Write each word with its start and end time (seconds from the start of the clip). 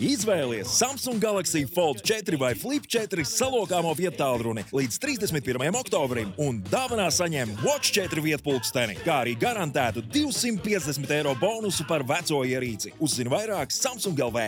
Izvēlies 0.00 0.70
Samsung 0.78 1.20
Galaxy 1.20 1.66
Fold 1.68 1.98
4 2.08 2.38
vai 2.40 2.54
Flip 2.56 2.86
4 2.88 3.20
salokāmo 3.28 3.90
vietālruni 3.92 4.62
līdz 4.72 4.96
31. 4.96 5.60
oktobrim 5.76 6.30
un 6.40 6.62
dāvanā 6.64 7.10
saņem 7.12 7.50
Watch 7.60 7.92
4 7.98 8.22
vietpulksteni, 8.24 8.96
kā 9.04 9.18
arī 9.26 9.34
garantētu 9.36 10.00
250 10.08 11.12
eiro 11.18 11.34
bonusu 11.36 11.84
par 11.84 12.00
veco 12.08 12.40
ierīci. 12.48 12.94
Uzzini 12.96 13.28
vairāk 13.28 13.76
Samsung 13.76 14.16
LV. 14.24 14.46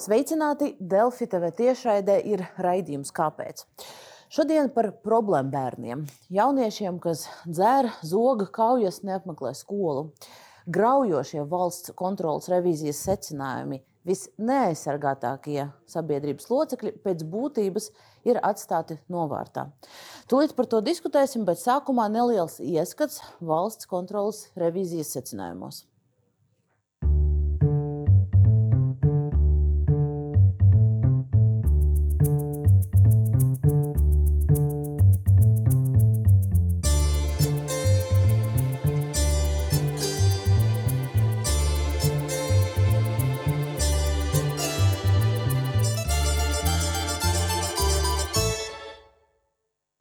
Sveicināti! 0.00 0.70
Delfi 0.80 1.28
TV 1.28 1.52
tiešraidē 1.60 2.16
ir 2.32 2.46
raidījums 2.64 3.12
Kāpēc? 3.12 3.66
Šodien 4.32 4.72
par 4.72 4.88
problēmu 5.04 5.52
bērniem. 5.52 6.06
Jauniešiem, 6.32 6.96
kas 7.04 7.26
dzer, 7.44 7.90
zoga, 8.00 8.48
kaujas, 8.48 9.02
neapmeklē 9.04 9.52
skolu. 9.52 10.08
Graujošie 10.64 11.44
valsts 11.48 11.92
kontrolas 11.96 12.48
revīzijas 12.48 13.04
secinājumi 13.04 13.82
visneaizsargātākie 14.06 15.68
sabiedrības 15.90 16.48
locekļi 16.50 16.94
pēc 17.04 17.24
būtības 17.28 17.90
ir 18.28 18.40
atstāti 18.44 18.98
novārtā. 19.12 19.68
Tūlīt 20.30 20.54
par 20.56 20.70
to 20.70 20.80
diskutēsim, 20.84 21.44
bet 21.48 21.60
sākumā 21.60 22.08
neliels 22.12 22.58
ieskats 22.60 23.22
valsts 23.40 23.88
kontrolas 23.90 24.46
revīzijas 24.58 25.14
secinājumos. 25.16 25.84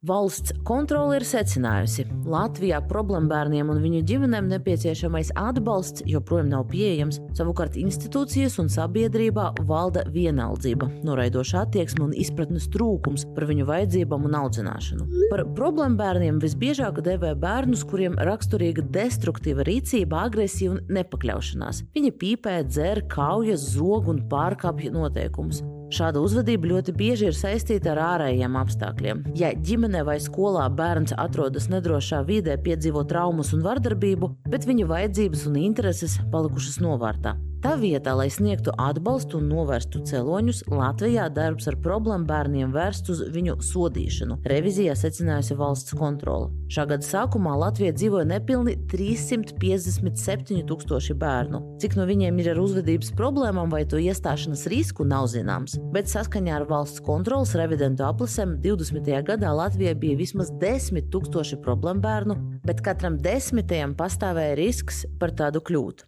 Valsts 0.07 0.53
kontrole 0.63 1.17
ir 1.17 1.23
secinājusi, 1.27 2.05
ka 2.07 2.31
Latvijā 2.31 2.77
problēmbērniem 2.87 3.67
un 3.73 3.81
viņu 3.83 4.03
ģimenēm 4.07 4.47
nepieciešamais 4.53 5.33
atbalsts 5.35 6.05
joprojām 6.07 6.47
nav 6.53 6.67
pieejams. 6.71 7.19
Savukārt 7.35 7.75
institūcijas 7.79 8.55
un 8.61 8.71
sabiedrībā 8.71 9.49
valda 9.67 10.05
vienaldzība, 10.13 10.87
noraidoša 11.07 11.65
attieksme 11.65 12.05
un 12.07 12.15
izpratnes 12.15 12.69
trūkums 12.71 13.25
par 13.35 13.47
viņu 13.49 13.67
vajadzībām 13.67 14.29
un 14.29 14.37
audzināšanu. 14.45 15.07
Par 15.33 15.43
problēmbērniem 15.57 16.39
visbiežāk 16.43 17.01
devē 17.03 17.33
bērnus, 17.39 17.83
kuriem 17.87 18.15
raksturīga 18.29 18.85
destruktīva 18.95 19.67
rīcība, 19.67 20.23
agresija 20.29 20.77
un 20.77 20.83
nepakļaušanās. 20.99 21.83
Viņi 21.97 22.13
pīpē, 22.21 22.61
dzer, 22.69 23.03
kaujas, 23.11 23.73
zog 23.75 24.07
un 24.13 24.23
pārkāpj 24.31 24.93
noteikumus. 24.95 25.65
Šāda 25.87 26.19
uzvedība 26.19 26.67
ļoti 26.67 26.91
bieži 26.99 27.29
ir 27.29 27.35
saistīta 27.37 27.93
ar 27.93 28.01
ārējiem 28.03 28.57
apstākļiem. 28.59 29.23
Ja 29.39 29.53
ģimenē 29.55 30.03
vai 30.07 30.17
skolā 30.19 30.65
bērns 30.67 31.15
atrodas 31.15 31.69
nedrošā 31.71 32.25
vidē, 32.27 32.57
piedzīvo 32.59 33.05
traumas 33.07 33.53
un 33.55 33.63
vardarbību, 33.63 34.33
bet 34.51 34.67
viņa 34.67 34.89
vajadzības 34.91 35.47
un 35.47 35.61
intereses 35.63 36.19
palikušas 36.33 36.81
novārtā. 36.83 37.37
Tā 37.57 37.71
vietā, 37.81 38.13
lai 38.13 38.27
sniegtu 38.29 38.69
atbalstu 38.77 39.39
un 39.39 39.47
novērstu 39.49 40.03
celoņus, 40.05 40.59
Latvijā 40.69 41.25
darbs 41.33 41.65
ar 41.71 41.77
problēmu 41.81 42.27
bērniem 42.29 42.73
vērsts 42.73 43.09
uz 43.09 43.21
viņu 43.33 43.55
sodīšanu. 43.65 44.37
Revizijā 44.45 44.93
secinājusi 44.97 45.55
valsts 45.57 45.95
kontrole. 45.97 46.51
Šā 46.69 46.85
gada 46.91 47.05
sākumā 47.07 47.55
Latvijā 47.57 47.95
dzīvoja 47.97 48.27
nepilni 48.29 48.75
357 48.91 50.61
tūkstoši 50.69 51.15
bērnu. 51.17 51.63
Cik 51.81 51.95
no 51.97 52.05
viņiem 52.09 52.37
ir 52.43 52.51
ar 52.53 52.61
uzvedības 52.61 53.09
problēmām 53.17 53.73
vai 53.73 53.81
to 53.89 53.97
iestāšanas 54.05 54.67
risku, 54.69 55.07
nav 55.07 55.25
zināms. 55.33 55.79
Bet 55.95 56.11
saskaņā 56.11 56.59
ar 56.59 56.67
valsts 56.69 57.01
kontrolas 57.07 57.55
revidentu 57.57 58.05
aplisēm 58.05 58.59
20. 58.61 59.09
gadā 59.31 59.55
Latvijā 59.57 59.95
bija 59.97 60.19
vismaz 60.19 60.53
10 60.61 61.09
tūkstoši 61.09 61.57
problēmu 61.65 62.05
bērnu, 62.05 62.37
bet 62.69 62.85
katram 62.85 63.17
desmitajam 63.17 63.97
pastāvēja 63.97 64.59
risks 64.61 65.07
par 65.17 65.33
tādu 65.33 65.63
kļūt. 65.65 66.05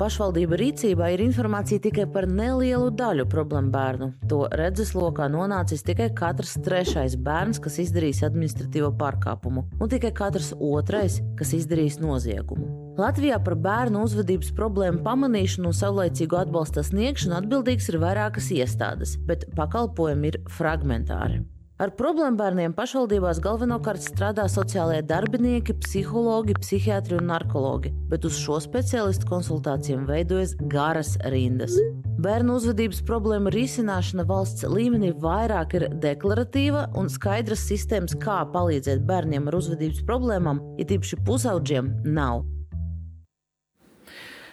Pašvaldība 0.00 0.56
rīcībā 0.58 1.10
ir 1.12 1.22
informācija 1.24 1.82
tikai 1.84 2.06
par 2.10 2.26
nelielu 2.28 2.88
daļu 2.96 3.26
problēmu 3.30 3.72
bērnu. 3.74 4.08
To 4.30 4.40
redzeslokā 4.58 5.28
nonācis 5.32 5.84
tikai 5.86 6.08
katrs 6.16 6.54
trešais 6.64 7.16
bērns, 7.20 7.60
kas 7.62 7.78
izdarījis 7.84 8.24
administratīvo 8.28 8.92
pārkāpumu, 9.00 9.66
un 9.78 9.92
tikai 9.92 10.12
katrs 10.16 10.52
otrais, 10.56 11.20
kas 11.38 11.54
izdarījis 11.60 12.00
noziegumu. 12.02 12.68
Latvijā 13.00 13.38
par 13.44 13.56
bērnu 13.56 14.02
uzvedības 14.04 14.52
problēmu 14.56 15.00
pamanīšanu 15.06 15.70
un 15.70 15.76
saulaicīgu 15.76 16.40
atbalsta 16.42 16.84
sniegšanu 16.84 17.38
atbildīgas 17.38 17.88
ir 17.92 18.00
vairākas 18.02 18.52
iestādes, 18.56 19.16
bet 19.28 19.48
pakalpojumi 19.56 20.32
ir 20.32 20.40
fragmentāri. 20.58 21.42
Ar 21.82 21.90
problēmu 21.98 22.38
bērniem 22.38 22.74
pašvaldībās 22.76 23.40
galvenokārt 23.42 24.04
strādā 24.04 24.44
sociālajie 24.46 25.02
darbinieki, 25.08 25.74
psihologi, 25.82 26.54
psihiatri 26.54 27.16
un 27.18 27.26
narkologi, 27.32 27.90
bet 28.12 28.22
uz 28.28 28.36
šo 28.38 28.60
speciālistu 28.62 29.26
konsultācijām 29.26 30.04
veidojas 30.06 30.54
garas 30.70 31.16
rindas. 31.34 31.74
Bērnu 32.22 32.60
uzvedības 32.60 33.02
problēmu 33.08 33.50
risināšana 33.50 34.28
valsts 34.30 34.68
līmenī 34.70 35.10
vairāk 35.26 35.74
ir 35.80 35.88
deklaratīva 36.06 36.86
un 36.94 37.10
skaidras 37.10 37.66
sistēmas, 37.66 38.14
kā 38.22 38.44
palīdzēt 38.54 39.02
bērniem 39.08 39.50
ar 39.50 39.58
uzvedības 39.58 40.06
problēmām, 40.06 40.62
ja 40.78 40.86
tīpaši 40.92 41.24
pusaudžiem 41.26 41.90
nav. 42.06 42.44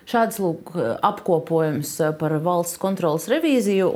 Šāds 0.09 0.39
lūk, 0.41 0.71
apkopojums 1.05 1.91
par 2.17 2.33
valsts 2.41 2.79
kontrolas 2.81 3.27
revīziju. 3.29 3.91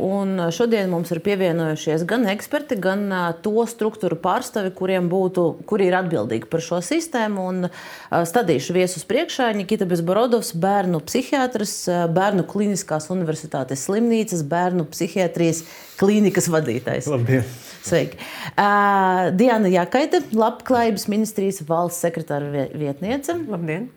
Šodien 0.53 0.91
mums 0.91 1.09
ir 1.09 1.23
pievienojušies 1.25 2.03
gan 2.05 2.27
eksperti, 2.29 2.77
gan 2.77 3.07
to 3.41 3.63
struktūru 3.71 4.19
pārstāvi, 4.21 4.69
kuriem 4.77 5.07
būtu, 5.09 5.45
kuri 5.65 5.87
ir 5.89 5.97
atbildīgi 5.97 6.51
par 6.51 6.61
šo 6.61 6.83
sistēmu. 6.85 7.47
Un 7.49 7.65
stādīšu 8.13 8.75
viesus 8.77 9.07
priekšā 9.09 9.47
Nikita 9.57 9.87
Bezborodovs, 9.89 10.53
bērnu 10.53 11.01
psihiatrs, 11.07 11.73
bērnu 12.13 12.45
kliniskās 12.51 13.09
universitātes 13.13 13.87
slimnīcas, 13.87 14.45
bērnu 14.53 14.85
psihiatrijas 14.93 15.63
klīnikas 15.97 16.51
vadītājs. 16.53 17.09
Labdien! 17.09 17.49
Sveiki! 17.83 18.21
Uh, 18.53 19.33
Diana 19.33 19.73
Jakaita, 19.73 20.21
Labklājības 20.37 21.09
ministrijas 21.09 21.65
valsts 21.65 22.05
sekretāra 22.05 22.69
vietniece. 22.77 23.41
Labdien! 23.49 23.89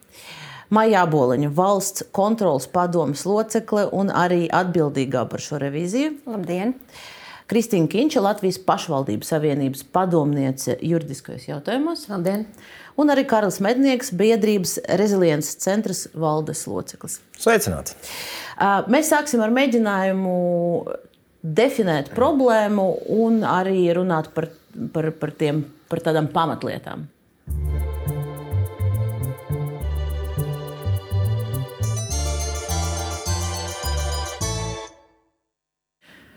Maijā 0.74 1.04
Boliņa, 1.06 1.50
valsts 1.54 2.06
kontrolas 2.14 2.66
padomas 2.66 3.22
locekle 3.28 3.84
un 3.94 4.10
arī 4.10 4.48
atbildīgā 4.50 5.22
par 5.30 5.42
šo 5.42 5.60
revīziju. 5.62 6.16
Labdien! 6.26 6.74
Kristīna 7.46 7.86
Kinča, 7.86 8.18
Latvijas 8.24 8.58
pašvaldības 8.66 9.30
savienības 9.30 9.84
padomniece 9.94 10.74
juridiskajos 10.82 11.46
jautājumos. 11.46 12.08
Labdien! 12.10 12.48
Un 12.98 13.12
arī 13.14 13.22
Karls 13.30 13.60
Mednieks, 13.62 14.10
biedrības 14.10 14.80
reziliences 14.98 15.60
centras 15.62 16.06
valdes 16.18 16.64
loceklis. 16.66 17.20
Sveicināti! 17.38 17.94
Mēs 18.90 19.12
sāksim 19.14 19.44
ar 19.46 19.54
mēģinājumu 19.54 20.36
definēt 21.46 22.10
problēmu 22.16 22.88
un 23.22 23.44
arī 23.46 23.84
runāt 23.94 24.32
par, 24.34 24.50
par, 24.90 25.12
par, 25.20 25.36
tiem, 25.38 25.62
par 25.86 26.02
tādām 26.02 26.32
pamatlietām. 26.34 27.06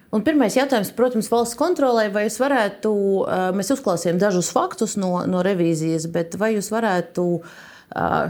Un 0.10 0.24
pirmais 0.26 0.56
jautājums, 0.58 0.90
protams, 0.98 1.28
valsts 1.30 1.58
kontrolē, 1.58 2.08
vai 2.10 2.26
jūs 2.26 2.40
varētu, 2.42 2.92
mēs 3.54 3.70
uzklausījām 3.76 4.18
dažus 4.22 4.50
faktus 4.56 4.96
no, 4.98 5.20
no 5.30 5.44
revīzijas, 5.46 6.08
bet 6.10 6.38
vai 6.42 6.56
jūs 6.56 6.72
varētu 6.74 7.26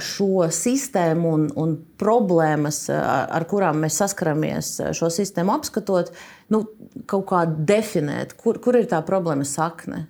šo 0.03 0.47
sistēmu 0.55 1.31
un, 1.35 1.47
un 1.59 1.73
problēmas, 1.99 2.85
ar 2.91 3.47
kurām 3.47 3.79
mēs 3.83 3.99
saskaramies, 3.99 4.73
šo 4.95 5.11
sistēmu 5.11 5.55
apskatot, 5.55 6.11
nu, 6.51 6.63
kaut 7.07 7.25
kā 7.31 7.45
definēt, 7.47 8.35
kur, 8.39 8.59
kur 8.63 8.79
ir 8.79 8.87
tā 8.91 8.99
problēma 9.07 9.47
sakne? 9.47 10.05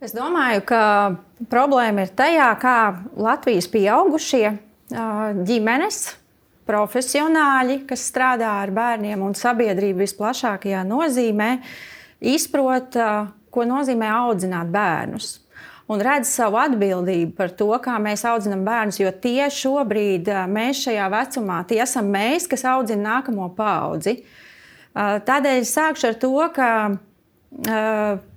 Es 0.00 0.14
domāju, 0.16 0.62
ka 0.70 0.82
problēma 1.50 2.06
ir 2.06 2.14
tajā, 2.16 2.48
kā 2.62 2.76
Latvijas 3.18 3.66
pieaugušie 3.70 4.46
ģimenes 4.90 6.04
profesionāļi, 6.70 7.82
kas 7.90 8.06
strādā 8.12 8.54
ar 8.62 8.70
bērniem 8.74 9.20
un 9.26 9.36
sabiedrību 9.36 10.04
visplašākajā 10.04 10.86
nozīmē, 10.86 11.52
izprot, 12.32 12.98
ko 13.50 13.66
nozīmē 13.66 14.10
audzināt 14.22 14.70
bērnus. 14.72 15.38
Un 15.90 15.98
redz 16.06 16.30
savu 16.30 16.60
atbildību 16.62 17.32
par 17.34 17.50
to, 17.58 17.66
kā 17.82 17.96
mēs 17.98 18.22
audzinām 18.30 18.62
bērnus, 18.62 19.00
jo 19.02 19.10
tie 19.10 19.48
šobrīd, 19.50 20.28
mēs 20.46 20.84
šajā 20.84 21.08
vecumā, 21.10 21.64
tie 21.66 21.80
esam 21.82 22.12
mēs, 22.14 22.46
kas 22.50 22.62
audzina 22.70 23.16
nākamo 23.16 23.48
paudzi. 23.56 24.20
Tādēļ 24.94 25.66
sākšu 25.66 26.06
ar 26.12 26.20
to, 26.22 26.30
ka, 26.54 26.70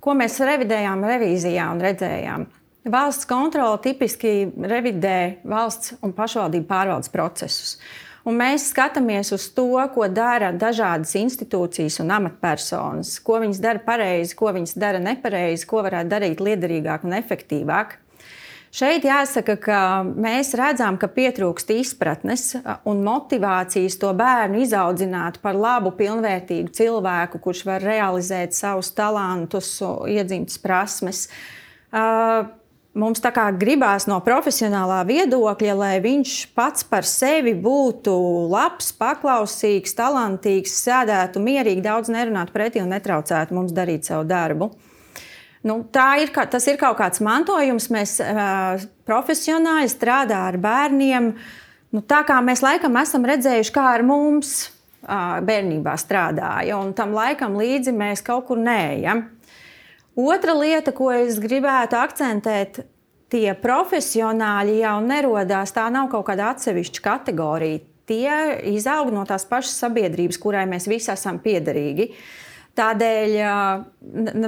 ko 0.02 0.16
mēs 0.18 0.40
revidējām 0.42 1.06
revīzijā 1.06 1.68
un 1.70 1.84
redzējām. 1.86 2.48
Valsts 2.90 3.28
kontrole 3.30 3.78
tipiski 3.86 4.34
revidē 4.60 5.18
valsts 5.48 5.94
un 6.04 6.12
pašvaldību 6.12 6.66
pārvaldes 6.68 7.12
procesus. 7.14 7.78
Un 8.24 8.38
mēs 8.40 8.70
skatāmies 8.70 9.34
uz 9.36 9.50
to, 9.52 9.68
ko 9.92 10.06
dara 10.08 10.48
dažādas 10.56 11.12
institūcijas 11.20 11.98
un 12.00 12.12
amatpersonas, 12.14 13.18
ko 13.20 13.36
viņas 13.42 13.60
dara 13.60 13.82
pareizi, 13.84 14.36
ko 14.38 14.54
viņas 14.56 14.78
dara 14.80 15.02
nepareizi, 15.02 15.66
ko 15.68 15.82
varētu 15.84 16.12
darīt 16.14 16.40
liederīgāk 16.40 17.04
un 17.04 17.18
efektīvāk. 17.18 17.98
Šeit 18.74 19.04
jāsaka, 19.06 19.54
ka 19.60 19.80
mēs 20.02 20.54
redzam, 20.58 20.96
ka 20.98 21.06
pietrūkst 21.12 21.68
izpratnes 21.76 22.56
un 22.88 23.04
motivācijas 23.06 24.00
to 24.02 24.08
bērnu 24.18 24.64
izaudzināt 24.64 25.38
par 25.44 25.54
labu, 25.54 25.92
pilnvērtīgu 25.94 26.72
cilvēku, 26.74 27.38
kurš 27.44 27.62
var 27.68 27.84
realizēt 27.84 28.56
savus 28.56 28.90
talantus, 28.96 29.76
iedzimtas 30.10 30.58
prasmes. 30.64 31.28
Uh, 31.94 32.48
mums 32.98 33.22
tā 33.22 33.30
kā 33.34 33.48
gribās 33.58 34.06
no 34.10 34.20
profesionālā 34.24 35.00
viedokļa, 35.08 35.74
lai 35.78 35.94
viņš 36.04 36.34
pats 36.56 36.86
par 36.88 37.06
sevi 37.08 37.54
būtu 37.58 38.14
labs, 38.52 38.92
paklausīgs, 38.98 39.96
talantīgs, 39.98 40.74
sēdētu 40.86 41.42
mierīgi, 41.42 41.84
daudz 41.84 42.12
nerunātu 42.14 42.54
pretī 42.54 42.82
un 42.82 42.92
netraucētu 42.94 43.56
mums 43.56 43.74
darīt 43.74 44.06
savu 44.08 44.26
darbu. 44.30 44.70
Nu, 45.64 45.78
ir, 46.20 46.30
tas 46.52 46.66
ir 46.68 46.76
kaut 46.76 46.98
kāds 46.98 47.22
mantojums. 47.24 47.88
Mēs 47.92 48.18
uh, 48.20 48.82
profesionāli 49.08 49.88
strādājam 49.88 50.50
ar 50.50 50.58
bērniem. 50.60 51.30
Nu, 51.94 52.02
tā 52.04 52.20
kā 52.28 52.36
mēs 52.44 52.60
laikam 52.60 52.98
esam 53.00 53.24
redzējuši, 53.24 53.72
kā 53.72 53.86
ar 53.94 54.04
mums 54.04 54.66
uh, 54.66 55.40
bērnībā 55.40 55.94
strādāja, 55.96 56.76
un 56.76 56.92
tam 56.96 57.16
laikam 57.16 57.56
līdzi 57.56 57.96
mēs 57.96 58.20
kaut 58.26 58.50
kur 58.50 58.60
neejam. 58.60 59.24
Otra 60.14 60.54
lieta, 60.54 60.92
ko 60.94 61.08
es 61.10 61.40
gribētu 61.42 61.98
akcentēt, 61.98 62.84
tie 63.32 63.50
profesionāļi 63.58 64.78
jau 64.84 65.00
nerodās. 65.02 65.74
Tā 65.74 65.88
nav 65.90 66.06
kaut 66.12 66.28
kāda 66.28 66.52
atsevišķa 66.54 67.02
kategorija. 67.02 67.82
Tie 68.04 68.30
izaug 68.74 69.10
no 69.14 69.24
tās 69.26 69.46
pašas 69.48 69.78
sabiedrības, 69.80 70.38
kurai 70.38 70.66
mēs 70.70 70.86
visi 70.90 71.10
esam 71.10 71.40
piederīgi. 71.42 72.10
Tādēļ 72.74 73.36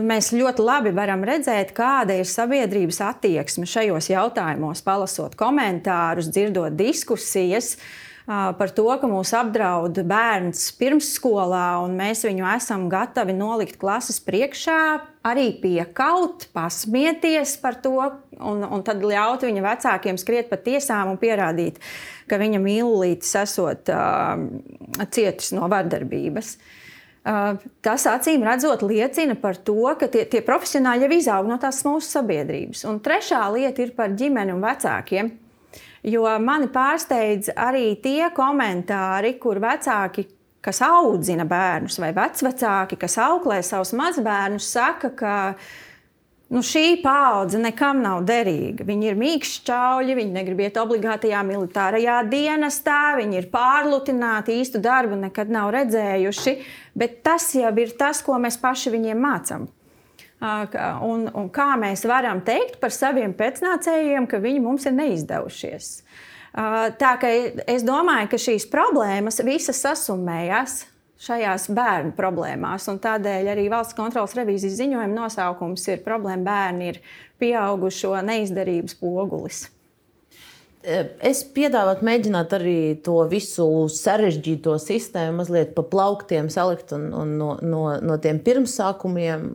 mēs 0.03 0.33
ļoti 0.35 0.65
labi 0.67 0.91
varam 0.95 1.23
redzēt, 1.27 1.71
kāda 1.75 2.19
ir 2.19 2.27
sabiedrības 2.27 2.99
attieksme 3.07 3.69
šajos 3.71 4.11
jautājumos, 4.11 4.83
palasot 4.87 5.39
komentārus, 5.39 6.31
dzirdot 6.35 6.75
diskusijas. 6.79 7.77
Uh, 7.77 8.06
par 8.27 8.73
to, 8.75 8.87
ka 8.99 9.07
mūs 9.07 9.31
apdraud 9.39 10.01
bērns 10.11 10.73
pirmsskolā, 10.81 11.79
un 11.85 11.95
mēs 11.99 12.25
viņu 12.27 12.47
esam 12.57 12.89
gatavi 12.91 13.37
nolikt 13.37 13.79
klases 13.79 14.19
priekšā, 14.27 14.79
arī 15.27 15.53
piekaut, 15.63 16.49
pasmieties 16.55 17.55
par 17.63 17.79
to, 17.83 17.95
un, 18.39 18.65
un 18.67 18.83
tad 18.87 19.05
ļaut 19.07 19.47
viņa 19.47 19.63
vecākiem 19.63 20.19
skriet 20.19 20.51
pa 20.51 20.59
tiesām 20.59 21.15
un 21.15 21.21
pierādīt, 21.23 21.79
ka 22.27 22.41
viņa 22.43 22.63
mīlītis 22.63 23.31
esot 23.45 23.95
uh, 23.95 24.35
cietis 25.07 25.55
no 25.55 25.71
vardarbības. 25.71 26.57
Uh, 27.27 27.63
tas 27.83 28.11
acīm 28.11 28.43
redzot, 28.47 28.83
liecina 28.87 29.39
par 29.39 29.59
to, 29.59 29.81
ka 29.99 30.11
tie, 30.11 30.27
tie 30.31 30.43
profesionāļi 30.47 31.07
jau 31.07 31.15
izaug 31.15 31.49
no 31.51 31.63
tās 31.63 31.83
mūsu 31.87 32.19
sabiedrības. 32.19 32.85
Un 32.91 32.99
trešā 33.03 33.43
lieta 33.55 33.87
ir 33.87 33.95
par 33.99 34.15
ģimeni 34.19 34.55
un 34.55 34.63
vecākiem. 34.67 35.35
Jo 36.05 36.27
mani 36.43 36.69
pārsteidz 36.73 37.53
arī 37.57 37.95
tie 38.03 38.29
komentāri, 38.37 39.37
kur 39.41 39.61
vecāki, 39.63 40.27
kas 40.67 40.83
audzina 40.83 41.47
bērnus, 41.49 41.99
vai 42.03 42.13
vecvecāki, 42.17 42.99
kas 43.01 43.19
auklē 43.23 43.61
savus 43.65 43.95
mazbērnus, 43.97 44.67
saka, 44.75 45.13
ka 45.15 45.35
nu, 46.51 46.63
šī 46.63 46.99
paudze 47.03 47.61
nekam 47.63 48.03
nav 48.03 48.25
derīga. 48.27 48.87
Viņi 48.87 49.11
ir 49.11 49.21
mīkšķauļi, 49.21 50.19
viņi 50.19 50.35
negrib 50.35 50.65
iet 50.67 50.81
obligātajā 50.83 51.43
militārajā 51.47 52.19
dienestā, 52.31 53.01
viņi 53.21 53.41
ir 53.41 53.49
pārlutināti, 53.55 54.59
īstu 54.61 54.83
darbu 54.83 55.19
nekad 55.23 55.51
nav 55.55 55.73
redzējuši. 55.75 56.59
Bet 56.99 57.23
tas 57.27 57.53
jau 57.55 57.73
ir 57.83 57.95
tas, 57.99 58.23
ko 58.27 58.39
mēs 58.43 58.59
paši 58.63 58.95
viņiem 58.95 59.23
mācām. 59.23 59.71
Un, 60.41 61.29
un 61.33 61.47
kā 61.49 61.71
mēs 61.81 62.05
varam 62.09 62.43
teikt 62.45 62.77
par 62.81 62.93
saviem 62.93 63.33
pēcnācējiem, 63.37 64.27
ka 64.29 64.41
viņi 64.43 64.61
mums 64.61 64.85
ir 64.89 64.93
neizdevušies. 64.99 65.93
Tā 67.01 67.13
kā 67.21 67.31
es 67.69 67.85
domāju, 67.85 68.29
ka 68.33 68.41
šīs 68.41 68.69
problēmas 68.73 69.41
visas 69.45 69.81
sasumējās 69.85 70.83
šajās 71.21 71.71
bērnu 71.73 72.13
problēmās. 72.17 72.89
Tādēļ 73.03 73.53
arī 73.55 73.69
valsts 73.73 73.97
kontrolas 73.97 74.37
revīzijas 74.37 74.77
ziņojuma 74.81 75.15
nosaukums 75.15 75.87
ir 75.89 76.05
Problēma 76.05 76.45
bērni 76.45 76.91
ir 76.93 77.01
pieaugušo 77.41 78.15
neizdarības 78.25 78.99
pogulis. 79.01 79.67
Es 80.87 81.41
piedāvātu 81.51 82.07
mēģināt 82.07 82.53
arī 82.55 82.81
to 83.03 83.17
visu 83.27 83.65
sarežģīto 83.91 84.77
sistēmu 84.79 85.41
mazliet 85.41 85.73
pa 85.75 85.83
plauktiem 85.83 86.47
salikt 86.53 86.93
un, 86.95 87.09
un 87.11 87.33
no, 87.41 87.49
no, 87.59 87.81
no 87.99 88.19
tiem 88.23 88.39
pirmsākumiem 88.45 89.49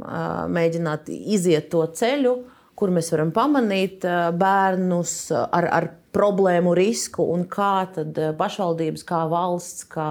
mēģināt 0.51 1.07
iziet 1.07 1.69
to 1.71 1.85
ceļu, 1.95 2.33
kur 2.75 2.91
mēs 2.91 3.13
varam 3.13 3.31
pamanīt 3.31 4.03
bērnus 4.41 5.13
ar, 5.31 5.67
ar 5.71 5.87
problēmu 6.11 6.73
risku 6.75 7.23
un 7.31 7.45
kā 7.47 7.85
tad 7.95 8.19
pašvaldības, 8.39 9.05
kā 9.07 9.21
valsts, 9.31 9.85
kā 9.93 10.09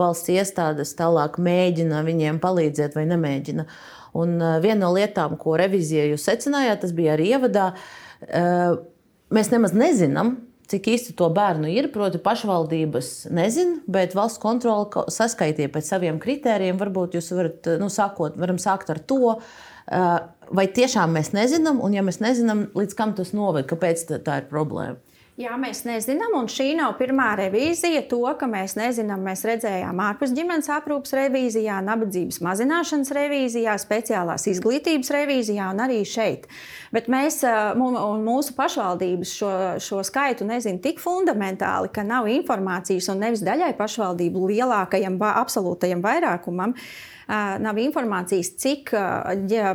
valsts 0.00 0.34
iestādes 0.34 0.92
tālāk 0.98 1.38
mēģina 1.40 2.02
viņiem 2.04 2.42
palīdzēt 2.44 2.98
vai 2.98 3.06
nemēģina. 3.08 3.64
Un 4.20 4.36
viena 4.60 4.82
no 4.82 4.92
lietām, 4.92 5.38
ko 5.40 5.56
revizija 5.56 6.04
jūs 6.10 6.28
secinājāt, 6.28 6.82
tas 6.84 6.92
bija 6.96 7.16
arī 7.16 7.32
ievadā. 7.38 7.70
Mēs 9.32 9.52
nemaz 9.52 9.72
nezinām, 9.76 10.34
cik 10.68 10.90
īsti 10.94 11.16
to 11.18 11.28
bērnu 11.34 11.70
ir. 11.72 11.90
Proti, 11.94 12.20
pašvaldības 12.22 13.28
nezina, 13.34 13.80
bet 13.90 14.16
valsts 14.18 14.42
kontrole 14.42 15.06
saskaitīja 15.12 15.72
pēc 15.74 15.90
saviem 15.94 16.20
kritērijiem. 16.22 16.78
Varbūt 16.80 17.18
jūs 17.18 17.32
varat, 17.36 17.72
nu, 17.80 17.90
sākot, 17.92 18.38
varam 18.40 18.60
sākt 18.62 18.92
ar 18.92 19.00
to, 19.00 19.36
vai 19.88 20.66
tiešām 20.78 21.14
mēs 21.16 21.32
nezinām, 21.36 21.80
un 21.84 21.96
ja 21.96 22.04
mēs 22.04 22.20
nezinām, 22.24 22.68
līdz 22.76 22.96
kam 22.98 23.14
tas 23.18 23.34
noved, 23.36 23.68
kāpēc 23.70 24.06
tā 24.26 24.42
ir 24.42 24.48
problēma. 24.50 25.00
Jā, 25.38 25.52
mēs 25.54 25.84
nezinām, 25.86 26.32
un 26.34 26.48
šī 26.50 26.72
nav 26.74 26.96
pirmā 26.98 27.28
revīzija. 27.38 28.00
To, 28.10 28.24
ka 28.34 28.48
mēs 28.50 28.72
nezinām, 28.74 29.20
mēs 29.22 29.44
redzējām 29.46 30.00
ārpus 30.02 30.32
ģimenes 30.34 30.66
aprūpas 30.74 31.12
revīzijā, 31.14 31.76
nabadzības 31.86 32.40
mazināšanas 32.42 33.12
revīzijā, 33.14 33.76
speciālās 33.78 34.48
izglītības 34.50 35.12
revīzijā 35.14 35.68
un 35.70 35.82
arī 35.84 36.00
šeit. 36.02 36.48
Bet 36.90 37.06
mēs 37.06 37.44
mūsu 37.78 38.56
pašvaldības 38.56 39.34
šo, 39.38 39.50
šo 39.84 40.00
skaitu 40.08 40.48
nezina 40.48 40.82
tik 40.82 40.98
fundamentāli, 40.98 41.92
ka 41.94 42.02
nav 42.02 42.26
informācijas 42.32 43.06
un 43.14 43.22
nevis 43.22 43.44
daļai 43.46 43.76
pašvaldību 43.78 44.42
lielākajam, 44.50 45.20
absolūtajam 45.22 46.02
vairākumam. 46.02 46.74
Nav 47.62 47.78
informācijas, 47.78 48.56
cik 48.58 48.90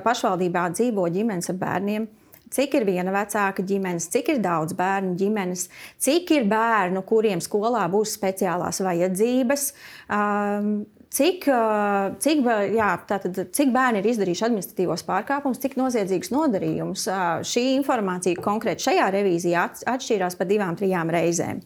pašvaldībā 0.04 0.66
dzīvo 0.76 1.08
ģimenes 1.16 1.54
ar 1.56 1.62
bērniem 1.64 2.10
cik 2.54 2.80
ir 2.80 2.88
viena 2.88 3.14
vecāka 3.16 3.66
ģimenes, 3.66 4.10
cik 4.14 4.34
ir 4.36 4.42
daudz 4.44 4.76
bērnu 4.78 5.16
ģimenes, 5.20 5.68
cik 6.02 6.34
ir 6.38 6.50
bērnu, 6.52 7.04
kuriem 7.10 7.42
skolā 7.44 7.86
būs 7.92 8.16
speciālās 8.20 8.84
vajadzības. 8.86 9.72
Um, 10.10 10.76
Cik, 11.14 11.44
uh, 11.46 12.16
cik, 12.18 12.40
jā, 12.74 12.88
tātad, 13.06 13.36
cik 13.54 13.70
bērni 13.70 14.00
ir 14.02 14.08
izdarījuši 14.10 14.48
administratīvos 14.48 15.04
pārkāpumus, 15.06 15.60
cik 15.62 15.76
noziedzīgus 15.78 16.32
nodarījumus. 16.34 17.04
Uh, 17.06 17.44
šī 17.46 17.68
informācija 17.76 18.42
konkrēti 18.42 18.88
šajā 18.88 19.12
revīzijā 19.14 19.68
atšķīrās 19.92 20.40
pa 20.40 20.48
divām, 20.50 20.74
trijām 20.80 21.14
reizēm. 21.14 21.62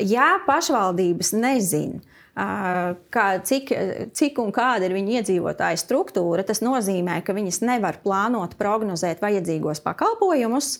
Ja 0.00 0.30
pašvaldības 0.46 1.34
nezina, 1.36 2.00
kā, 2.34 3.26
cik, 3.44 3.72
cik 4.16 4.40
un 4.42 4.52
kāda 4.54 4.86
ir 4.88 4.96
viņa 4.96 5.20
iedzīvotāja 5.20 5.78
struktūra, 5.80 6.44
tas 6.46 6.62
nozīmē, 6.64 7.20
ka 7.26 7.34
viņas 7.36 7.62
nevar 7.66 8.00
plānot, 8.04 8.56
prognozēt 8.60 9.22
vajadzīgos 9.22 9.82
pakalpojumus 9.84 10.76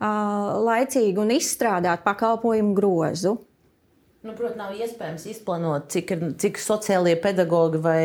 laicīgi 0.00 1.20
un 1.20 1.34
izstrādāt 1.34 2.04
pakalpojumu 2.06 2.74
grozu. 2.76 3.38
Nu, 4.24 4.32
Protams, 4.32 4.56
nav 4.56 4.70
iespējams 4.72 5.26
izplānot, 5.28 5.90
cik, 5.92 6.14
cik 6.40 6.56
sociālie 6.56 7.12
pedagogi 7.20 7.76
vai, 7.84 8.04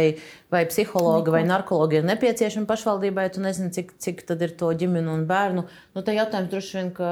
vai 0.52 0.66
psihologi 0.68 1.30
Neko. 1.30 1.36
vai 1.38 1.44
narkologi 1.48 2.02
ir 2.02 2.08
nepieciešami 2.10 2.68
pašvaldībai. 2.68 3.30
Tu 3.32 3.44
nezini, 3.46 3.72
cik, 3.72 3.94
cik 4.04 4.26
tad 4.28 4.44
ir 4.44 4.52
to 4.60 4.74
ģimenu 4.82 5.14
un 5.16 5.24
bērnu. 5.30 5.64
Nu, 5.96 6.04
tā 6.04 6.18
jautājums 6.18 6.52
droši 6.52 6.76
vien, 6.76 6.92
ka 6.98 7.12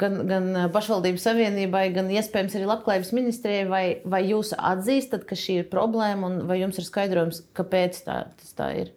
gan, 0.00 0.20
gan 0.28 0.48
pašvaldības 0.74 1.26
savienībai, 1.28 1.84
gan 1.94 2.08
iespējams 2.12 2.56
arī 2.56 2.68
labklājības 2.70 3.12
ministrijai, 3.16 3.66
vai, 3.70 3.84
vai 4.04 4.22
jūs 4.28 4.54
atzīstat, 4.56 5.26
ka 5.28 5.38
šī 5.38 5.60
ir 5.62 5.68
problēma, 5.72 6.30
un 6.30 6.48
vai 6.48 6.60
jums 6.62 6.80
ir 6.80 6.88
skaidrojums, 6.88 7.44
kāpēc 7.56 8.00
tā, 8.06 8.22
tas 8.40 8.56
tā 8.58 8.70
ir? 8.82 8.94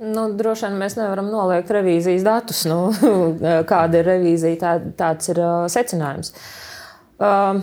Nu, 0.00 0.26
droši 0.34 0.66
vien 0.66 0.80
mēs 0.80 0.96
nevaram 0.98 1.28
noliegt 1.30 1.70
revīzijas 1.70 2.24
datus. 2.26 2.64
Nu, 2.66 2.88
kāda 3.70 4.00
ir 4.00 4.08
revīzija, 4.10 4.58
tā, 4.58 4.72
tāds 4.98 5.30
ir 5.30 5.38
uh, 5.42 5.66
secinājums. 5.70 6.32
Uh, 7.22 7.62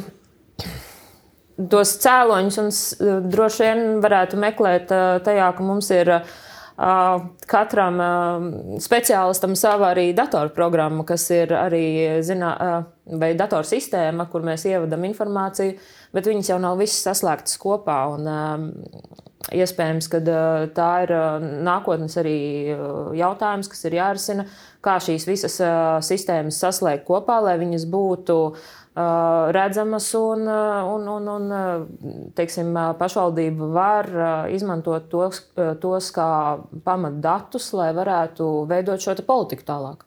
tos 1.72 1.98
cēloņus 2.04 2.78
uh, 2.78 3.18
droši 3.28 3.68
vien 3.68 3.84
varētu 4.04 4.40
meklēt 4.40 4.96
uh, 4.96 5.18
tajā, 5.26 5.52
ka 5.58 5.68
mums 5.68 5.92
ir 5.92 6.16
uh, 6.22 6.40
Katram 6.78 8.00
speciālistam 8.82 9.56
sava 9.60 9.92
arī 9.92 10.12
datorprogramma, 10.18 11.06
kas 11.06 11.28
ir 11.36 11.54
arī 11.54 11.86
zinā, 12.26 12.52
vai 13.22 13.34
datorsistēma, 13.38 14.30
kur 14.32 14.46
mēs 14.48 14.66
ievadam 14.70 15.04
informāciju, 15.10 15.76
bet 16.16 16.32
viņas 16.32 16.54
jau 16.54 16.62
nav 16.64 16.80
visas 16.82 17.04
saslēgtas 17.12 17.60
kopā. 17.62 18.00
Un, 18.16 18.32
iespējams, 19.52 20.06
ka 20.12 20.20
tā 20.78 20.90
ir 21.04 21.12
nākotnes 21.66 22.14
arī 22.22 22.36
jautājums, 23.18 23.70
kas 23.72 23.88
ir 23.90 23.98
jārisina, 23.98 24.46
kā 24.86 25.00
šīs 25.02 25.26
visas 25.28 25.58
sistēmas 26.06 26.60
saslēgt 26.62 27.08
kopā, 27.08 27.40
lai 27.42 27.58
viņas 27.62 27.88
būtu 27.90 28.38
uh, 28.52 28.70
redzamas, 28.96 30.10
un, 30.20 30.48
un, 30.48 31.08
un, 31.08 31.28
un 31.32 32.32
teiksim, 32.36 32.74
pašvaldība 33.00 33.70
var 33.72 34.10
izmantot 34.52 35.08
tos, 35.12 35.40
tos 35.80 36.10
kā 36.16 36.28
pamatdatus, 36.84 37.72
lai 37.78 37.92
varētu 37.96 38.50
veidot 38.68 39.00
šo 39.00 39.16
politiku 39.28 39.64
tālāk. 39.70 40.04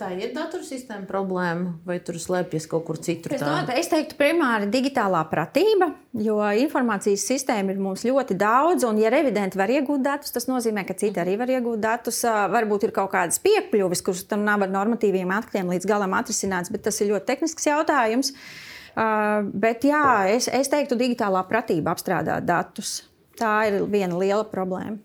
Tā 0.00 0.06
ir 0.16 0.30
datorsistēma 0.32 1.04
problēma, 1.04 1.74
vai 1.84 1.98
tur 2.00 2.16
slēpjas 2.16 2.64
kaut 2.70 2.86
kur 2.86 2.96
citur? 3.04 3.34
Es, 3.36 3.42
domāju, 3.44 3.74
es 3.76 3.90
teiktu, 3.92 4.16
primāri 4.16 4.70
digitālā 4.72 5.20
pratība, 5.28 5.90
jo 6.16 6.38
informācijas 6.62 7.26
sistēma 7.28 7.74
ir 7.74 7.82
mums 7.84 8.06
ļoti 8.08 8.32
daudz, 8.40 8.86
un, 8.88 8.96
ja 9.02 9.10
revidenti 9.12 9.60
var 9.60 9.68
iegūt 9.74 10.00
datus, 10.06 10.32
tas 10.32 10.48
nozīmē, 10.48 10.86
ka 10.88 10.96
citi 10.96 11.20
arī 11.20 11.34
var 11.36 11.52
iegūt 11.52 11.82
datus. 11.84 12.22
Varbūt 12.24 12.88
ir 12.88 12.94
kaut 12.96 13.12
kādas 13.12 13.42
piekļuves, 13.44 14.00
kuras 14.06 14.24
tam 14.30 14.46
nav 14.48 14.64
ar 14.64 14.72
normatīviem 14.72 15.36
aktiem 15.36 15.68
līdz 15.74 15.90
galam 15.92 16.16
atrisināts, 16.16 16.72
bet 16.72 16.86
tas 16.88 17.02
ir 17.04 17.12
ļoti 17.12 17.28
tehnisks 17.34 17.68
jautājums. 17.68 18.32
Bet 18.96 19.84
jā, 19.84 20.06
es, 20.32 20.48
es 20.48 20.72
teiktu, 20.72 20.96
digitālā 20.96 21.44
pratība 21.50 21.92
apstrādāt 21.92 22.48
datus. 22.48 23.02
Tā 23.36 23.54
ir 23.68 23.82
viena 23.92 24.16
liela 24.16 24.48
problēma. 24.48 24.96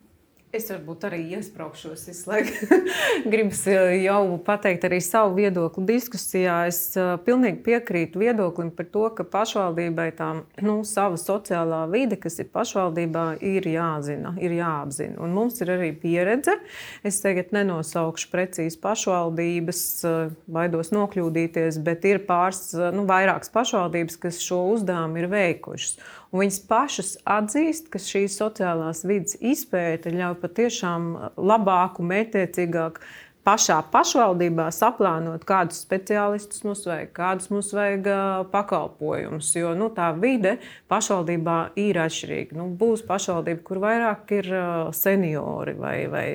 Es 0.56 0.70
varbūt 0.72 1.04
arī 1.10 1.18
iesprāgšos 1.36 2.06
izslēgt. 2.14 2.70
Gribu 3.32 3.58
eh, 3.68 4.06
jau 4.06 4.38
pateikt 4.46 4.86
arī 4.88 5.02
savu 5.04 5.34
viedokli 5.36 5.84
diskusijā. 5.90 6.62
Es 6.70 6.80
uh, 6.96 7.18
pilnīgi 7.26 7.60
piekrītu 7.66 8.22
viedoklim 8.22 8.70
par 8.76 8.88
to, 8.94 9.04
ka 9.18 9.26
pašvaldībai 9.34 10.08
tā 10.16 10.30
nu, 10.64 10.78
sava 10.88 11.20
sociālā 11.20 11.82
vide, 11.92 12.16
kas 12.22 12.40
ir 12.40 12.48
pašvaldībā, 12.56 13.26
ir 13.44 13.68
jāzina, 13.68 14.32
ir 14.40 14.56
jāapzina. 14.56 15.20
Un 15.26 15.36
mums 15.36 15.60
ir 15.60 15.74
arī 15.76 15.92
pieredze. 16.00 16.56
Es 17.04 17.20
tagad 17.26 17.52
nenosaukšu 17.56 18.32
precīzi 18.32 18.80
pašvaldības, 18.86 19.86
uh, 20.08 20.36
baidos 20.48 20.96
nokļūdīties, 20.96 21.84
bet 21.84 22.08
ir 22.08 22.24
pāris, 22.30 22.70
nu, 22.96 23.04
vairākas 23.10 23.52
pašvaldības, 23.52 24.22
kas 24.24 24.40
šo 24.46 24.64
uzdevumu 24.78 25.20
ir 25.20 25.34
veikušas. 25.36 26.00
Viņas 26.36 26.58
pašas 26.68 27.12
atzīst, 27.24 27.88
ka 27.94 28.00
šīs 28.02 28.36
sociālās 28.42 29.06
vidas 29.08 29.38
izpēte 29.40 30.12
ļauj 30.12 30.36
patiešām 30.42 31.06
labāku, 31.40 32.04
mērķiecīgāku 32.10 33.04
pašā 33.46 33.78
pašvaldībā 33.94 34.68
saplānot, 34.74 35.46
kādus 35.48 35.84
speciālistus 35.86 36.66
mums 36.66 36.84
vajag, 36.88 37.12
kādus 37.16 37.52
mums 37.54 37.72
vajag 37.76 38.10
pakalpojumus. 38.52 39.52
Jo 39.56 39.72
nu, 39.78 39.88
tā 39.96 40.10
vide 40.20 40.58
pašvaldībā 40.92 41.58
ir 41.80 42.02
atšķirīga. 42.04 42.58
Nu, 42.58 42.68
būs 42.80 43.06
pašvaldība, 43.08 43.64
kur 43.68 43.82
vairāk 43.86 44.36
ir 44.40 44.52
seniori 44.98 45.78
vai, 45.80 45.96
vai 46.12 46.26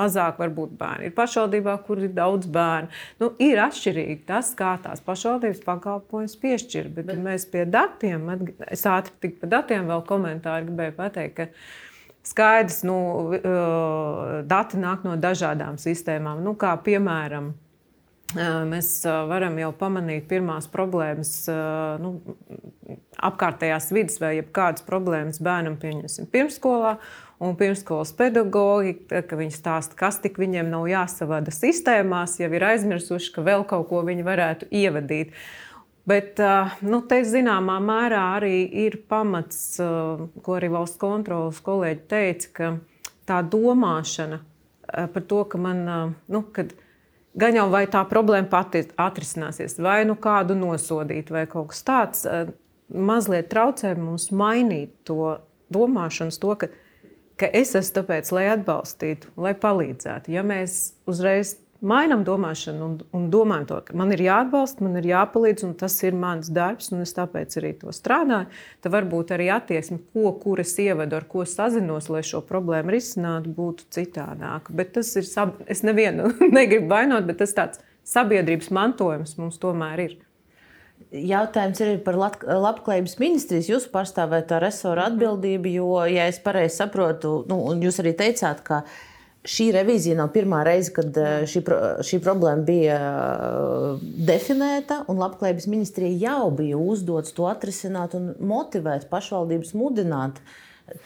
mazāk 0.00 0.40
varbūt 0.40 0.72
bērni. 0.80 1.10
Ir 1.10 1.16
pašvaldībā, 1.18 1.76
kur 1.86 2.00
ir 2.06 2.14
daudz 2.16 2.48
bērnu. 2.50 2.90
Nu, 3.20 3.32
ir 3.42 3.60
atšķirīgi 3.66 4.22
tas, 4.30 4.54
kā 4.58 4.76
tās 4.84 5.02
pašvaldības 5.04 5.62
pakalpojumus 5.66 6.38
piešķir. 6.40 6.90
Bet, 6.94 7.10
Bet 7.10 7.22
mēs 7.24 7.46
pie 7.50 7.64
datiem, 7.66 8.28
es 8.70 8.86
ātri 8.86 9.16
tik 9.24 9.40
par 9.40 9.50
datiem 9.58 9.88
vēl 9.90 10.04
komentāru 10.06 10.70
gribēju 10.70 10.94
pateikt. 10.98 11.56
Skaidrs, 12.26 12.82
nu, 12.84 12.98
dati 14.44 14.80
nāk 14.80 15.06
no 15.06 15.16
dažādām 15.16 15.78
sistēmām. 15.80 16.42
Nu, 16.44 16.52
kā 16.58 16.74
piemēram, 16.84 17.54
mēs 18.70 18.90
varam 19.30 19.56
jau 19.58 19.70
pamanīt 19.78 20.28
pirmās 20.30 20.68
problēmas 20.70 21.32
nu, 22.02 22.12
apkārtējās 23.30 23.88
vidas 23.96 24.20
vai 24.20 24.34
kādas 24.44 24.84
problēmas 24.86 25.40
bērnam 25.42 25.80
pieņemsim 25.80 26.28
pirmsskolā. 26.30 26.98
Un 27.40 27.54
pirmsskolas 27.56 28.10
pedagogi, 28.12 28.98
ka 29.08 29.38
viņi 29.38 29.54
stāsta, 29.54 29.96
kas 29.96 30.18
tik 30.20 30.36
viņiem 30.36 30.68
nav 30.68 30.84
jāsavada 30.90 31.48
sistēmās, 31.56 32.36
jau 32.36 32.50
ir 32.52 32.66
aizmirsuši, 32.74 33.32
ka 33.32 33.44
vēl 33.46 33.64
kaut 33.64 33.88
ko 33.88 34.02
viņi 34.04 34.26
varētu 34.26 34.68
ievadīt. 34.68 35.32
Uh, 35.32 35.69
Bet 36.08 36.40
nu, 36.80 37.02
te 37.06 37.20
zināmā 37.28 37.76
mērā 37.84 38.20
arī 38.38 38.64
ir 38.86 38.96
pamats, 39.08 39.76
ko 39.78 40.56
arī 40.56 40.70
valsts 40.72 41.00
kontrolas 41.00 41.60
kolēģi 41.64 42.06
teica, 42.10 42.52
ka 42.56 42.70
tā 43.28 43.40
domāšana 43.46 44.40
par 44.90 45.26
to, 45.28 45.44
ka 45.44 45.60
man, 45.60 45.84
nu, 46.26 46.42
gan 47.36 47.58
jau 47.58 47.68
vai 47.70 47.84
tā 47.90 48.02
problēma 48.08 48.48
pati 48.50 48.84
atrisināsies, 48.98 49.78
vai 49.82 50.02
nu 50.08 50.16
kādu 50.18 50.56
nosodīt, 50.58 51.30
vai 51.30 51.44
kaut 51.50 51.70
kas 51.74 51.84
tāds, 51.86 52.26
mazliet 52.90 53.50
traucē 53.52 53.94
mums 53.98 54.30
mainīt 54.34 54.96
to 55.06 55.36
domāšanu, 55.70 56.34
to, 56.42 56.54
ka, 56.58 56.70
ka 57.38 57.50
es 57.54 57.74
esmu 57.78 58.00
tāpēc, 58.00 58.32
lai 58.34 58.48
atbalstītu, 58.56 59.34
lai 59.38 59.54
palīdzētu. 59.58 60.32
Ja 60.34 60.42
mēs 60.46 60.96
uzreiz 61.10 61.58
mainām 61.80 62.22
domāšanu 62.26 62.84
un, 62.84 62.94
un 63.16 63.26
domājam 63.32 63.66
to, 63.70 63.78
ka 63.86 63.96
man 63.96 64.12
ir 64.14 64.22
jāatbalsta, 64.24 64.84
man 64.84 64.98
ir 65.00 65.08
jāpalīdz, 65.10 65.64
un 65.68 65.74
tas 65.80 65.96
ir 66.04 66.16
mans 66.18 66.50
darbs, 66.52 66.90
un 66.94 67.04
es 67.04 67.14
tāpēc 67.16 67.56
arī 67.60 67.72
to 67.80 67.94
strādāju. 67.94 68.50
Tad 68.84 68.94
varbūt 68.94 69.34
arī 69.36 69.50
attieksme, 69.54 70.00
ko 70.14 70.34
kuras 70.42 70.76
ievedu, 70.82 71.18
ar 71.18 71.26
ko 71.30 71.46
sazinos, 71.48 72.10
lai 72.12 72.22
šo 72.26 72.42
problēmu 72.46 72.94
risinātu, 72.94 73.52
būtu 73.56 73.88
citādāka. 73.96 74.74
Bet 74.76 74.94
tas 74.98 75.12
ir, 75.20 75.28
es 75.70 75.84
nevienu 75.86 76.32
negribu 76.58 76.90
vainot, 76.92 77.28
bet 77.28 77.40
tas 77.44 77.56
tāds 77.56 77.84
sabiedrības 78.08 78.72
mantojums 78.74 79.38
mums 79.40 79.60
tomēr 79.62 80.06
ir. 80.08 80.18
Jautājums 81.10 81.80
ir 81.82 81.96
par 82.04 82.14
labklājības 82.20 83.16
ministrijas 83.18 83.70
jūsu 83.70 83.88
pārstāvētā 83.90 84.60
resora 84.62 85.08
atbildību, 85.08 85.72
jo, 85.80 85.94
ja 86.06 86.28
es 86.30 86.38
pareizi 86.44 86.76
saprotu, 86.82 87.40
nu, 87.50 87.56
un 87.72 87.80
jūs 87.82 87.98
arī 88.02 88.12
teicāt, 88.18 88.60
ka 88.62 88.82
uh, 88.84 88.98
Šī 89.40 89.70
revīzija 89.72 90.18
nav 90.18 90.34
pirmā 90.34 90.58
reize, 90.68 90.90
kad 90.92 91.16
eh, 91.16 91.46
šī, 91.48 91.62
šī 92.04 92.18
problēma 92.20 92.60
bija 92.66 92.96
eh, 93.00 94.02
definēta, 94.28 94.98
Labklājības 95.08 95.68
ministrija 95.72 96.28
jau 96.28 96.50
bija 96.58 96.76
uzdots 96.76 97.32
to 97.32 97.46
atrisināt 97.48 98.16
un 98.18 98.34
motivēt 98.36 99.08
pašvaldības, 99.08 99.72
mudināt 99.80 100.42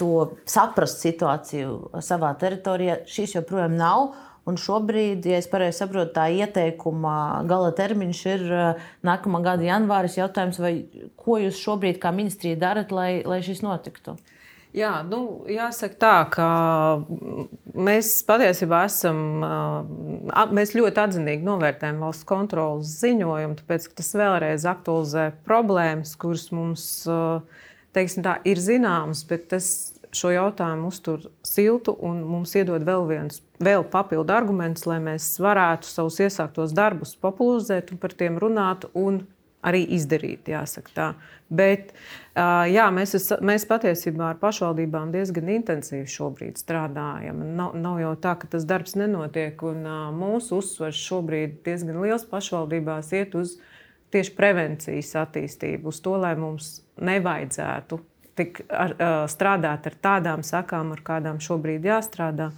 to 0.01 0.33
saprast 0.51 1.05
situāciju 1.05 2.03
savā 2.03 2.33
teritorijā. 2.41 3.05
Šīs 3.07 3.39
joprojām 3.39 3.79
nav. 3.79 4.15
Un 4.45 4.59
šobrīd, 4.61 5.25
ja 5.25 5.39
es 5.41 5.47
pareizi 5.49 5.79
saprotu, 5.79 6.11
tā 6.19 6.27
ieteikuma 6.35 7.45
gala 7.49 7.71
termiņš 7.79 8.27
ir 8.35 8.43
eh, 8.51 8.87
nākamā 9.07 9.45
gada 9.47 9.71
janvāris. 9.71 10.19
Jautājums, 10.19 10.59
vai, 10.61 10.75
ko 11.23 11.39
jūs 11.41 11.63
šobrīd 11.63 12.03
kā 12.03 12.11
ministrija 12.13 12.59
darat, 12.67 12.91
lai, 12.93 13.23
lai 13.23 13.45
šis 13.47 13.63
notiktu? 13.63 14.19
Jā, 14.75 14.91
nu, 15.07 15.45
jāsaka 15.47 15.99
tā, 16.03 16.15
ka 16.35 16.47
mēs 17.79 18.09
patiesībā 18.27 18.81
esam, 18.89 19.21
mēs 20.51 20.75
ļoti 20.75 21.03
atzinīgi 21.05 21.47
novērtējam 21.47 22.01
valsts 22.03 22.27
kontrolas 22.27 22.97
ziņojumu, 23.05 23.55
tāpēc 23.61 23.87
tas 23.95 24.11
vēlreiz 24.19 24.67
aktualizē 24.67 25.29
problēmas, 25.47 26.17
kuras 26.19 26.49
mums 26.51 26.89
teiksim, 27.95 28.25
tā, 28.27 28.41
ir 28.51 28.59
zināmas, 28.59 29.23
bet 29.31 29.47
tas 29.53 29.69
šo 30.15 30.33
jautājumu 30.35 30.91
uztur 30.91 31.29
siltu 31.47 31.95
un 32.07 32.23
mums 32.27 32.55
iedod 32.59 32.83
vēl 32.87 33.07
viens 33.09 33.41
vēl 33.63 33.87
papildu 33.91 34.35
arguments, 34.35 34.87
lai 34.91 35.01
mēs 35.03 35.29
varētu 35.43 35.91
savus 35.91 36.21
iesāktos 36.23 36.75
darbus 36.75 37.15
popularizēt 37.23 37.95
un 37.95 38.03
par 38.03 38.15
tiem 38.19 38.39
runāt 38.43 38.89
un 38.95 39.23
arī 39.65 39.85
izdarīt. 39.97 40.51
Bet 41.55 41.95
jā, 42.35 42.87
mēs, 42.95 43.15
es, 43.15 43.29
mēs 43.45 43.67
patiesībā 43.71 44.33
ar 44.33 44.39
pašvaldībām 44.41 45.13
diezgan 45.15 45.53
intensīvi 45.55 46.09
šobrīd 46.11 46.59
strādājam. 46.59 47.43
Nav, 47.59 47.77
nav 47.79 48.01
jau 48.03 48.15
tā, 48.19 48.35
ka 48.41 48.51
tas 48.51 48.67
darbs 48.67 48.97
nenotiek. 48.99 49.61
Un, 49.63 49.87
mūsu 50.19 50.59
uzsvars 50.59 50.99
šobrīd 50.99 51.61
diezgan 51.67 52.01
liels 52.03 52.27
pašvaldībās 52.31 53.13
iet 53.15 53.37
uz 53.39 53.59
tieši 54.15 54.35
prevencijas 54.39 55.15
attīstību, 55.25 55.91
uz 55.91 56.01
to, 56.03 56.17
lai 56.23 56.35
mums 56.39 56.81
nevajadzētu 57.03 58.01
tik 58.39 58.65
ar, 58.71 58.97
strādāt 59.31 59.87
ar 59.91 59.97
tādām 60.03 60.43
sakām, 60.47 60.93
ar 60.95 61.03
kādām 61.07 61.39
šobrīd 61.43 61.87
jāstrādā. 61.87 62.51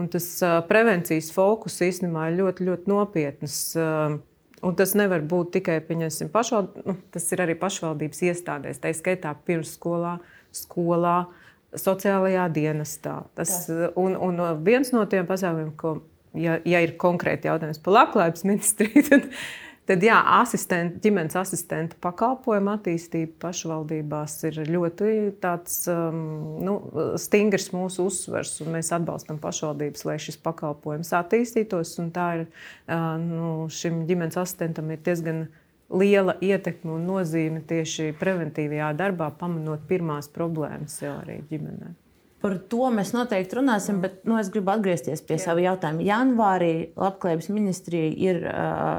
Un 0.00 0.08
tas 0.10 0.26
prevencijas 0.68 1.30
fokus 1.32 1.78
īstenībā 1.86 2.28
ir 2.28 2.40
ļoti, 2.42 2.68
ļoti 2.68 2.90
nopietns. 2.90 3.58
Un 4.62 4.76
tas 4.78 4.94
nevar 4.96 5.24
būt 5.26 5.56
tikai 5.58 5.80
pašvald... 6.32 6.78
nu, 6.86 6.96
tas 7.12 7.26
ir 7.32 7.42
arī 7.44 7.56
pašvaldības 7.58 8.22
iestādēs, 8.30 8.80
tā 8.80 8.92
skaitā 8.94 9.34
pirmsskolā, 9.46 10.18
skolā, 10.54 11.16
sociālajā 11.74 12.46
dienestā. 12.54 13.24
Tas, 13.34 13.66
un, 13.98 14.14
un 14.14 14.42
viens 14.64 14.92
no 14.94 15.04
tiem 15.10 15.26
pasākumiem, 15.26 15.72
ko, 15.76 15.96
ja, 16.38 16.60
ja 16.64 16.80
ir 16.84 16.94
konkrēti 17.00 17.50
jautājums 17.50 17.82
par 17.82 17.98
labklājības 17.98 18.46
ministriju, 18.46 19.04
tad 19.10 19.28
Tad, 19.84 20.00
jā, 20.00 20.16
asistent, 20.40 20.94
ģimenes 21.04 21.34
asistenta 21.36 21.98
pakalpojuma 22.00 22.78
attīstība 22.78 23.34
pašvaldībās 23.42 24.38
ir 24.48 24.62
ļoti 24.72 25.10
tāds, 25.42 25.82
um, 25.92 26.22
nu, 26.64 26.76
stingrs 27.20 27.68
mūsu 27.74 28.06
uzsvers. 28.08 28.54
Mēs 28.64 28.94
atbalstam 28.96 29.36
pašvaldības, 29.42 30.06
lai 30.08 30.16
šis 30.24 30.40
pakalpojums 30.40 31.12
attīstītos. 31.18 31.98
Tā 32.16 32.28
ir 32.38 32.46
uh, 32.46 33.10
nu, 33.20 33.50
šim 33.68 34.06
ģimenes 34.08 34.40
asistentam 34.40 34.88
ir 34.94 35.02
diezgan 35.04 35.44
liela 35.92 36.38
ietekme 36.40 36.96
un 36.96 37.04
nozīme 37.10 37.60
tieši 37.68 38.14
preventīvajā 38.20 38.88
darbā, 38.96 39.28
pamanot 39.36 39.84
pirmās 39.90 40.32
problēmas 40.32 40.96
jau 41.04 41.18
arī 41.20 41.42
ģimenei. 41.52 41.92
Par 42.44 42.58
to 42.68 42.90
mēs 42.92 43.14
noteikti 43.16 43.56
runāsim, 43.56 44.02
bet 44.04 44.18
nu, 44.28 44.36
es 44.36 44.50
gribu 44.52 44.74
atgriezties 44.74 45.22
pie 45.24 45.38
sava 45.40 45.62
jautājuma. 45.64 46.04
Janvārī 46.04 46.72
Labklājības 46.92 47.48
ministrijai 47.48 48.10
ir 48.20 48.42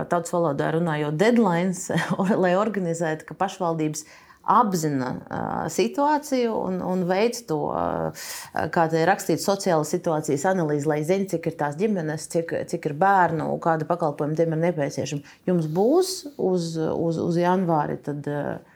tautas 0.10 0.34
valodā 0.34 0.72
runājot 0.74 1.20
deadlines, 1.22 1.92
lai 2.44 2.56
organizētu, 2.58 3.28
ka 3.30 3.38
pašvaldības 3.38 4.02
apzina 4.46 5.12
uh, 5.12 5.54
situāciju 5.74 6.54
un, 6.58 6.82
un 6.86 7.06
veids 7.10 7.46
to, 7.50 7.60
uh, 7.70 8.28
kā 8.74 8.86
te 8.90 9.02
ir 9.02 9.10
rakstīts, 9.10 9.46
sociālas 9.46 9.94
situācijas 9.94 10.46
analīzi, 10.50 10.90
lai 10.90 11.00
zinātu, 11.06 11.36
cik 11.36 11.50
ir 11.50 11.58
tās 11.62 11.78
ģimenes, 11.80 12.28
cik, 12.34 12.54
cik 12.70 12.90
ir 12.90 12.98
bērnu, 13.02 13.50
kāda 13.62 13.88
pakalpojuma 13.90 14.38
tiem 14.38 14.54
ir 14.54 14.62
nepieciešama. 14.68 15.36
Jums 15.50 15.70
būs 15.70 16.16
uz, 16.38 16.72
uz, 16.78 17.22
uz 17.30 17.42
janvāri. 17.42 17.98
Tad, 18.06 18.30
uh, 18.30 18.75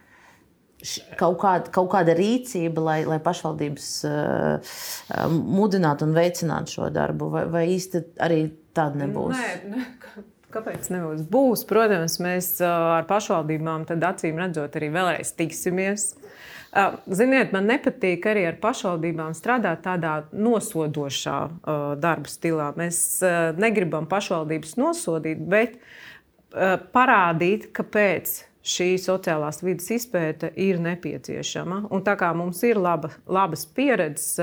kaut 1.20 1.38
kāda, 1.42 1.72
kaut 1.76 1.90
kāda 1.92 2.16
rīcība, 2.16 2.84
lai, 2.86 2.98
lai 3.08 3.20
pašvaldības 3.24 3.88
uh, 4.08 4.76
mudinātu 5.36 6.08
un 6.08 6.16
veicinātu 6.16 6.78
šo 6.78 6.90
darbu, 6.96 7.30
vai, 7.34 7.46
vai 7.52 7.64
īsti 7.74 8.04
arī 8.24 8.46
tāda 8.78 9.02
nebūs? 9.04 9.36
Nē, 9.36 9.74
ne, 9.74 9.86
kāpēc 10.56 10.88
nebūs? 10.94 11.26
Būs, 11.32 11.66
protams, 11.70 12.20
mēs 12.24 12.56
ar 12.64 13.08
pašvaldībām 13.10 13.86
acīm 14.08 14.40
redzot 14.40 14.80
arī 14.80 14.92
vēlreiz 14.96 15.36
tiksimies. 15.38 16.14
Ziniet, 17.10 17.50
man 17.52 17.66
nepatīk 17.66 18.28
arī 18.30 18.44
ar 18.46 18.60
pašvaldībām 18.62 19.34
strādāt 19.34 19.82
tādā 19.88 20.20
nosodošā 20.32 21.40
darba 21.98 22.30
stilā. 22.30 22.70
Mēs 22.78 23.00
negribam 23.58 24.06
pašvaldības 24.10 24.78
nosodīt, 24.78 25.42
bet 25.50 25.80
parādīt, 26.94 27.72
kāpēc 27.74 28.36
šī 28.70 28.90
sociālās 29.02 29.64
vidas 29.64 29.90
izpēte 29.96 30.52
ir 30.60 30.80
nepieciešama. 30.84 31.82
Un 31.94 32.04
tā 32.06 32.16
kā 32.20 32.30
mums 32.38 32.62
ir 32.68 32.80
laba, 32.80 33.12
labas 33.30 33.66
pieredzes 33.66 34.38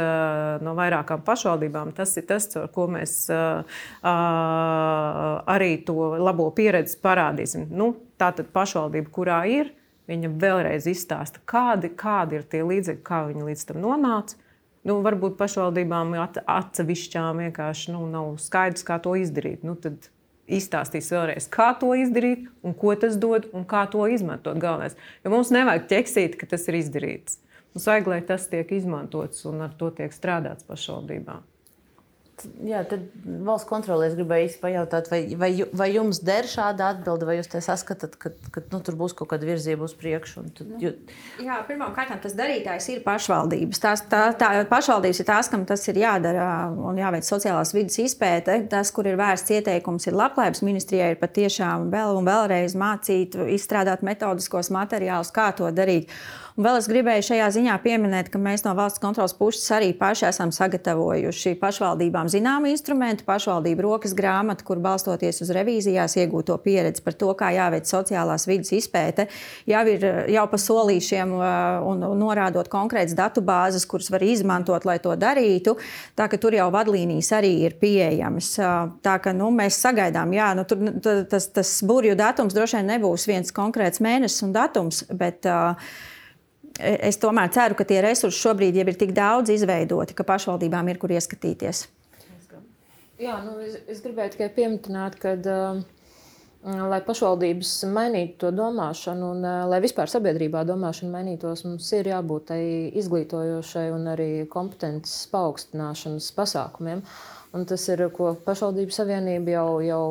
no 0.64 0.74
vairākām 0.78 1.22
pašvaldībām, 1.26 1.92
tas 1.96 2.16
ir 2.18 2.26
tas, 2.28 2.48
ar 2.58 2.68
ko 2.74 2.88
mēs 2.92 3.28
arī 5.54 5.72
to 5.86 5.98
labo 6.22 6.48
pieredzi 6.56 6.98
parādīsim. 7.02 7.68
Nu, 7.70 7.92
tā 8.20 8.32
tad 8.36 8.50
pašvaldība, 8.54 9.12
kurā 9.14 9.42
ir, 9.50 9.70
viņa 10.10 10.32
vēlreiz 10.42 10.86
izstāsta, 10.90 11.42
kādi, 11.48 11.92
kādi 11.98 12.40
ir 12.40 12.50
tie 12.50 12.64
līdzekļi, 12.66 13.06
kā 13.06 13.24
viņi 13.30 13.48
līdz 13.50 13.64
tam 13.70 13.80
nonāca. 13.84 14.42
Nu, 14.86 15.00
varbūt 15.02 15.34
pašvaldībām 15.38 16.12
atsevišķām 16.22 17.40
vienkārši 17.42 17.90
nu, 17.96 18.04
nav 18.10 18.36
skaidrs, 18.38 18.86
kā 18.86 19.00
to 19.02 19.16
izdarīt. 19.18 19.64
Nu, 19.66 19.74
tad 19.74 20.06
izstāstīs 20.46 21.10
vēlreiz, 21.12 21.48
kā 21.52 21.72
to 21.80 21.92
izdarīt, 21.98 22.46
un 22.66 22.76
ko 22.78 22.94
tas 22.98 23.18
dod, 23.20 23.48
un 23.56 23.66
kā 23.68 23.86
to 23.90 24.06
izmantot. 24.10 24.58
Galvenais. 24.62 24.96
Jo 25.24 25.34
mums 25.34 25.52
nevajag 25.54 25.88
ķeksīt, 25.90 26.38
ka 26.40 26.48
tas 26.50 26.68
ir 26.70 26.78
izdarīts. 26.80 27.40
Mums 27.74 27.90
vajag, 27.90 28.08
lai 28.12 28.22
tas 28.24 28.46
tiek 28.52 28.70
izmantots 28.72 29.44
un 29.50 29.66
ar 29.66 29.74
to 29.76 29.90
tiek 29.98 30.14
strādāts 30.14 30.64
pašvaldībām. 30.68 31.44
Jā, 32.66 32.82
tad 32.84 33.06
valsts 33.24 33.64
kontrolē 33.68 34.10
es 34.10 34.14
gribēju 34.18 34.50
pajautāt, 34.60 35.06
vai, 35.08 35.20
vai, 35.40 35.48
vai 35.72 35.86
jums 35.94 36.18
der 36.20 36.44
šāda 36.50 36.90
atbilde, 36.92 37.24
vai 37.24 37.38
jūs 37.38 37.48
saskatāt, 37.64 38.18
ka, 38.20 38.32
ka 38.52 38.62
nu, 38.74 38.80
tur 38.84 38.98
būs 39.00 39.14
kaut 39.16 39.30
kāda 39.30 39.48
virzība 39.48 39.86
uz 39.86 39.94
priekšu? 39.96 40.44
Tad, 40.58 40.74
nu, 40.74 40.92
Jā, 41.40 41.62
pirmkārt, 41.68 42.12
tas 42.20 42.36
darītājs 42.36 42.90
ir 42.92 43.02
pašvaldības. 43.06 43.80
Tās, 43.80 44.04
tā, 44.12 44.22
tā, 44.36 44.50
pašvaldības 44.68 45.22
ir 45.24 45.28
tās, 45.32 45.48
kam 45.52 45.64
tas 45.68 45.88
ir 45.88 46.02
jādara 46.04 46.46
un 46.76 47.00
jāveic 47.00 47.24
sociālās 47.24 47.72
vidas 47.76 47.96
izpēte. 48.04 48.58
Tas, 48.68 48.92
kur 48.92 49.08
ir 49.08 49.16
vērsts 49.20 49.56
ieteikums, 49.56 50.10
ir 50.10 50.20
labklājības 50.20 50.64
ministrijai, 50.66 51.14
ir 51.14 51.22
patiešām 51.22 51.88
vēl 51.94 52.20
un 52.20 52.28
vēlreiz 52.28 52.76
mācīt, 52.76 53.38
izstrādāt 53.56 54.04
metodiskos 54.04 54.68
materiālus, 54.76 55.32
kā 55.32 55.54
to 55.56 55.72
darīt. 55.72 56.12
Un 56.56 56.64
vēl 56.64 56.78
es 56.80 56.86
gribēju 56.88 57.24
šajā 57.26 57.46
ziņā 57.52 57.74
pieminēt, 57.84 58.30
ka 58.32 58.38
mēs 58.40 58.62
no 58.64 58.70
valsts 58.78 59.00
kontrolas 59.02 59.34
puses 59.36 59.66
arī 59.76 59.90
paši 59.96 60.24
esam 60.30 60.48
sagatavojuši 60.56 61.50
pašvaldībām 61.60 62.30
zināmu 62.32 62.70
instrumentu, 62.72 63.26
pašvaldību 63.28 63.84
rokas 63.84 64.14
grāmatu, 64.16 64.64
kur 64.64 64.80
balstoties 64.80 65.42
uz 65.44 65.50
revīzijās 65.52 66.16
iegūto 66.16 66.56
pieredzi 66.64 67.04
par 67.04 67.18
to, 67.20 67.28
kā 67.36 67.50
jāveic 67.52 67.84
sociālās 67.90 68.48
vidas 68.48 68.72
izpēte, 68.72 69.28
jau 69.68 69.84
ir 69.92 70.08
jau 70.32 70.46
pa 70.48 70.62
solīšiem 70.64 71.36
uh, 71.36 71.84
un, 71.92 72.08
norādot 72.22 72.72
konkrētas 72.72 73.12
datu 73.20 73.44
bāzes, 73.44 73.84
kuras 73.84 74.08
var 74.16 74.24
izmantot, 74.24 74.88
lai 74.88 74.96
to 75.04 75.12
darītu. 75.12 75.76
Tā 76.16 76.30
ka 76.32 76.40
tur 76.40 76.56
jau 76.56 76.70
vadlīnijas 76.72 77.34
arī 77.36 77.52
ir 77.68 77.76
pieejamas. 77.84 78.54
Uh, 78.56 78.96
tā 79.04 79.20
ka 79.20 79.36
nu, 79.36 79.52
mēs 79.52 79.76
sagaidām, 79.84 80.32
jā, 80.32 80.50
nu, 80.56 80.64
tur, 80.64 80.88
tas, 81.04 81.52
tas 81.52 81.76
burbuļu 81.84 82.16
datums 82.16 82.56
droši 82.56 82.80
vien 82.80 82.92
nebūs 82.96 83.28
viens 83.28 83.52
konkrēts 83.52 84.00
mēnesis 84.00 84.48
un 84.48 84.56
datums. 84.56 85.04
Bet, 85.12 85.44
uh, 85.44 85.76
es 86.80 87.20
tomēr 87.22 87.50
ceru, 87.54 87.76
ka 87.78 87.86
tie 87.88 88.00
resursi 88.04 88.42
šobrīd 88.42 88.76
ir 88.80 88.92
tik 88.98 89.14
daudz 89.16 89.52
izveidoti, 89.54 90.16
ka 90.16 90.26
pašvaldībām 90.28 90.88
ir 90.92 91.00
kur 91.02 91.14
ieskatīties. 91.14 91.86
Jā, 93.16 93.38
nu, 93.40 93.56
es, 93.64 93.78
es 93.88 94.02
gribēju 94.04 94.36
tikai 94.36 94.50
pieminēt, 94.56 95.20
ka. 95.20 95.36
Uh, 95.40 95.84
lai 96.66 96.98
pašvaldības 97.06 97.70
mainītu 97.94 98.40
to 98.40 98.48
domāšanu, 98.56 99.28
un 99.36 99.44
uh, 99.46 99.60
lai 99.70 99.78
vispār 99.84 100.10
sabiedrībā 100.10 100.64
domāšana 100.66 101.12
mainītos, 101.12 101.62
mums 101.62 101.86
ir 101.94 102.10
jābūt 102.10 102.48
tai 102.48 102.60
izglītojošai 102.98 103.86
un 103.94 104.08
arī 104.10 104.30
kompetences 104.50 105.28
paaugstināšanas 105.30 106.32
pasākumiem. 106.34 107.04
Un 107.54 107.64
tas 107.70 107.84
ir, 107.88 108.02
ko 108.12 108.34
pašvaldību 108.44 108.92
savienība 108.92 109.54
jau, 109.54 109.68
jau 109.86 110.02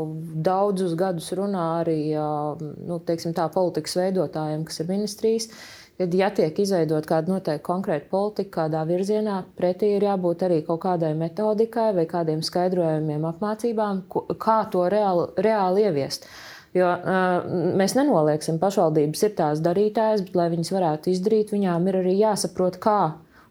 daudzus 0.47 0.95
gadus 0.97 1.28
runā 1.36 1.65
arī 1.82 1.99
nu, 2.15 3.01
teiksim, 3.06 3.36
tā, 3.38 3.49
politikas 3.54 3.99
veidotājiem, 3.99 4.63
kas 4.65 4.80
ir 4.82 4.89
ministrijas. 4.89 5.51
Uh, 5.51 5.84
Kad 5.95 6.12
ja 6.12 6.27
tiek 6.36 6.58
izveidot 6.60 7.05
kāda 7.08 7.31
noteikta 7.31 7.63
konkrēta 7.63 8.10
politika, 8.12 8.65
kādā 8.65 8.81
virzienā, 8.88 9.38
pretī 9.55 9.93
ir 9.95 10.03
jābūt 10.03 10.43
arī 10.43 10.58
kaut 10.67 10.81
kādai 10.84 11.13
metodikai 11.15 11.93
vai 11.95 12.03
kādiem 12.10 12.41
skaidrojumiem, 12.43 13.23
apmācībām, 13.29 14.01
kā 14.41 14.58
to 14.73 14.84
reāli, 14.91 15.29
reāli 15.47 15.88
ieviest. 15.88 16.27
Jo 16.75 16.89
uh, 16.91 17.47
mēs 17.79 17.95
nenolieksim, 17.95 18.60
pašvaldības 18.60 19.23
ir 19.23 19.36
tās 19.38 19.63
darītājas, 19.63 20.25
bet, 20.27 20.36
lai 20.36 20.49
viņas 20.51 20.73
varētu 20.75 21.13
izdarīt, 21.13 21.55
viņām 21.55 21.88
ir 21.88 22.01
arī 22.01 22.17
jāsaprot, 22.19 22.75
kā 22.84 22.99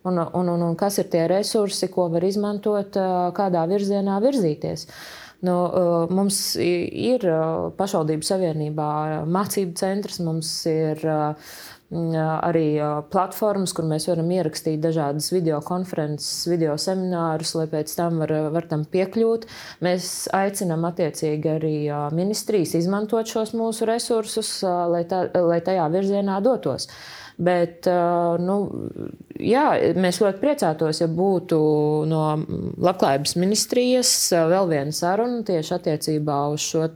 un, 0.04 0.20
un, 0.20 0.44
un, 0.44 0.68
un 0.68 0.76
kas 0.76 1.00
ir 1.00 1.08
tie 1.08 1.24
resursi, 1.32 1.88
ko 1.88 2.10
var 2.12 2.28
izmantot, 2.28 3.00
uh, 3.00 3.30
kādā 3.32 3.64
virzienā 3.70 4.20
virzīties. 4.20 4.84
Nu, 5.44 5.54
uh, 5.64 6.12
mums 6.12 6.58
ir 6.60 7.24
pašvaldību 7.80 8.24
savienībā 8.24 8.90
mācību 9.24 9.72
centrs, 9.80 10.20
mums 10.24 10.52
ir 10.68 11.00
uh, 11.08 11.56
arī 11.94 12.76
platformas, 13.12 13.72
kur 13.76 13.86
mēs 13.88 14.08
varam 14.10 14.30
ierakstīt 14.34 14.82
dažādas 14.82 15.30
video 15.32 15.60
konferences, 15.64 16.46
video 16.50 16.76
seminārus, 16.80 17.54
lai 17.58 17.66
pēc 17.70 17.94
tam 17.96 18.22
var, 18.22 18.32
var 18.54 18.68
tam 18.70 18.84
piekļūt. 18.90 19.46
Mēs 19.84 20.28
aicinām 20.34 20.86
attiecīgi 20.90 21.52
arī 21.56 21.76
ministrijas 22.14 22.74
izmantot 22.80 23.30
šos 23.30 23.54
mūsu 23.54 23.88
resursus, 23.90 24.56
lai, 24.64 25.04
tā, 25.10 25.26
lai 25.34 25.60
tajā 25.64 25.86
virzienā 25.92 26.40
dotos. 26.44 26.88
Bet 27.34 27.86
nu, 28.46 28.56
jā, 29.42 29.64
mēs 29.98 30.20
ļoti 30.22 30.38
priecātos, 30.38 31.00
ja 31.02 31.08
būtu 31.10 31.58
no 32.06 32.24
Labklājības 32.78 33.34
ministrijas 33.42 34.12
vēl 34.54 34.70
viena 34.70 34.94
saruna 34.94 35.42
tieši 35.46 35.74
attiecībā 35.80 36.44
uz 36.54 36.62
šo 36.62 36.86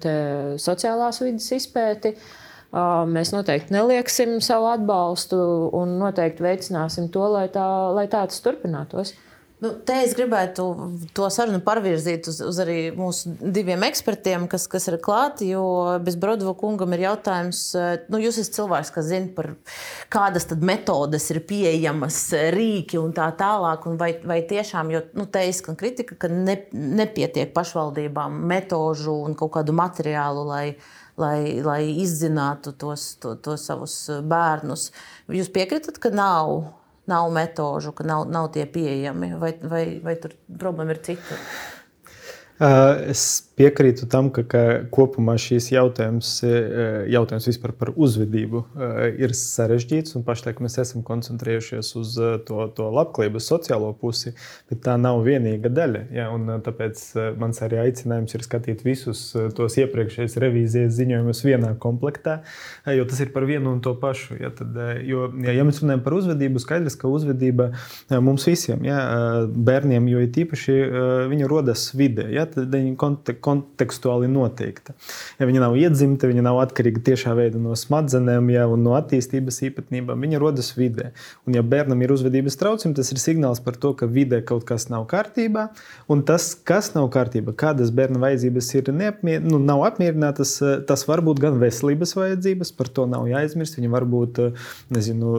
sociālās 0.63 1.19
vidas 1.27 1.51
izpēti. 1.59 2.15
Uh, 2.15 2.38
Mēs 2.69 3.33
noteikti 3.33 3.73
nelieksim 3.73 4.39
savu 4.45 4.69
atbalstu 4.69 5.39
un 5.77 5.97
noteikti 6.03 6.45
veicināsim 6.45 7.09
to, 7.13 7.25
lai 7.33 7.47
tā, 7.53 7.65
lai 7.97 8.05
tā 8.13 8.27
tas 8.29 8.45
turpinātos. 8.45 9.15
Nu, 9.59 9.73
te 9.83 9.97
es 10.05 10.13
gribētu 10.15 10.65
to 11.17 11.27
sarunu 11.35 11.59
pārvirzīt 11.67 12.29
uz, 12.31 12.37
uz 12.47 12.59
arī 12.63 12.93
mūsu 12.95 13.33
diviem 13.43 13.83
ekspertiem, 13.89 14.45
kas, 14.51 14.69
kas 14.71 14.87
ir 14.87 15.01
klāti. 15.03 15.49
Jo 15.51 15.65
bez 16.05 16.15
Brodova 16.21 16.53
kungam 16.61 16.95
ir 16.95 17.03
jautājums, 17.09 17.63
nu, 18.07 18.21
jūs 18.23 18.39
esat 18.39 18.61
cilvēks, 18.61 18.93
kas 18.95 19.09
zina, 19.09 19.33
par 19.35 19.51
kādas 20.15 20.47
metodes 20.63 21.27
ir 21.35 21.43
pieejamas, 21.49 22.21
rīki 22.55 23.01
un 23.03 23.11
tā 23.17 23.33
tālāk. 23.41 23.89
Un 23.91 23.99
vai, 23.99 24.13
vai 24.23 24.39
tiešām, 24.47 24.95
jo 24.95 25.03
nu, 25.19 25.27
te 25.27 25.43
izskan 25.51 25.81
kritika, 25.81 26.15
ka 26.15 26.31
ne, 26.31 26.61
nepietiek 26.71 27.51
pašvaldībām 27.57 28.39
metožu 28.53 29.17
un 29.27 29.35
kaut 29.39 29.57
kādu 29.59 29.75
materiālu, 29.75 30.47
lai 30.53 30.65
lai, 31.19 31.59
lai 31.65 31.83
izzinātu 32.03 32.75
tos, 32.79 33.11
to, 33.23 33.35
tos 33.43 33.67
savus 33.69 33.97
bērnus. 34.29 34.89
Jūs 35.35 35.51
piekritat, 35.55 35.99
ka 36.03 36.13
nav, 36.15 36.55
nav 37.11 37.33
metožu, 37.35 37.95
ka 37.97 38.07
nav, 38.07 38.27
nav 38.33 38.51
tie 38.55 38.67
pieejami, 38.71 39.35
vai, 39.41 39.53
vai, 39.63 39.85
vai 40.05 40.17
tur 40.23 40.37
problēma 40.61 40.97
ir 40.97 41.03
cita? 41.11 41.43
Uh, 42.59 43.11
es 43.11 43.48
piekrītu 43.59 44.07
tam, 44.11 44.31
ka, 44.35 44.45
ka 44.47 44.63
kopumā 44.95 45.35
šīs 45.41 45.71
jautājums, 45.73 46.31
e, 46.47 46.53
jautājums 47.13 47.49
vispār 47.51 47.75
par 47.79 47.91
uzvedību 47.97 48.63
e, 48.63 48.89
ir 49.25 49.35
sarežģīts. 49.37 50.17
Pašlaik 50.27 50.61
mēs 50.63 50.79
esam 50.83 51.03
koncentrējušies 51.07 51.91
uz 51.99 52.15
e, 52.23 52.31
to, 52.47 52.61
to 52.77 52.89
labklājības 52.95 53.49
sociālo 53.51 53.91
pusi, 53.99 54.35
bet 54.71 54.83
tā 54.87 54.95
nav 55.01 55.21
vienīga 55.27 55.73
daļa. 55.75 56.05
Ja, 56.15 56.29
tāpēc 56.65 57.03
mans 57.41 57.61
arī 57.65 57.81
aicinājums 57.83 58.37
ir 58.37 58.45
skatīt 58.47 58.85
visus 58.87 59.25
tos 59.57 59.79
iepriekšējos 59.81 60.39
revīzijas 60.43 60.95
ziņojumus 60.99 61.43
vienā 61.47 61.75
komplektā, 61.83 62.41
jo 62.95 63.07
tas 63.09 63.23
ir 63.25 63.33
par 63.35 63.47
vienu 63.49 63.73
un 63.75 63.83
to 63.85 63.95
pašu. 63.99 64.39
Ja, 64.39 64.53
tad, 64.55 64.77
jo, 65.07 65.29
ja, 65.45 65.57
ja 65.57 65.67
mēs 65.67 65.83
runājam 65.83 66.05
par 66.05 66.19
uzvedību, 66.19 66.63
skaidrs, 66.63 66.99
ka 67.01 67.11
uzvedība 67.11 67.71
mums 68.25 68.47
visiem, 68.49 68.85
ja, 68.87 68.99
bērniem, 69.49 70.09
jo 70.13 70.23
īpaši 70.29 70.77
viņi 71.33 71.49
rodas 71.51 71.89
vidē. 71.99 72.29
Ja, 72.35 72.47
tad 72.51 72.71
viņi 72.75 72.95
kontekstuāli 73.49 74.29
noteikta. 74.31 74.95
Ja 75.41 75.49
viņa 75.49 75.65
nav 75.65 75.77
iedzimta, 75.81 76.29
viņa 76.31 76.45
nav 76.45 76.61
atkarīga 76.63 77.03
tiešā 77.11 77.35
veidā 77.39 77.61
no 77.63 77.75
smadzenēm 77.79 78.53
ja, 78.53 78.67
un 78.71 78.85
no 78.85 78.95
attīstības 78.99 79.63
īpatnībām. 79.69 80.21
Viņa 80.25 80.41
rodas 80.43 80.73
vidē. 80.77 81.13
Un, 81.47 81.57
ja 81.57 81.65
bērnam 81.65 82.03
ir 82.05 82.13
uzvedības 82.15 82.59
traucējumi, 82.61 82.97
tas 82.99 83.13
ir 83.15 83.23
signāls 83.23 83.63
par 83.65 83.79
to, 83.81 83.95
ka 83.99 84.09
vidē 84.11 84.41
kaut 84.47 84.67
kas 84.69 84.89
nav 84.93 85.07
kārtībā. 85.11 85.69
Un 86.13 86.25
tas, 86.29 86.51
kas 86.69 86.93
nav 86.97 87.09
kārtībā, 87.15 87.55
kādas 87.59 87.93
bērna 87.95 88.21
vajadzības 88.23 88.71
ir 88.79 88.93
neapmier, 88.95 89.45
nu, 89.45 89.61
nav 89.63 89.85
apmierinātas, 89.89 90.57
tas 90.89 91.05
var 91.09 91.23
būt 91.27 91.43
gan 91.43 91.59
veselības 91.61 92.15
vajadzības, 92.19 92.73
par 92.79 92.93
to 92.93 93.07
nav 93.11 93.29
jāaizmirst. 93.31 93.79
Viņa 93.79 93.93
var 93.93 94.07
būt 94.09 94.43
nezinu, 94.95 95.35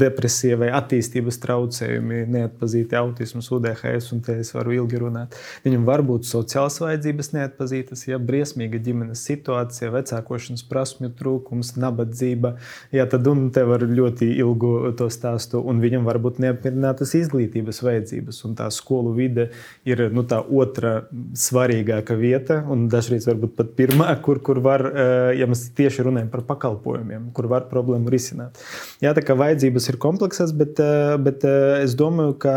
depresija 0.00 0.58
vai 0.60 0.70
attīstības 0.76 1.40
traucējumi, 1.42 2.24
neatpazīti 2.36 2.98
autisms, 2.98 3.50
UDHS, 3.54 4.12
un 4.14 4.24
te 4.26 4.38
es 4.42 4.52
varu 4.54 4.76
ilgi 4.78 5.00
runāt. 5.02 5.36
Viņam 5.64 5.86
var 5.88 6.04
būt 6.06 6.28
sociāls 6.28 6.78
vajadzības 6.82 6.99
neatpazītas, 7.34 8.06
ja 8.08 8.18
briesmīga 8.22 8.80
ģimenes 8.82 9.22
situācija, 9.26 9.90
vecākošanas 9.94 10.64
prasmju 10.68 11.10
trūkums, 11.18 11.74
nabadzība. 11.80 12.54
Jā, 12.94 13.06
tad 13.10 13.26
un 13.30 13.48
te 13.54 13.64
var 13.68 13.84
ļoti 13.86 14.28
ilgu 14.40 14.92
to 14.98 15.08
stāstu, 15.12 15.60
un 15.60 15.80
viņam 15.82 16.06
var 16.08 16.20
būt 16.22 16.40
neapmierinātas 16.42 17.14
izglītības 17.18 17.82
vajadzības. 17.86 18.42
Un 18.48 18.56
tā 18.58 18.68
skolu 18.74 19.14
vide 19.16 19.50
ir 19.88 20.06
nu, 20.14 20.24
tā 20.28 20.40
otra 20.44 21.06
svarīgākā 21.38 22.16
vieta, 22.18 22.60
un 22.70 22.88
dažreiz 22.92 23.28
varbūt 23.28 23.56
pat 23.58 23.74
pirmā, 23.78 24.10
kur, 24.24 24.42
kur 24.44 24.62
var, 24.64 24.86
eh, 24.90 25.34
ja 25.40 25.48
mēs 25.50 25.68
tieši 25.76 26.06
runājam 26.06 26.30
par 26.32 26.44
pakalpojumiem, 26.48 27.30
kur 27.36 27.50
var 27.50 27.68
problēmu 27.70 28.12
risināt. 28.12 28.60
Jā, 29.02 29.14
tā 29.16 29.24
kā 29.24 29.36
vajadzības 29.38 29.90
ir 29.92 30.00
kompleksas, 30.02 30.54
bet, 30.56 30.80
eh, 30.80 31.16
bet 31.18 31.44
eh, 31.44 31.82
es 31.84 31.96
domāju, 31.98 32.36
ka 32.40 32.56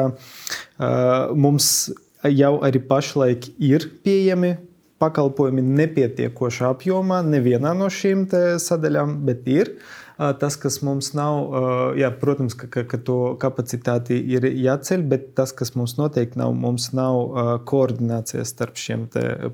mums 1.36 1.92
jau 2.32 2.54
arī 2.64 2.80
pašlaik 2.88 3.50
ir 3.60 3.90
pieejami 4.04 4.56
pakalpojumi 5.04 5.64
nepietiekošā 5.80 6.72
apjomā, 6.76 7.20
nevienā 7.28 7.74
no 7.76 7.90
šīm 7.92 8.28
sadaļām, 8.64 9.18
bet 9.28 9.48
ir. 9.52 9.74
Tas, 10.18 10.56
kas 10.62 10.78
mums 10.86 11.10
nav, 11.18 11.56
jā, 11.98 12.10
protams, 12.22 12.54
ka, 12.58 12.68
ka, 12.70 12.84
ka 12.90 12.98
to 13.02 13.18
kapacitāti 13.42 14.20
ir 14.36 14.46
jāceļ, 14.46 15.06
bet 15.10 15.32
tas, 15.38 15.54
kas 15.58 15.74
mums 15.74 15.96
noteikti 15.98 16.38
nav, 16.38 16.54
mums 16.54 16.92
nav 16.94 17.64
koordinācijas 17.70 18.52
starp 18.54 18.78
šiem 18.78 19.08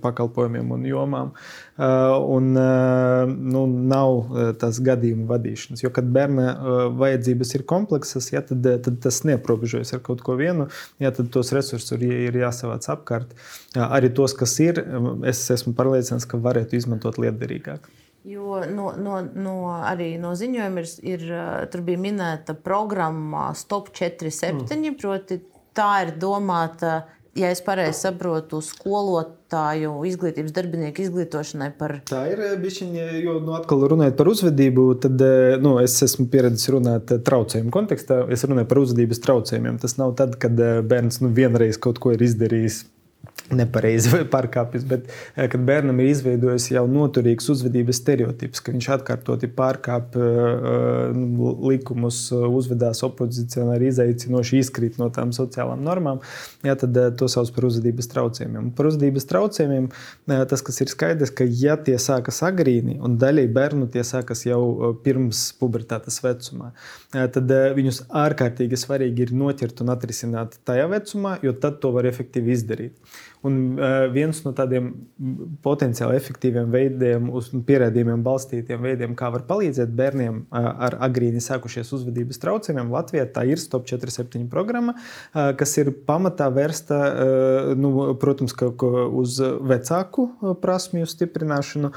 pakalpojumiem 0.04 0.74
un 0.76 0.84
jomām. 0.90 1.32
Un 1.80 2.50
nu, 2.60 3.62
nav 3.94 4.34
tas 4.60 4.82
gadījumu 4.84 5.30
vadīšanas. 5.30 5.86
Jo, 5.86 5.94
kad 5.96 6.10
bērna 6.12 6.50
vajadzības 7.00 7.56
ir 7.56 7.64
kompleksas, 7.70 8.28
jā, 8.34 8.44
tad, 8.44 8.68
tad 8.84 9.00
tas 9.06 9.22
neaprobežojas 9.30 9.96
ar 9.96 10.04
kaut 10.04 10.26
ko 10.28 10.36
vienu. 10.40 10.68
Jā, 11.00 11.14
tad 11.16 11.32
tos 11.32 11.54
resursus 11.56 11.96
ir 12.04 12.36
jāsavāc 12.36 12.90
apkārt. 12.92 13.32
Arī 13.80 14.12
tos, 14.12 14.36
kas 14.36 14.60
ir, 14.66 14.84
es 15.30 15.46
esmu 15.56 15.72
pārliecināts, 15.78 16.28
ka 16.28 16.42
varētu 16.44 16.76
izmantot 16.82 17.22
lietderīgāk. 17.22 17.88
Jo 18.28 18.60
no, 18.68 18.92
no, 19.00 19.22
no, 19.36 19.56
arī 19.88 20.18
no 20.20 20.34
ziņojuma 20.36 20.82
ir, 20.84 20.90
ir 21.08 21.30
tur 21.72 21.86
bija 21.88 22.02
minēta 22.04 22.54
programma 22.54 23.54
Stop 23.56 23.94
47. 23.96 24.68
Mm. 24.76 24.98
Proti, 25.00 25.40
tā 25.78 25.88
ir 26.04 26.12
domāta, 26.20 27.06
ja 27.40 27.52
es 27.54 27.62
pareizi 27.64 28.02
saprotu, 28.04 28.60
skolotāju 28.66 29.94
izglītības 30.10 30.52
darbinieku 30.52 31.06
izglītošanai 31.06 31.72
par. 31.80 31.96
Tā 32.12 32.26
ir 32.34 32.44
bišķiņa, 32.60 33.08
jo 33.24 33.40
nu, 33.46 33.56
atkal 33.56 33.88
runājot 33.94 34.20
par 34.20 34.34
uzvedību, 34.34 34.88
tad 35.08 35.26
nu, 35.64 35.78
es 35.80 35.96
esmu 36.04 36.28
pieredzējis 36.34 36.76
runāt 36.76 37.16
traucējumu 37.24 37.72
kontekstā. 37.74 38.26
Es 38.36 38.44
runāju 38.44 38.68
par 38.70 38.84
uzvedības 38.84 39.24
traucējumiem. 39.24 39.80
Tas 39.80 39.96
nav 40.02 40.18
tad, 40.20 40.36
kad 40.44 40.60
bērns 40.92 41.24
nu, 41.24 41.32
vienreiz 41.40 41.80
kaut 41.80 42.04
ko 42.04 42.12
ir 42.18 42.28
izdarījis 42.28 42.84
nepareizi 43.56 44.12
vai 44.14 44.22
pārkāpjas, 44.30 44.86
bet 44.90 45.08
eh, 45.10 45.48
kad 45.50 45.62
bērnam 45.66 46.00
ir 46.02 46.12
izveidojis 46.12 46.70
jau 46.74 46.84
noturīgs 46.90 47.50
uzvedības 47.54 48.02
stereotips, 48.02 48.62
ka 48.64 48.74
viņš 48.74 48.90
atkārtoti 48.96 49.50
pārkāpj 49.58 50.20
uh, 50.20 51.50
likumus, 51.70 52.22
uzvedās 52.32 53.02
opozicionāri, 53.08 53.90
izaicinoši 53.90 54.62
izkrīt 54.64 55.00
no 55.02 55.10
tām 55.14 55.34
sociālām 55.36 55.82
normām, 55.86 56.22
jā, 56.66 56.76
tad 56.80 56.98
to 57.20 57.30
sauc 57.32 57.52
par 57.56 57.68
uzvedības 57.70 58.12
traucējumiem. 58.14 58.72
Par 58.78 58.90
uzvedības 58.92 59.28
traucējumiem 59.30 59.90
tas, 60.50 60.64
kas 60.66 60.82
ir 60.84 60.92
skaidrs, 60.92 61.34
ka 61.36 61.48
ja 61.48 61.78
tie 61.82 61.98
sākas 62.02 62.42
agrīni 62.46 63.00
un 63.04 63.18
daļai 63.22 63.48
bērnu 63.56 63.90
tie 63.94 64.06
sākas 64.08 64.46
jau 64.48 64.94
pirms 65.04 65.50
pubertātes 65.60 66.22
vecumā, 66.24 66.72
tad 67.10 67.52
viņus 67.76 68.04
ārkārtīgi 68.14 68.78
svarīgi 68.78 69.26
ir 69.26 69.34
noķert 69.34 69.82
un 69.84 69.94
atrisināt 69.96 70.60
tajā 70.68 70.86
vecumā, 70.92 71.38
jo 71.46 71.56
tad 71.58 71.80
to 71.82 71.94
var 71.96 72.06
efektīvi 72.10 72.54
izdarīt. 72.54 73.16
Un 73.48 73.78
viens 74.12 74.42
no 74.44 74.52
tādiem 74.52 74.90
potenciāli 75.64 76.18
efektīviem 76.20 76.74
veidiem, 76.74 77.30
uz 77.32 77.48
pierādījumiem 77.54 78.20
balstītiem 78.26 78.82
veidiem, 78.84 79.14
kā 79.16 79.30
var 79.32 79.46
palīdzēt 79.48 79.94
bērniem 79.96 80.42
ar 80.52 80.98
agrīni 81.08 81.40
sākušies 81.44 81.94
uzvedības 81.96 82.42
traucējumiem, 82.44 82.92
Latvijā 82.92 83.24
tā 83.32 83.46
ir 83.48 83.62
Stop 83.62 83.88
47 83.88 84.50
programma, 84.52 84.98
kas 85.32 85.76
ir 85.80 85.94
pamatā 86.08 86.50
vērsta, 86.52 86.98
nu, 87.80 87.94
protams, 88.20 88.56
uz 89.22 89.40
vecāku 89.72 90.28
prasmju 90.60 91.08
stiprināšanu, 91.08 91.94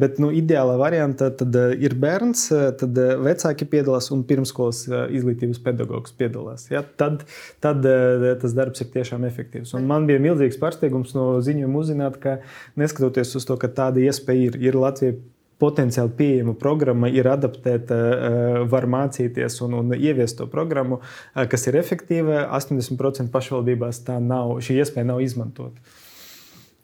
bet 0.00 0.16
nu, 0.22 0.32
ideālā 0.32 0.78
variantā 0.80 1.28
tad 1.42 1.60
ir 1.76 1.98
bērns, 2.00 2.46
tad 2.80 2.96
vecāki 3.26 3.68
piedalās 3.68 4.08
un 4.16 4.24
pirmskolas 4.24 4.86
izglītības 4.88 5.60
pedagogs 5.60 6.16
piedalās. 6.16 6.70
Ja? 6.72 6.80
Tad, 6.96 7.26
tad 7.60 7.84
tas 7.84 8.56
darbs 8.56 8.80
ir 8.80 8.92
tiešām 8.96 9.28
efektīvs. 9.28 9.76
Un 9.76 9.84
man 9.92 10.08
bija 10.08 10.24
milzīgs 10.24 10.56
pārsteigums 10.56 10.84
pārsteigums 10.86 11.14
no 11.14 11.40
ziņojuma 11.42 11.80
uzzināt, 11.80 12.18
ka 12.20 12.40
neskatoties 12.76 13.34
uz 13.36 13.46
to, 13.46 13.56
ka 13.56 13.68
tāda 13.68 14.00
iespēja 14.00 14.50
ir, 14.50 14.58
ir 14.60 14.74
Latvijai 14.76 15.18
potenciāli 15.58 16.12
pieejama 16.16 16.54
programma, 16.54 17.08
ir 17.08 17.26
adaptēta, 17.26 17.94
eh, 17.94 18.64
var 18.68 18.86
mācīties 18.86 19.62
un, 19.64 19.74
un 19.74 19.94
ieviest 19.96 20.36
to 20.38 20.46
programmu, 20.46 21.00
eh, 21.34 21.46
kas 21.46 21.66
ir 21.66 21.74
efektīva. 21.74 22.50
80% 22.52 23.30
pašvaldībās 23.30 24.02
tā 24.04 24.20
nav, 24.20 24.60
šī 24.60 24.82
iespēja 24.82 25.06
nav 25.06 25.20
izmantota. 25.20 25.80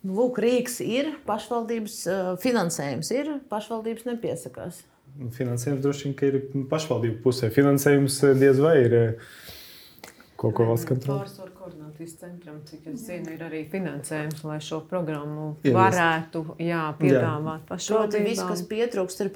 Lūk, 0.03 0.41
Rīgas 0.41 0.81
ir 0.81 1.13
pašvaldības 1.27 2.07
eh, 2.07 2.33
finansējums, 2.41 3.13
ir 3.13 3.39
pašvaldības 3.49 4.09
nepiesakās. 4.09 4.83
Finansējums 5.37 5.83
droši 5.83 6.09
vien 6.09 6.33
ir 6.33 6.65
pašvaldību 6.71 7.21
pusē. 7.21 7.53
Finansējums 7.53 8.17
diez 8.41 8.57
vai 8.57 8.79
ir 8.81 8.95
kaut 10.35 10.57
ko 10.57 10.65
valsts 10.65 10.89
kontrolē 10.89 11.52
koordinācijas 12.03 12.19
centram, 12.19 12.59
cik 12.65 12.87
es 12.91 13.05
zinu, 13.07 13.31
ir 13.33 13.43
arī 13.43 13.63
finansējums, 13.69 14.43
lai 14.43 14.59
šo 14.61 14.81
programmu 14.89 15.55
Ievies. 15.63 15.75
varētu 15.75 16.43
jā, 16.59 16.83
piedāvāt 16.99 17.65
pašvaldībām. 17.69 18.27
Viss, 18.27 18.43
kas 18.43 18.63
pietrūkst, 18.67 19.23
ir 19.23 19.31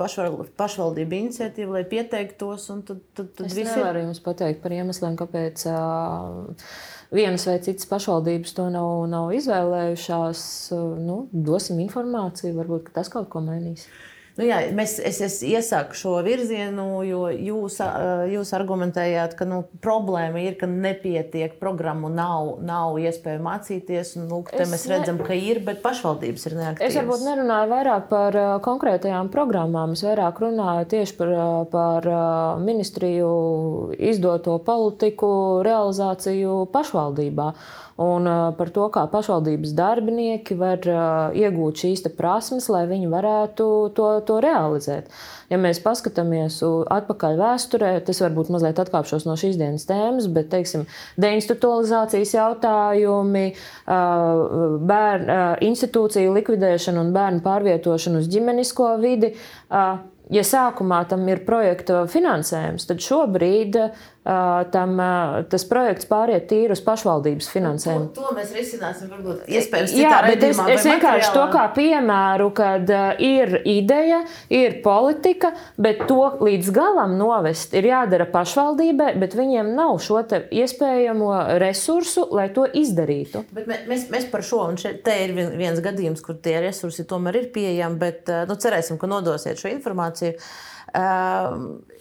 pašvaldība 0.58 1.20
iniciatīva, 1.22 1.78
lai 1.78 1.86
pieteiktos. 1.88 2.68
Tad, 2.88 3.02
tad, 3.16 3.32
tad 3.38 3.48
es 3.48 3.56
nevaru 3.58 4.02
ir... 4.02 4.08
jums 4.08 4.22
pateikt 4.24 4.62
par 4.64 4.76
iemesliem, 4.76 5.16
kāpēc 5.20 5.66
uh, 5.72 6.68
vienas 7.12 7.48
vai 7.48 7.58
citas 7.64 7.88
pašvaldības 7.90 8.58
to 8.58 8.68
nav, 8.74 9.08
nav 9.12 9.32
izvēlējušās. 9.38 10.44
Nu, 11.08 11.24
dosim 11.32 11.82
informāciju, 11.86 12.56
varbūt 12.58 12.94
tas 12.96 13.12
kaut 13.14 13.30
ko 13.32 13.44
mainīs. 13.46 13.88
Nu, 14.38 14.46
jā, 14.46 14.60
mēs, 14.78 15.00
es, 15.02 15.18
es 15.26 15.40
iesaku 15.42 15.98
šo 15.98 16.12
virzienu, 16.26 16.84
jo 17.08 17.24
jūs, 17.34 17.80
jūs 18.30 18.52
argumentējāt, 18.54 19.34
ka 19.40 19.48
nu, 19.50 19.64
problēma 19.82 20.44
ir, 20.44 20.60
ka 20.60 20.70
nepietiek 20.70 21.56
programmu, 21.58 22.12
nav, 22.14 22.60
nav 22.62 23.00
iespēja 23.02 23.42
mācīties. 23.42 24.14
Un, 24.20 24.28
lūk, 24.30 24.52
es 24.54 24.70
mēs 24.70 24.86
redzam, 24.92 25.18
ne... 25.18 25.26
ka 25.26 25.38
ir, 25.38 25.64
bet 25.66 25.82
pašvaldības 25.82 26.46
ir 26.52 26.58
neaktīvas. 26.60 26.86
Es 26.92 27.00
varbūt 27.00 27.26
nerunāju 27.26 27.72
vairāk 27.74 28.06
par 28.12 28.38
konkrētajām 28.68 29.34
programmām. 29.34 29.98
Es 29.98 30.06
vairāk 30.06 30.44
runāju 30.46 30.86
tieši 30.94 31.18
par, 31.18 31.34
par 31.74 32.12
ministriju 32.62 33.34
izdoto 33.98 34.60
politiku 34.70 35.34
realizāciju 35.66 36.62
pašvaldībā 36.78 37.52
un 37.98 38.30
par 38.58 38.70
to, 38.74 38.86
kā 38.94 39.08
pašvaldības 39.10 39.74
darbinieki 39.78 40.58
var 40.58 40.84
iegūt 41.34 41.84
šīs 41.84 42.06
prasmes, 42.18 42.70
lai 42.70 42.86
viņi 42.90 43.10
varētu 43.10 43.68
to, 43.98 44.10
to 44.28 44.38
realizēt. 44.44 45.10
Ja 45.50 45.58
mēs 45.62 45.80
paskatāmies 45.82 46.60
atpakaļ 46.94 47.38
vēsturē, 47.40 47.92
tas 48.06 48.22
varbūt 48.22 48.52
mazliet 48.54 48.82
atkāpšos 48.84 49.26
no 49.26 49.38
šīs 49.40 49.58
dienas 49.58 49.88
tēmas, 49.90 50.28
bet 50.30 50.52
teiksim, 50.52 50.86
deinstitucionalizācijas 51.18 52.36
jautājumi, 52.36 53.48
bērnu 54.92 55.40
institūciju 55.70 56.36
likvidēšana 56.38 57.02
un 57.02 57.16
bērnu 57.16 57.42
pārvietošana 57.48 58.22
uz 58.22 58.30
ģimenisko 58.34 58.94
vidi 59.02 59.34
ja 60.34 60.44
sākumā 60.44 61.02
tam 61.10 61.26
ir 61.32 61.44
projekta 61.48 62.04
finansējums, 62.12 62.88
tad 62.90 63.04
šobrīd 63.04 63.78
tam, 64.72 64.98
tas 65.48 65.64
projekts 65.70 66.08
pāriet 66.10 66.48
tīri 66.50 66.76
uz 66.76 66.82
pašvaldības 66.84 67.48
finansējumu. 67.54 68.10
To, 68.16 68.26
to 68.28 68.36
mēs 68.36 68.52
risināsim, 68.56 69.12
varbūt 69.14 69.48
iespējams. 69.48 69.94
Jā, 69.96 70.18
bet 70.28 70.44
es, 70.44 70.60
es 70.74 70.88
vienkārši 70.88 71.32
to 71.36 71.46
kā 71.54 71.64
piemēru, 71.78 72.50
kad 72.58 72.92
ir 73.24 73.60
ideja, 73.64 74.24
ir 74.52 74.80
politika, 74.84 75.54
bet 75.80 76.04
to 76.10 76.20
līdz 76.44 76.72
galam 76.76 77.16
novest 77.20 77.76
ir 77.78 77.88
jādara 77.88 78.28
pašvaldībai, 78.34 79.14
bet 79.22 79.38
viņiem 79.38 79.74
nav 79.78 79.96
šo 80.04 80.20
iespējamo 80.28 81.34
resursu, 81.62 82.26
lai 82.36 82.50
to 82.56 82.66
izdarītu. 82.68 83.46
Bet 83.56 83.70
mēs, 83.88 84.08
mēs 84.12 84.28
par 84.32 84.44
šo, 84.44 84.66
un 84.72 84.80
šeit 84.82 85.08
ir 85.14 85.36
viens 85.38 85.80
gadījums, 85.84 86.24
kur 86.26 86.40
tie 86.44 86.58
resursi 86.66 87.08
tomēr 87.08 87.44
ir 87.44 87.52
pieejami, 87.56 88.02
bet 88.02 88.34
nu, 88.50 88.58
cerēsim, 88.60 89.00
ka 89.00 89.08
nodosiet 89.08 89.62
šo 89.62 89.72
informāciju. 89.72 90.36
Uh, 90.98 91.96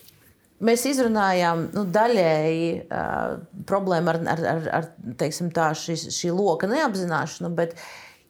Mēs 0.64 0.86
izrunājām 0.88 1.66
nu, 1.74 1.82
daļēji 1.92 2.68
uh, 2.86 3.36
problēmu 3.68 4.12
ar, 4.12 4.18
ar, 4.32 4.42
ar, 4.54 4.66
ar 4.78 4.88
teiksim, 5.20 5.50
tā, 5.52 5.68
šis, 5.76 6.06
šī 6.16 6.30
loka 6.32 6.68
neapzināšanu, 6.70 7.50
bet, 7.58 7.74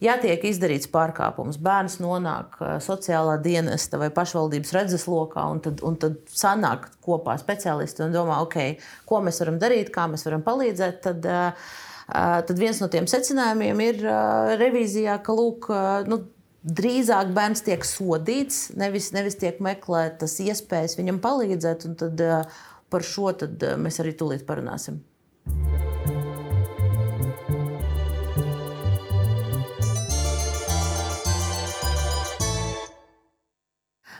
ja 0.03 0.17
tiek 0.19 0.43
izdarīts 0.49 0.91
pārkāpums, 0.91 1.61
bērns 1.62 2.01
nonāk 2.03 2.59
sociālā 2.83 3.39
dienesta 3.45 4.01
vai 4.03 4.11
pašvaldības 4.15 4.75
redzeslokā, 4.75 5.47
un 5.55 5.62
tad, 5.62 5.87
un 5.87 5.99
tad 6.03 6.19
sanāk 6.27 6.91
kopā 7.07 7.39
speciālisti 7.39 8.03
un 8.09 8.17
domā, 8.19 8.43
okay, 8.43 8.75
ko 9.07 9.23
mēs 9.23 9.39
varam 9.45 9.62
darīt, 9.62 9.95
kā 9.95 10.09
mēs 10.11 10.27
varam 10.27 10.43
palīdzēt, 10.47 11.03
tad, 11.07 11.31
uh, 11.31 11.75
tad 12.11 12.57
viens 12.59 12.83
no 12.83 12.91
tiem 12.91 13.07
secinājumiem 13.11 13.87
ir 13.87 14.03
uh, 14.03 14.57
revīzijā, 14.59 15.21
ka 15.23 15.39
lūk, 15.39 15.71
uh, 15.71 16.03
nu, 16.11 16.25
drīzāk 16.66 17.31
bērns 17.35 17.62
tiek 17.66 17.85
sodīts, 17.87 18.70
nevis, 18.79 19.12
nevis 19.14 19.38
tiek 19.38 19.61
meklētas 19.62 20.40
iespējas 20.42 20.98
viņam 20.98 21.22
palīdzēt. 21.22 21.87
Tad, 22.02 22.24
uh, 22.24 22.64
par 22.90 23.07
šo 23.07 23.33
tad, 23.38 23.61
uh, 23.62 23.79
mēs 23.81 24.02
arī 24.02 24.16
tūlīt 24.18 24.46
parunāsim. 24.48 25.02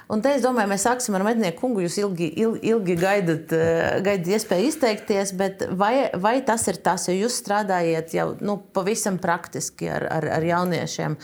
Un 0.07 0.21
te 0.23 0.31
es 0.37 0.45
domāju, 0.45 0.71
mēs 0.71 0.85
sāksim 0.87 1.17
ar 1.19 1.25
mednieku 1.27 1.65
kungu. 1.65 1.81
Jūs 1.83 1.97
ilgi, 1.99 2.29
ilgi, 2.39 2.61
ilgi 2.71 2.95
gaidat, 3.01 3.51
uh, 3.57 3.97
gaidat 4.07 4.31
iespēju 4.37 4.69
izteikties, 4.71 5.35
bet 5.35 5.67
vai, 5.75 6.13
vai 6.15 6.37
tas 6.47 6.69
ir 6.71 6.79
tas, 6.79 7.09
jo 7.11 7.17
jūs 7.17 7.41
strādājat 7.43 8.15
jau 8.15 8.29
nu, 8.39 8.61
pavisam 8.77 9.19
praktiski 9.19 9.91
ar, 9.91 10.07
ar, 10.21 10.29
ar 10.39 10.47
jauniešiem? 10.47 11.19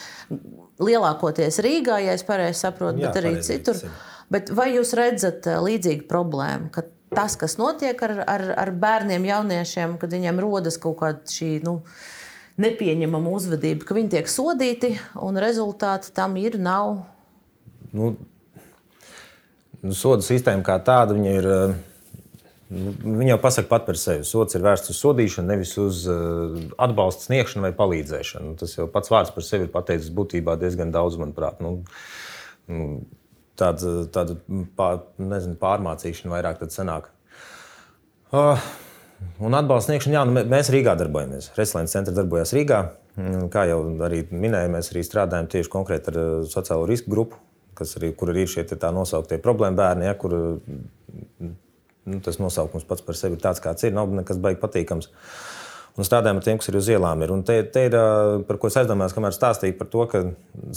Lielākoties 0.80 1.61
Rīgā, 1.64 1.98
ja 2.04 2.16
es 2.16 2.24
pareizi 2.26 2.62
saprotu, 2.62 3.02
Jā, 3.02 3.11
bet 3.11 3.20
arī 3.20 3.35
pareizi, 3.37 3.58
citur. 3.58 3.92
Bet 4.32 4.50
vai 4.56 4.70
jūs 4.76 4.94
redzat 4.96 5.46
eh, 5.50 5.61
līdzīgu 5.61 6.08
problēmu, 6.11 6.70
ka 6.72 6.87
tas, 7.12 7.37
kas 7.37 7.58
notiek 7.61 8.00
ar, 8.06 8.16
ar, 8.24 8.46
ar 8.64 8.72
bērniem, 8.82 9.28
jauniešiem, 9.28 9.98
kad 10.00 10.14
viņiem 10.16 10.40
rodas 10.42 10.78
kaut 10.80 10.98
kāda 11.02 11.20
šī 11.28 11.58
nu, 11.66 11.80
nepieņemama 12.62 13.32
uzvedība, 13.37 13.87
ka 13.88 13.96
viņi 13.96 14.12
tiek 14.16 14.28
sodīti 14.30 14.94
un 15.20 15.40
rezultāti 15.40 16.12
tam 16.16 16.37
ir, 16.40 16.58
nav? 16.61 17.02
Nu, 17.92 18.14
nu 19.82 19.96
soda 19.96 20.24
sistēma 20.24 20.64
kā 20.66 20.78
tāda 20.85 21.16
ir. 21.28 21.48
Viņa 22.72 23.35
jau 23.35 23.40
pasaka 23.42 23.68
pat 23.68 23.85
par 23.85 23.98
sevi. 24.00 24.24
Sots 24.24 24.56
ir 24.56 24.62
vērsts 24.64 24.92
uz 24.94 25.00
sodīšanu, 25.02 25.50
nevis 25.50 25.74
uz 25.80 26.04
uh, 26.08 26.54
atbalstu 26.80 27.26
sniegšanu 27.28 27.66
vai 27.66 27.72
palīdzēšanu. 27.76 28.54
Tas 28.61 28.76
jau 28.78 28.87
pats 28.92 29.12
vārds 29.12 29.32
par 29.35 29.44
sevi 29.44 29.66
ir 29.66 29.72
pateicis 29.74 30.12
būtībā 30.16 30.54
diezgan 30.61 30.94
daudz, 30.94 31.18
manuprāt. 31.20 31.61
Nu, 31.64 31.74
nu, 32.72 32.87
tāda 33.61 34.06
tāda 34.14 34.38
pār, 34.78 35.02
nezinu, 35.20 35.58
pārmācīšana 35.61 36.32
vairāk 36.32 36.64
sanāk. 36.72 37.11
Uh, 38.32 38.62
un 39.44 39.58
atbalsta 39.58 39.92
sniegšana, 39.92 40.16
jā, 40.16 40.22
nu, 40.30 40.44
mēs 40.54 40.72
Rīgā 40.72 40.96
darbojamies. 40.96 41.50
Reslēnas 41.58 41.92
centra 41.92 42.16
darbojas 42.16 42.54
Rīgā. 42.56 42.80
Mm, 43.20 43.50
kā 43.52 43.66
jau 43.68 43.82
arī 44.06 44.22
minēju, 44.30 44.70
mēs 44.72 44.88
arī 44.94 45.02
strādājam 45.04 45.50
tieši 45.52 45.72
konkrēti 45.74 46.14
ar 46.14 46.22
uh, 46.22 46.30
sociālo 46.48 46.88
risku 46.88 47.12
grupu, 47.12 47.42
kas 47.76 47.98
arī, 48.00 48.14
kur 48.16 48.32
arī 48.32 48.46
ir 48.46 48.54
šie 48.54 48.64
tā 48.72 48.94
nosauktie 48.94 49.37
problēma 49.44 49.76
bērni, 49.82 50.08
ja, 50.08 50.16
kur 50.16 50.38
nu, 52.08 52.20
tas 52.24 52.38
nosaukums 52.42 52.86
pats 52.88 53.04
par 53.04 53.18
sevi 53.18 53.38
ir 53.38 53.42
tāds, 53.42 53.62
kāds 53.62 53.86
ir. 53.86 53.94
Nav 53.96 54.12
nekas 54.12 54.40
baigi 54.42 54.60
patīkams. 54.62 55.10
Un 55.92 56.06
strādājam 56.08 56.38
ar 56.40 56.44
tiem, 56.46 56.56
kas 56.56 56.70
ir 56.70 56.76
uz 56.78 56.86
ielām. 56.88 57.20
Ir. 57.20 57.34
Un 57.34 57.42
te, 57.44 57.58
te 57.68 57.82
ir, 57.84 57.94
par 58.48 58.56
ko 58.56 58.70
es 58.70 58.78
aizdomājos, 58.80 59.12
kamēr 59.12 59.34
stāstīju 59.36 59.74
par 59.76 59.90
to, 59.92 60.06
ka 60.08 60.22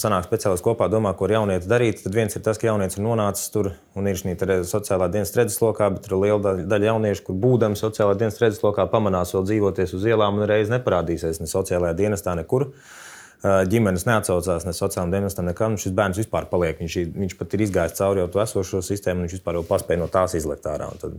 sanāk 0.01 0.25
speciālisti 0.27 0.65
kopā 0.65 0.89
domā, 0.91 1.13
ko 1.15 1.29
ar 1.29 1.37
jaunieti 1.37 1.71
darīt. 1.71 2.01
Tad 2.03 2.17
viens 2.17 2.35
ir 2.35 2.43
tas, 2.43 2.59
ka 2.59 2.67
jaunietis 2.67 2.99
ir 2.99 3.05
nonācis 3.05 3.47
tur 3.53 3.71
un 3.95 4.11
ir 4.11 4.19
šī 4.19 4.35
sociālā 4.67 5.07
dienas 5.13 5.31
redzeslokā, 5.39 5.87
bet 5.95 6.09
ir 6.09 6.17
liela 6.19 6.41
daļa, 6.49 6.67
daļa 6.73 6.91
jauniešu, 6.91 7.25
kur 7.29 7.39
būdami 7.47 7.79
sociālā 7.79 8.19
dienas 8.19 8.41
redzeslokā, 8.43 8.89
pamanās 8.91 9.31
vēl 9.37 9.47
dzīvoties 9.47 9.95
uz 9.95 10.11
ielām 10.11 10.41
un 10.41 10.49
reiz 10.51 10.73
neparādīsies 10.73 11.39
ne 11.39 11.47
sociālajā 11.47 11.95
dienestā 12.03 12.35
nekur. 12.35 12.67
Uh, 12.73 13.04
ģimenes 13.43 14.05
neatsaucās 14.07 14.65
ne 14.67 14.73
sociālajiem 14.73 15.13
dienestam, 15.13 15.47
nekam. 15.49 15.75
Šis 15.81 15.93
bērns 15.97 16.21
vispār 16.21 16.47
paliek. 16.51 16.79
Viņš, 16.81 16.97
viņš 17.15 17.35
pat 17.39 17.55
ir 17.55 17.65
izgājis 17.65 17.97
cauri 17.99 18.23
jau 18.23 18.29
to 18.31 18.41
esošo 18.43 18.81
sistēmu, 18.85 19.21
un 19.21 19.27
viņš 19.27 19.37
vispār 19.37 19.59
jau 19.59 19.65
paspēja 19.67 20.01
no 20.01 20.07
tās 20.11 20.37
izlekt 20.39 20.69
ārā. 20.69 20.87
Un 20.93 21.01
tad, 21.01 21.17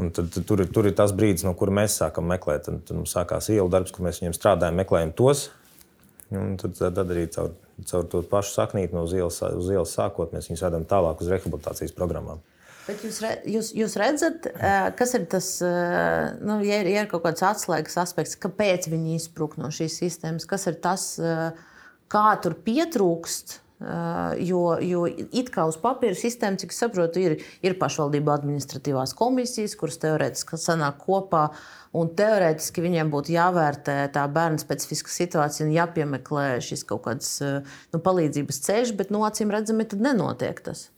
un 0.00 0.14
tad, 0.16 0.32
tur, 0.48 0.64
tur 0.66 0.88
ir 0.90 0.96
tas 0.98 1.14
brīdis, 1.16 1.46
no 1.46 1.54
kura 1.58 1.74
mēs 1.82 1.98
sākam 2.00 2.26
meklēt. 2.30 2.66
Tad, 2.68 2.80
tad 2.88 2.98
mums 2.98 3.14
sākās 3.14 3.50
ielu 3.54 3.70
darbs, 3.72 3.94
kur 3.94 4.06
mēs 4.06 4.22
viņiem 4.22 4.36
strādājam, 4.38 4.80
meklējam 4.80 5.14
tos. 5.18 5.48
Tad, 6.32 6.80
tad 6.80 7.04
arī 7.04 7.28
caur, 7.30 7.52
caur 7.86 8.08
to 8.10 8.24
pašu 8.26 8.56
saknīti 8.56 8.96
no 8.96 9.04
uz 9.06 9.14
ielas, 9.14 9.38
uz 9.54 9.70
ielas 9.70 9.92
sākot, 9.94 10.32
mēs 10.34 10.48
viņus 10.50 10.64
vedam 10.66 10.88
tālāk 10.88 11.22
uz 11.22 11.30
rehabilitācijas 11.30 11.94
programmām. 11.94 12.42
Bet 12.84 13.00
jūs, 13.00 13.18
re, 13.24 13.32
jūs, 13.48 13.70
jūs 13.72 13.96
redzat, 13.96 14.46
kas 14.98 15.14
ir 15.16 15.24
tas, 15.32 15.48
nu, 16.44 16.58
ja 16.66 16.82
ir, 16.82 16.90
ja 16.92 17.04
ir 17.04 17.08
kaut 17.08 17.24
kāds 17.24 17.44
atslēgas 17.46 17.96
aspekts, 18.02 18.36
kāpēc 18.40 18.90
viņi 18.92 19.16
izsprūk 19.16 19.56
no 19.60 19.70
šīs 19.72 19.96
sistēmas, 20.02 20.44
kas 20.48 20.68
ir 20.68 20.76
tas, 20.84 21.06
kā 22.12 22.24
tur 22.44 22.58
pietrūkst. 22.66 23.60
Jo, 24.40 24.60
jo 24.80 25.00
it 25.10 25.50
kā 25.52 25.64
uz 25.68 25.74
papīra 25.80 26.16
sistēma, 26.16 26.56
cik 26.60 26.72
es 26.72 26.78
saprotu, 26.80 27.20
ir, 27.20 27.34
ir 27.64 27.74
pašvaldību 27.80 28.32
administratīvās 28.32 29.12
komisijas, 29.18 29.74
kuras 29.76 29.98
teorētiski 30.00 30.60
sanāk 30.60 31.02
kopā. 31.02 31.48
Un 31.94 32.08
teorētiski 32.16 32.84
viņiem 32.84 33.10
būtu 33.12 33.34
jāvērtē 33.34 33.98
tā 34.14 34.24
bērna 34.32 34.62
specifiska 34.62 35.12
situācija 35.12 35.66
un 35.66 35.74
jāpiemeklē 35.74 36.46
šis 36.64 36.86
kaut 36.88 37.04
kāds 37.08 37.36
nu, 37.42 38.00
palīdzības 38.00 38.62
ceļš, 38.68 38.94
bet 38.98 39.12
no 39.12 39.20
nu, 39.20 39.28
acīm 39.28 39.52
redzami, 39.52 39.86
tad 39.90 40.02
nenotiek 40.06 40.64
tas. 40.64 40.88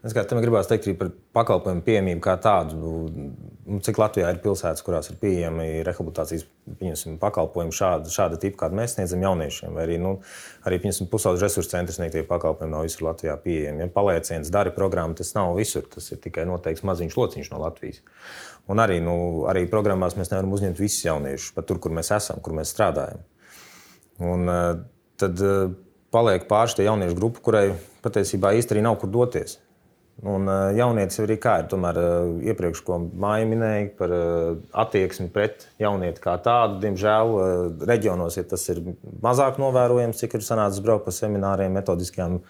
Es 0.00 0.14
kā 0.16 0.22
tam 0.24 0.38
gribētu 0.40 0.70
teikt 0.70 0.86
arī 0.88 0.94
par 0.96 1.10
pakalpojumu 1.36 1.82
pieejamību 1.84 2.22
kā 2.24 2.38
tādu. 2.40 2.78
Nu, 3.68 3.80
cik 3.84 3.98
Latvijā 4.00 4.30
ir 4.32 4.38
pilsētas, 4.40 4.80
kurās 4.86 5.10
ir 5.12 5.18
pieejami 5.20 5.82
rehabilitācijas 5.84 6.46
pakalpojumi 7.20 7.74
šāda, 7.76 8.08
šāda 8.08 8.38
tipa, 8.40 8.62
kāda 8.62 8.78
mēs 8.78 8.96
sniedzam 8.96 9.26
jauniešiem. 9.26 9.76
Vai 9.76 9.84
arī, 9.84 9.98
nu, 10.00 10.14
arī 10.64 10.80
pusauģu 10.80 11.44
resursu 11.44 11.74
centra 11.74 11.92
sniegtie 11.92 12.24
pakalpojumi 12.24 12.72
nav 12.72 12.88
visur 12.88 13.10
Latvijā 13.10 13.36
pieejami. 13.44 13.84
Ja 13.84 13.90
palieciens, 13.92 14.48
dara 14.48 14.72
programma, 14.72 15.18
tas 15.20 15.34
nav 15.36 15.52
visur. 15.60 15.84
Tas 15.92 16.08
ir 16.14 16.24
tikai 16.24 16.48
noteikts 16.48 16.86
maziņš 16.88 17.20
lociņš 17.20 17.52
no 17.52 17.60
Latvijas. 17.66 18.00
Un 18.72 18.80
arī, 18.80 19.02
nu, 19.04 19.44
arī 19.52 19.66
programmās 19.68 20.16
mēs 20.16 20.32
nevaram 20.32 20.56
uzņemt 20.56 20.80
visus 20.80 21.04
jauniešus, 21.04 21.52
pat 21.56 21.68
tur, 21.68 21.80
kur 21.82 21.92
mēs 21.92 22.12
esam, 22.16 22.40
kur 22.40 22.56
mēs 22.56 22.72
strādājam. 22.72 23.20
Un, 24.20 24.48
eh, 24.48 24.68
tad 25.20 25.40
eh, 25.44 25.72
paliek 26.12 26.48
pāris 26.48 26.76
tie 26.78 26.88
jauniešu 26.88 27.16
grupa, 27.18 27.42
kurai 27.44 27.66
patiesībā 28.04 28.54
īstenībā 28.56 28.88
nav 28.88 29.00
kur 29.02 29.12
doties. 29.12 29.60
Un 30.20 30.44
uh, 30.44 30.68
jaunietis 30.76 31.22
arī 31.22 31.38
kā 31.40 31.54
ir. 31.62 31.68
Tomēr 31.72 31.96
uh, 31.96 32.32
iepriekš, 32.44 32.82
ko 32.84 32.98
māja 33.00 33.46
minēja 33.48 33.86
par 33.96 34.12
uh, 34.12 34.58
attieksmi 34.82 35.30
pret 35.32 35.64
jaunieti 35.80 36.20
kā 36.20 36.34
tādu, 36.44 36.76
diemžēl 36.82 37.32
reģionos 37.88 38.36
ja 38.36 38.44
tas 38.50 38.66
ir 38.68 38.82
mazāk 39.24 39.56
novērojams, 39.62 40.20
cik 40.20 40.36
ir 40.36 40.44
sanācis 40.44 40.84
braukt 40.84 41.08
pa 41.08 41.16
semināriem, 41.16 41.72
metodiskajām. 41.80 42.42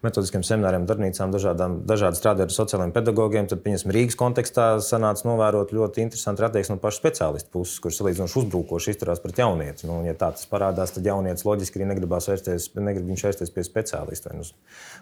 Metodiskiem 0.00 0.40
semināriem, 0.40 0.86
darbnīcām, 0.88 1.28
dažādām, 1.28 1.74
dažādi 1.84 2.16
strādājot 2.16 2.48
ar 2.48 2.54
sociālajiem 2.54 2.92
pedagogiem. 2.94 3.48
Tad, 3.50 3.58
piemēram, 3.60 3.92
Rīgas 3.92 4.14
kontekstā 4.16 4.68
sanāca 4.80 5.26
novērot 5.28 5.74
ļoti 5.76 6.00
interesantu 6.00 6.46
attieksmi 6.46 6.78
no 6.78 6.80
pašu 6.80 7.02
speciālistu 7.02 7.52
puses, 7.52 7.82
kurš 7.84 7.98
salīdzinoši 7.98 8.38
uzbrukoši 8.40 8.94
izturās 8.94 9.20
pret 9.20 9.42
jaunieti. 9.42 9.84
Nu, 9.90 9.98
ja 10.08 10.14
tā 10.16 10.30
tas 10.38 10.48
parādās, 10.48 10.94
tad 10.96 11.04
jaunietis 11.04 11.44
loģiski 11.44 11.82
arī 11.82 11.90
negribās 11.90 12.30
vērsties, 12.32 12.70
negrib 12.80 13.12
viņš 13.12 13.26
vērsties 13.26 13.52
pie 13.52 13.66
speciālista 13.68 14.32
vai, 14.32 14.40
nu, 14.40 14.48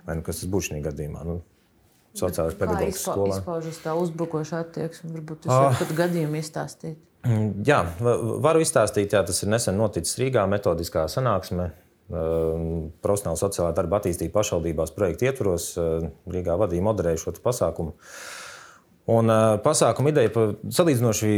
vai 0.08 0.18
nu, 0.18 0.26
kas 0.26 0.42
tas 0.42 0.50
būtu 0.50 0.72
šajā 0.72 0.82
gadījumā. 0.88 1.22
Nu, 1.30 1.38
sociālās 2.18 2.56
pedagoģijas 2.58 3.02
skolā. 3.04 3.34
Kā 3.36 3.42
izpaužas 3.42 3.82
tā 3.84 3.94
uzbrukoša 3.98 4.62
attieksme? 4.64 5.12
Varbūt 5.16 5.46
jūs 5.48 5.54
varat 5.54 5.84
ah. 5.84 5.92
gadījumu 6.02 6.40
izstāstīt. 6.40 6.98
Mm, 7.26 7.50
jā, 7.66 7.82
varu 7.98 8.62
izstāstīt, 8.62 9.14
jā, 9.16 9.24
tas 9.26 9.42
ir 9.42 9.50
nesen 9.50 9.78
noticis 9.80 10.18
Rīgā, 10.20 10.46
metodiskā 10.50 11.08
sanāksme. 11.12 11.72
profesionāla 13.04 13.36
sociālā 13.36 13.72
darba 13.76 13.98
attīstība 13.98 14.38
pašvaldībās 14.38 14.94
projekta 14.96 15.26
ietvaros. 15.28 15.66
Rīgā 16.32 16.54
vadīja 16.56 16.86
moderēju 16.86 17.20
šo 17.20 17.34
pasākumu. 17.44 17.92
Un 19.08 19.30
uh, 19.32 19.54
pasākuma 19.64 20.10
ideja 20.12 20.28
ir 20.28 20.50
salīdzinoši 20.76 21.28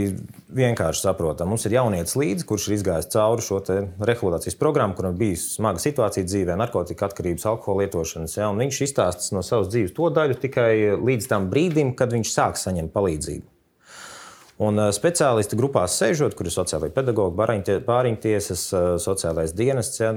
vienkārši 0.58 1.04
saprotama. 1.04 1.52
Mums 1.52 1.68
ir 1.68 1.76
jaunietis 1.76 2.16
līdzi, 2.18 2.46
kurš 2.48 2.66
ir 2.66 2.74
izgājis 2.80 3.06
cauri 3.12 3.44
šo 3.46 3.60
rehabilitācijas 3.62 4.58
programmu, 4.58 4.96
kuram 4.98 5.14
bija 5.18 5.38
smaga 5.38 5.78
situācija 5.78 6.26
dzīvē, 6.26 6.56
narkotika 6.58 7.06
atkarības, 7.06 7.46
alkohola 7.46 7.86
lietošanas. 7.86 8.34
Ja, 8.40 8.50
viņš 8.58 8.82
izstāsta 8.88 9.38
no 9.38 9.44
savas 9.46 9.70
dzīves 9.70 9.94
to 9.94 10.10
daļu 10.18 10.40
tikai 10.42 10.72
līdz 10.98 11.30
tam 11.30 11.46
brīdim, 11.52 11.94
kad 11.94 12.10
viņš 12.10 12.34
sāk 12.34 12.58
saņemt 12.58 12.90
palīdzību. 12.96 13.46
Un 14.66 14.88
speciālisti 14.92 15.56
grupās 15.56 15.94
sēžot, 15.96 16.34
kur 16.36 16.50
ir 16.50 16.52
sociālai 16.52 16.90
pedagoģi, 16.92 17.78
pāriņķtiesas, 17.86 18.64
uh, 18.74 18.92
sociālais 19.00 19.54
dienests, 19.56 20.02
ja, 20.02 20.10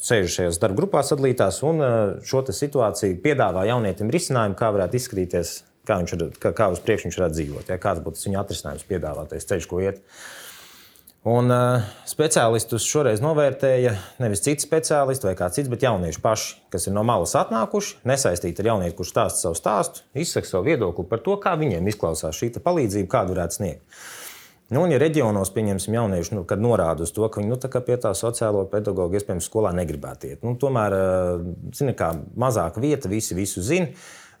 sēž 0.00 0.32
šajās 0.32 0.64
darba 0.64 0.86
grupās 0.86 1.12
sadalītās 1.12 1.60
un 1.60 1.84
šo 2.24 2.46
situāciju 2.48 3.20
piedāvā 3.20 3.68
jaunietim 3.68 4.08
risinājumu, 4.10 4.56
kā 4.56 4.72
varētu 4.72 4.96
izskatīties 4.96 5.58
kā, 5.90 5.98
ir, 6.06 6.28
kā, 6.42 6.54
kā 6.56 6.70
uz 6.72 6.82
priekšu 6.86 7.10
viņš 7.10 7.18
varētu 7.20 7.38
dzīvot, 7.38 7.72
ja, 7.72 7.80
kāds 7.82 8.04
būtu 8.04 8.28
viņa 8.28 8.44
atrisinājums, 8.44 8.86
piedāvātais 8.88 9.50
ceļš, 9.50 9.68
ko 9.70 9.82
iet. 9.82 10.00
Un 11.28 11.52
uh, 11.52 11.82
speciālistus 12.08 12.86
šoreiz 12.88 13.20
novērtēja 13.20 13.90
nevis 14.22 14.40
citi 14.40 14.64
speciālisti 14.64 15.28
vai 15.28 15.34
kāds 15.36 15.58
cits, 15.58 15.68
bet 15.68 15.82
jaunieši 15.84 16.22
paši, 16.24 16.54
kas 16.72 16.88
ir 16.88 16.94
no 16.96 17.02
malas 17.04 17.34
atnākuši, 17.36 17.98
nesaistīti 18.08 18.64
ar 18.64 18.70
jaunieti, 18.70 18.96
kurš 18.96 19.12
stāsta 19.12 19.44
savu 19.44 19.58
stāstu, 19.58 20.06
izsaka 20.16 20.48
savu 20.48 20.70
viedokli 20.70 21.04
par 21.10 21.20
to, 21.26 21.36
kā 21.42 21.52
viņiem 21.60 21.92
izklausās 21.92 22.40
šī 22.40 22.54
palīdzība, 22.64 23.12
kādu 23.12 23.36
varētu 23.36 23.58
sniegt. 23.58 24.00
Nu, 24.70 24.86
un, 24.86 24.94
ja 24.94 25.00
reģionos, 25.02 25.50
pieņemsim, 25.52 25.98
jaunieši, 25.98 26.36
nu, 26.38 26.46
kad 26.48 26.62
norāda 26.62 27.04
uz 27.04 27.12
to, 27.12 27.26
ka 27.28 27.42
viņi 27.42 27.52
nu, 27.52 27.58
pie 27.58 27.96
tā 28.00 28.14
sociālo 28.16 28.62
pedagoģa 28.70 29.18
iespējams 29.18 29.48
skolā 29.50 29.74
negribētu 29.76 30.30
iet, 30.30 30.44
nu, 30.46 30.54
tomēr, 30.62 30.94
zina, 31.76 31.92
kā 31.98 32.12
mazāka 32.38 32.80
vieta, 32.80 33.10
visi 33.10 33.36
visu 33.36 33.64
zina. 33.66 33.90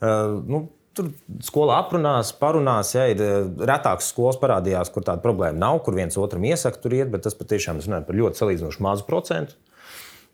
Nu, 0.00 0.68
Tur 0.98 1.12
skolā 1.46 1.76
aprunās, 1.84 2.32
parunās, 2.34 2.88
ja 2.96 3.04
ir 3.12 3.20
eh, 3.22 3.34
retāks 3.70 4.08
skolas 4.10 4.38
parādījās, 4.42 4.90
kur 4.90 5.04
tāda 5.06 5.22
problēma 5.22 5.62
nav, 5.62 5.82
kur 5.86 5.94
viens 5.94 6.18
otram 6.18 6.46
iesaka 6.48 6.82
tur 6.82 6.96
iet, 6.96 7.12
bet 7.12 7.22
tas 7.26 7.36
patiešām 7.38 7.78
ir 7.78 8.06
par 8.08 8.18
ļoti 8.18 8.40
salīdzinoši 8.40 8.82
mazu 8.82 9.06
procentu. 9.06 9.54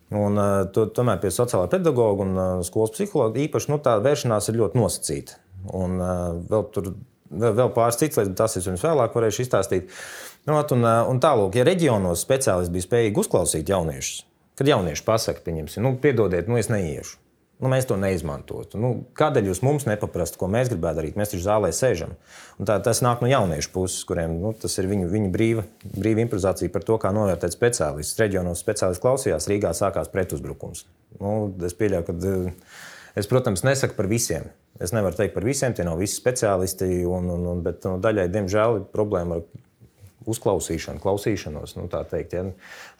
Un, 0.06 0.38
uh, 0.38 0.60
to, 0.70 0.84
tomēr 0.94 1.18
pie 1.18 1.32
sociālā 1.34 1.66
pedagoga 1.66 2.22
un 2.22 2.36
uh, 2.38 2.50
skolas 2.64 2.92
psihologa 2.94 3.40
īpaši 3.42 3.72
nu, 3.72 3.80
tā 3.82 3.96
vēršanās 4.04 4.48
ir 4.52 4.60
ļoti 4.60 4.78
nosacīta. 4.78 5.40
Un, 5.74 5.98
vēl, 6.46 6.62
tur, 6.70 6.92
vēl, 7.26 7.72
pāris 7.74 7.98
citas 7.98 8.20
lietas, 8.20 8.30
bet 8.30 8.38
tas 8.38 8.54
es 8.60 8.68
jums 8.70 8.86
vēlāk 8.86 9.18
varēšu 9.18 9.42
izstāstīt. 9.42 9.90
Nu, 10.46 10.60
un, 10.60 10.86
un 11.10 11.20
tālāk, 11.24 11.58
ja 11.58 11.66
reģionos 11.66 12.22
speciālisti 12.22 12.76
bija 12.76 12.86
spējīgi 12.86 13.24
uzklausīt 13.24 13.74
jauniešus, 13.74 14.22
kad 14.60 14.70
jaunieši 14.70 15.06
pasakā, 15.10 15.42
pieņemsim, 15.48 15.82
nu, 15.82 15.96
piedodiet, 15.98 16.46
nu, 16.46 16.60
es 16.62 16.70
neiešu 16.70 17.18
nu, 17.62 17.70
mēs 17.72 17.86
to 17.88 17.96
neizmantotu. 18.00 18.78
Nu, 18.80 18.90
kādēļ 19.16 19.50
jūs 19.50 19.62
mums 19.64 19.86
nepaprastu, 19.88 20.40
ko 20.40 20.48
mēs 20.52 20.70
gribētu 20.72 21.00
darīt? 21.00 21.16
Mēs 21.18 21.32
taču 21.32 21.44
zālē 21.44 21.70
sēžam. 21.74 22.12
Un 22.60 22.68
tā, 22.68 22.78
tas 22.84 23.02
nāk 23.04 23.22
no 23.24 23.30
jauniešu 23.30 23.72
puses, 23.74 24.04
kuriem 24.08 24.36
nu, 24.42 24.52
tas 24.56 24.76
ir 24.80 24.90
viņu, 24.90 25.08
viņu 25.12 25.32
brīva, 25.34 25.66
brīva 25.94 26.24
improvizācija 26.24 26.72
par 26.74 26.84
to, 26.86 26.98
kā 27.02 27.12
novērtēt 27.16 27.56
speciālistus. 27.56 28.20
Reģionos 28.20 28.62
speciālisti 28.64 29.04
klausījās, 29.04 29.48
Rīgā 29.50 29.72
sākās 29.76 30.12
pretuzbrukums. 30.12 30.84
Nu, 31.20 31.36
es 31.66 31.76
pieļauju, 31.78 32.08
ka. 32.08 32.16
Eh, 32.32 32.78
es, 33.16 33.28
protams, 33.30 33.64
nesaku 33.66 33.96
par 33.98 34.10
visiem. 34.12 34.50
Es 34.82 34.92
nevaru 34.92 35.16
teikt 35.16 35.32
par 35.32 35.46
visiem, 35.46 35.72
tie 35.72 35.86
nav 35.88 35.96
visi 36.02 36.18
speciālisti, 36.18 36.90
un, 37.08 37.30
un, 37.32 37.46
un, 37.54 37.62
bet 37.64 37.86
nu, 37.88 37.96
daļai, 38.04 38.26
diemžēl, 38.32 38.82
ir 38.82 38.90
problēma 38.92 39.40
ar 39.40 39.46
uzklausīšanu, 40.30 41.00
klausīšanos. 41.02 41.76
Nu, 41.78 41.86
teikt, 41.90 42.36
ja, 42.36 42.44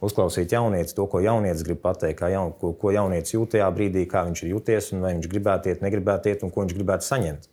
uzklausīt 0.05 0.55
jaunieci, 0.55 0.95
to, 0.97 1.09
ko 1.11 1.21
jaunietis 1.25 1.67
grib 1.67 1.83
pateikt, 1.85 2.25
jaun, 2.33 2.55
ko, 2.61 2.73
ko 2.79 2.95
jaunietis 2.95 3.35
jūt 3.35 3.57
tajā 3.57 3.69
brīdī, 3.75 4.07
kā 4.11 4.25
viņš 4.29 4.45
ir 4.45 4.55
jūties, 4.55 4.93
un 4.95 5.07
vai 5.07 5.15
viņš 5.19 5.31
gribētu 5.35 5.73
iet, 5.73 5.85
negribētu 5.85 6.33
iet, 6.33 6.47
un 6.47 6.55
ko 6.55 6.65
viņš 6.65 6.77
gribētu 6.79 7.09
saņemt. 7.09 7.49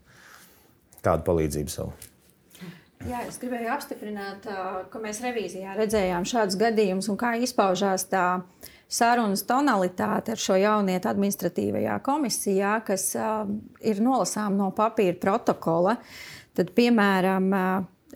Kādu 1.03 1.27
palīdzību 1.27 1.73
savu. 1.73 1.93
Jā, 3.03 3.25
es 3.27 3.35
gribēju 3.41 3.67
apstiprināt, 3.73 4.45
ka 4.91 4.99
mēs 5.03 5.19
revīzijā 5.25 5.73
redzējām 5.75 6.23
šādus 6.27 6.55
gadījumus 6.61 7.09
un 7.11 7.17
kā 7.19 7.33
izpaužās 7.43 8.05
tā 8.07 8.27
sarunas 8.87 9.43
tonalitāte 9.47 10.31
ar 10.31 10.39
šo 10.39 10.55
jaunietu 10.61 11.09
administratīvajā 11.11 11.97
komisijā, 12.05 12.77
kas 12.87 13.09
ir 13.83 13.99
nolasām 14.03 14.55
no 14.59 14.69
papīra 14.75 15.17
protokola. 15.19 15.97
Tad, 16.55 16.69
piemēram, 16.77 17.49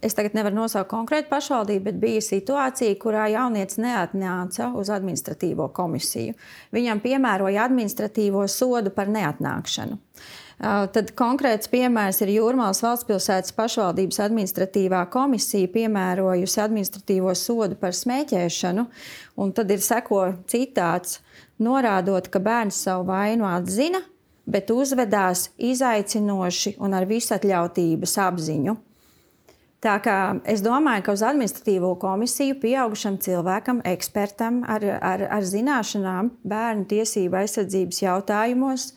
Es 0.01 0.13
tagad 0.13 0.35
nevaru 0.37 0.59
nosaukt 0.59 0.91
konkrētu 0.91 1.31
pašvaldību, 1.31 1.83
bet 1.87 2.01
bija 2.01 2.21
situācija, 2.21 2.97
kurā 3.01 3.27
jaunietis 3.33 3.79
neatnāca 3.81 4.69
uz 4.77 4.91
administratīvo 4.93 5.71
komisiju. 5.73 6.35
Viņam 6.75 7.01
piemēroja 7.01 7.63
administratīvo 7.65 8.43
sodu 8.51 8.93
par 8.93 9.09
neatnākšanu. 9.09 9.97
Tad 10.57 11.11
konkrēts 11.17 11.69
piemērs 11.69 12.23
ir 12.25 12.31
Jūrmālas 12.33 12.81
valstspilsētas 12.81 13.53
pašvaldības 13.57 14.17
administratīvā 14.25 15.03
komisija 15.13 15.69
piemērojusi 15.73 16.61
administratīvo 16.63 17.33
sodu 17.37 17.77
par 17.77 17.93
smēķēšanu, 17.93 18.87
un 19.37 19.53
tad 19.53 19.73
ir 19.73 19.83
seko 19.85 20.23
citāts, 20.49 21.19
norādot, 21.61 22.29
ka 22.33 22.41
bērns 22.41 22.81
savu 22.87 23.05
vainu 23.11 23.45
atzina, 23.49 24.01
bet 24.49 24.73
uzvedās 24.73 25.51
izaicinoši 25.57 26.77
un 26.81 26.97
ar 26.97 27.05
visatļautības 27.05 28.17
apziņu. 28.25 28.77
Tā 29.77 29.99
kā 30.01 30.17
es 30.49 30.63
domāju, 30.65 31.03
ka 31.05 31.13
uz 31.13 31.21
administratīvo 31.21 31.91
komisiju 32.01 32.55
pieaugušam 32.63 33.19
cilvēkam, 33.21 33.83
ekspertam 33.85 34.63
ar, 34.65 34.81
ar, 34.97 35.23
ar 35.37 35.45
zināšanām 35.45 36.31
bērnu 36.49 36.87
tiesību 36.89 37.37
aizsardzības 37.43 38.01
jautājumos 38.01 38.87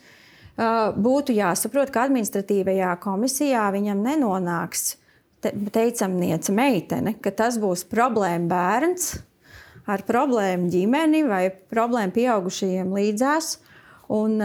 būtu 0.97 1.35
jāsaprot, 1.37 1.93
ka 1.93 2.07
administratīvajā 2.09 2.95
komisijā 3.01 3.67
viņam 3.73 4.01
nenonāks 4.07 4.95
te, 5.41 5.53
teicamniece 5.53 6.53
meitene, 6.53 7.15
ka 7.21 7.29
tas 7.29 7.61
būs 7.61 7.85
problēma 7.89 8.49
bērns 8.49 9.13
ar 9.85 10.01
problēmu 10.09 10.69
ģimeni 10.73 11.23
vai 11.29 11.45
problēmu 11.49 12.17
pieaugušajiem 12.17 12.93
līdzās. 12.97 13.59
Un, 14.11 14.41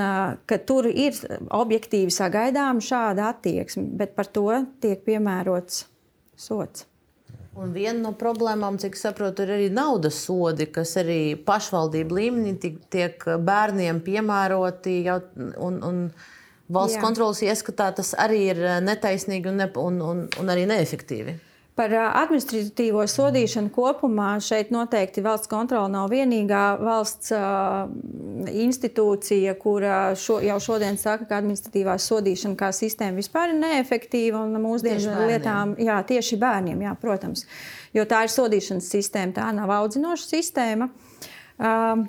ka 0.47 0.61
tur 0.63 0.87
ir 0.87 1.17
objektīvi 1.51 2.13
sagaidāma 2.15 2.79
šāda 2.79 3.33
attieksme, 3.33 3.89
bet 3.99 4.13
par 4.15 4.29
to 4.31 4.53
tiek 4.79 5.01
piemērots 5.03 5.89
sots. 6.37 6.87
Un 7.57 7.73
viena 7.73 7.97
no 8.03 8.13
problēmām, 8.13 8.77
cik 8.77 8.99
saprotu, 9.01 9.47
ir 9.47 9.55
arī 9.55 9.69
naudas 9.73 10.19
sodi, 10.27 10.67
kas 10.69 10.93
arī 11.01 11.39
pašvaldību 11.47 12.19
līmenī 12.19 12.53
tiek 12.93 13.23
bērniem 13.25 14.03
piemēroti. 14.05 14.99
Jau, 15.07 15.17
un, 15.65 15.79
un 15.81 16.03
valsts 16.69 16.99
Jā. 16.99 17.05
kontrolas 17.05 17.41
ieskatā 17.47 17.89
tas 17.97 18.13
arī 18.21 18.43
ir 18.51 18.61
netaisnīgi 18.85 19.49
un, 19.49 19.63
ne, 19.63 19.71
un, 19.81 20.03
un, 20.05 20.23
un 20.43 20.53
arī 20.53 20.67
neefektīvi. 20.69 21.39
Par 21.77 21.93
administratīvo 21.93 23.03
sodīšanu 23.11 23.69
kopumā 23.75 24.31
šeit 24.41 24.71
noteikti 24.73 25.21
valsts 25.21 25.51
kontrole 25.51 25.91
nav 25.93 26.09
vienīgā 26.09 26.63
valsts 26.81 27.35
institūcija, 28.49 29.53
kura 29.61 29.99
šo, 30.17 30.39
jau 30.41 30.57
šodien 30.63 30.97
saka, 30.97 31.29
ka 31.29 31.43
administratīvā 31.43 31.99
sodīšana 32.01 32.57
kā 32.57 32.71
sistēma 32.73 33.21
vispār 33.21 33.53
ir 33.53 33.61
neefektīva 33.61 34.41
un 34.47 34.57
mūsdienu 34.65 35.29
lietām, 35.29 35.77
jā, 35.77 35.99
tieši 36.09 36.41
bērniem, 36.41 36.81
jā, 36.89 36.95
protams, 37.03 37.45
jo 37.93 38.09
tā 38.09 38.25
ir 38.25 38.33
sodīšanas 38.33 38.93
sistēma, 38.97 39.37
tā 39.37 39.51
nav 39.61 39.77
audzinoša 39.83 40.31
sistēma. 40.33 40.89
Uh, 41.57 42.07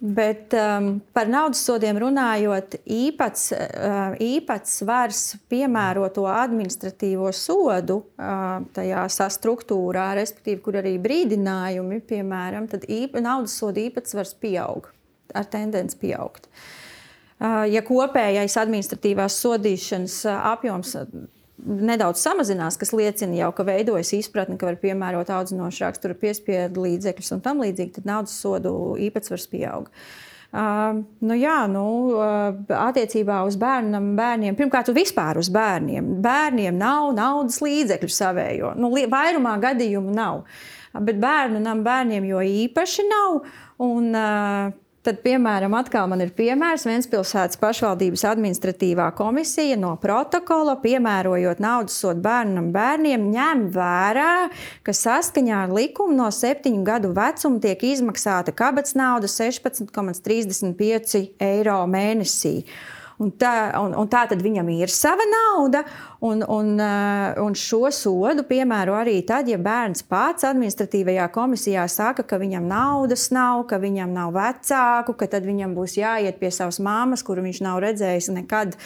Bet 0.00 0.52
um, 0.52 0.98
par 1.16 1.28
naudas 1.32 1.62
sodiem 1.64 1.96
runājot, 1.96 2.74
īpats, 2.92 3.46
uh, 3.56 4.16
īpatsvars 4.20 5.22
piemēroto 5.48 6.26
administratīvo 6.28 7.30
sodu 7.32 8.02
uh, 8.04 8.58
tajā 8.76 9.06
struktūrā, 9.08 10.10
respektīvi, 10.18 10.60
kur 10.66 10.76
arī 10.82 10.98
brīdinājumi, 11.00 12.02
piemēram, 12.12 12.68
tad 12.68 12.84
īpa, 12.92 13.24
naudas 13.24 13.56
soda 13.56 13.80
īpatsvars 13.86 14.34
pieaug 14.42 14.90
ar 15.32 15.48
tendenci 15.48 15.96
pieaugt. 16.04 16.50
Uh, 17.40 17.64
ja 17.64 17.80
kopējais 17.84 18.58
administratīvās 18.60 19.40
sodīšanas 19.46 20.18
uh, 20.28 20.36
apjoms 20.52 20.92
nedaudz 21.64 22.20
samazinās, 22.20 22.76
kas 22.80 22.92
liecina 22.96 23.38
jau, 23.38 23.50
ka 23.56 23.64
veidojas 23.66 24.12
izpratne, 24.16 24.58
ka 24.60 24.68
var 24.68 24.78
piemērot 24.80 25.32
audzinošu 25.32 25.86
raksturu 25.86 26.16
piespiedu 26.20 26.84
līdzekļus 26.84 27.34
un 27.36 27.42
tam 27.44 27.62
līdzīgi, 27.64 27.96
tad 27.98 28.08
naudas 28.08 28.36
sodu 28.40 28.72
īpatsvars 29.08 29.48
pieaug. 29.52 29.90
Uh, 30.56 31.02
nu 31.26 31.36
jā, 31.36 31.56
nu, 31.68 31.82
uh, 32.14 32.54
attiecībā 32.78 33.42
uz 33.48 33.58
bērnam, 33.60 34.12
bērniem, 34.16 34.56
pirmkārt, 34.56 34.92
vispār 34.94 35.40
uz 35.40 35.50
bērniem. 35.52 36.14
Bērniem 36.24 36.78
nav 36.78 37.10
naudas 37.16 37.58
līdzekļu 37.64 38.12
savējo. 38.14 38.72
Nu, 38.78 38.92
vairumā 39.10 39.56
gadījumu 39.64 40.14
nav. 40.16 40.44
Bet 40.96 41.18
bērnu 41.20 41.60
nam 41.60 41.82
bērniem 41.84 42.24
jo 42.30 42.40
īpaši 42.40 43.04
nav. 43.10 43.40
Un, 43.84 44.14
uh, 44.16 44.70
Tad, 45.06 45.20
piemēram, 45.22 45.70
atkal 45.78 46.08
man 46.10 46.18
ir 46.24 46.32
piemērs 46.34 46.82
Vēncpilsētas 46.88 47.60
pašvaldības 47.60 48.24
administratīvā 48.26 49.04
komisija 49.14 49.76
no 49.78 49.92
protokola, 50.02 50.74
piemērojot 50.82 51.62
naudas 51.62 51.94
sodu 52.02 52.24
bērnam 52.24 52.72
bērniem, 52.74 53.28
ņem 53.30 53.62
vērā, 53.76 54.32
ka 54.82 54.96
saskaņā 54.98 55.60
ar 55.68 55.76
likumu 55.76 56.16
no 56.18 56.26
septiņu 56.34 56.82
gadu 56.88 57.12
vecuma 57.14 57.62
tiek 57.62 57.86
izmaksāta 57.86 58.50
kabatas 58.50 58.98
nauda 58.98 59.30
16,35 59.30 61.22
eiro 61.52 61.78
mēnesī. 61.86 62.56
Un 63.16 63.30
tā, 63.40 63.50
un, 63.80 63.94
un 63.96 64.08
tā 64.12 64.26
tad 64.28 64.42
viņam 64.44 64.68
ir 64.74 64.90
sava 64.92 65.24
nauda, 65.24 65.80
un, 66.20 66.42
un, 66.52 66.74
eh, 66.84 67.38
un 67.40 67.54
šo 67.56 67.88
sodu 67.94 68.44
piemēro 68.44 68.92
arī 68.98 69.14
tad, 69.24 69.48
ja 69.48 69.56
bērns 69.56 70.04
pats 70.04 70.44
administratīvajā 70.44 71.30
komisijā 71.32 71.86
saka, 71.88 72.26
ka 72.28 72.36
viņam 72.42 72.68
naudas 72.68 73.30
nav, 73.32 73.64
ka 73.70 73.80
viņam 73.80 74.12
nav 74.12 74.36
vecāku, 74.36 75.16
ka 75.16 75.30
tad 75.32 75.48
viņam 75.48 75.72
būs 75.78 75.96
jāiet 75.96 76.36
pie 76.42 76.52
savas 76.52 76.76
māmas, 76.76 77.24
kuru 77.24 77.46
viņš 77.46 77.62
nav 77.64 77.80
redzējis 77.86 78.28
nekad, 78.36 78.76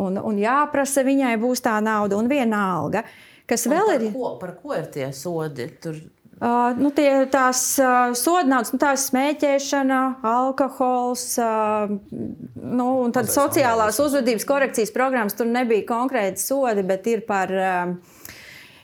un, 0.00 0.16
un 0.16 0.40
jāprasa 0.40 1.04
viņai 1.04 1.36
būs 1.44 1.64
tā 1.68 1.76
nauda 1.84 2.16
un 2.16 2.32
viena 2.32 2.64
alga. 2.78 3.04
Kas 3.44 3.66
Un 3.68 3.74
vēl 3.74 3.90
par 3.90 4.00
ir? 4.00 4.12
Ko, 4.16 4.28
par 4.40 4.56
ko 4.62 4.72
ir 4.72 4.88
tie 4.94 5.12
sodi? 5.12 5.68
Tur 5.76 6.00
Uh, 6.34 6.72
nu, 6.80 6.90
tie, 6.90 7.08
tās 7.30 7.60
uh, 7.78 8.10
sodnaudas, 8.18 8.72
nu, 8.74 8.80
tās 8.82 9.06
smēķēšana, 9.10 10.00
alkohols, 10.26 11.22
uh, 11.38 11.92
nu, 12.10 12.88
un 13.04 13.14
tad 13.14 13.30
sociālās 13.30 14.00
uzvedības 14.02 14.46
korekcijas 14.48 14.90
programmas. 14.94 15.36
Tur 15.38 15.46
nebija 15.46 15.86
konkrēti 15.88 16.42
sodi, 16.42 16.86
bet 16.86 17.10
ir 17.10 17.26
par. 17.28 17.54
Uh, 17.54 18.22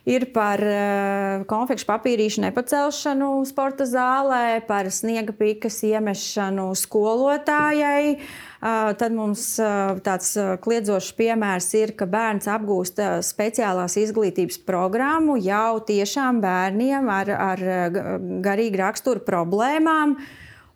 Ir 0.09 0.25
par 0.33 0.59
uh, 0.65 1.43
konfekšu 1.47 1.85
papīrīšu 1.87 2.41
nepacelšanu 2.41 3.29
sporta 3.47 3.85
zālē, 3.87 4.63
par 4.67 4.89
sniega 4.91 5.35
pikas 5.37 5.77
iemešanu 5.87 6.71
skolotājai. 6.75 8.17
Uh, 8.17 8.50
tad 8.61 9.15
mums 9.17 9.43
uh, 9.63 9.95
tāds 10.05 10.35
uh, 10.37 10.53
kliedzošs 10.61 11.15
piemērs 11.17 11.71
ir, 11.79 11.95
ka 11.97 12.05
bērns 12.11 12.49
apgūst 12.53 13.01
uh, 13.01 13.15
speciālās 13.25 13.97
izglītības 13.97 14.61
programmu 14.69 15.39
jau 15.41 15.81
tiešām 15.89 16.43
bērniem 16.45 17.09
ar, 17.09 17.33
ar 17.33 17.65
uh, 17.65 17.99
garīgu 18.45 18.83
raksturu 18.83 19.25
problēmām. 19.25 20.19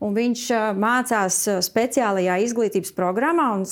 Un 0.05 0.17
viņš 0.17 0.47
uh, 0.57 0.71
mācās 0.81 1.43
uh, 1.53 1.61
speciālajā 1.65 2.39
izglītības 2.47 2.95
programmā 2.97 3.51
un 3.59 3.69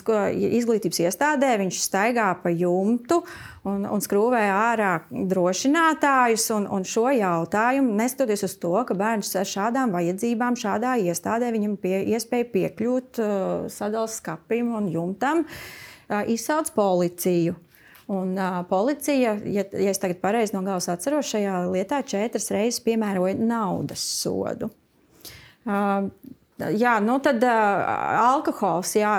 izglītības 0.60 1.06
iestādē. 1.06 1.54
Viņš 1.64 1.80
staigā 1.88 2.28
pa 2.44 2.52
jumtu 2.52 3.22
un, 3.68 3.84
un 3.86 4.02
skrūvē 4.02 4.42
ārā 4.50 4.92
drošinātājus. 5.10 6.48
Un, 6.56 6.66
un 6.72 6.86
šo 6.88 7.08
jautājumu, 7.14 7.94
neskatoties 7.98 8.46
uz 8.48 8.56
to, 8.62 8.74
ka 8.88 8.96
bērns 8.98 9.34
ar 9.38 9.48
šādām 9.48 9.94
vajadzībām, 9.94 10.58
šādā 10.58 10.96
iestādē, 11.06 11.52
viņam 11.54 11.78
pie, 11.82 11.98
iespēja 12.14 12.48
piekļūt 12.54 13.22
uh, 13.22 13.38
sadalījuma 13.72 13.90
skapim 14.16 14.72
un 14.78 14.88
jumtam, 14.90 15.44
uh, 15.46 16.22
izsauc 16.30 16.72
policiju. 16.74 17.56
Un, 18.12 18.34
uh, 18.34 18.60
policija, 18.68 19.36
ja, 19.46 19.64
ja 19.70 19.92
es 19.94 20.00
tagad 20.02 20.18
pareizi 20.20 20.56
no 20.56 20.64
galvas 20.66 20.90
atceros, 20.90 21.30
šajā 21.30 21.62
lietā 21.70 22.02
četras 22.04 22.50
reizes 22.52 22.82
piemēroja 22.84 23.38
naudas 23.38 24.04
sodu. 24.22 24.72
Uh, 25.62 26.10
Jā, 26.62 26.98
nu 27.02 27.16
tad 27.24 27.42
uh, 27.42 27.80
alkohols, 28.22 28.92
jā, 28.94 29.16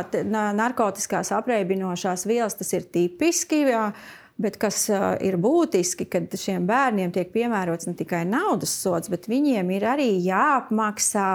narkotikās 0.56 1.34
apreibinošās 1.36 2.24
vielas, 2.30 2.56
tas 2.56 2.70
ir 2.78 2.86
tipiski. 2.94 3.64
Jā, 3.68 3.88
Bet 4.42 4.58
kas 4.58 4.88
ir 5.22 5.38
būtiski, 5.38 6.08
kad 6.10 6.34
šiem 6.40 6.66
bērniem 6.68 7.14
tiek 7.14 7.30
piemērots 7.34 7.86
ne 7.86 7.94
tikai 7.98 8.24
naudas 8.26 8.74
sods, 8.74 9.12
bet 9.14 9.30
viņiem 9.30 9.70
ir 9.76 9.86
arī 9.94 10.10
jāapmaksā 10.26 11.28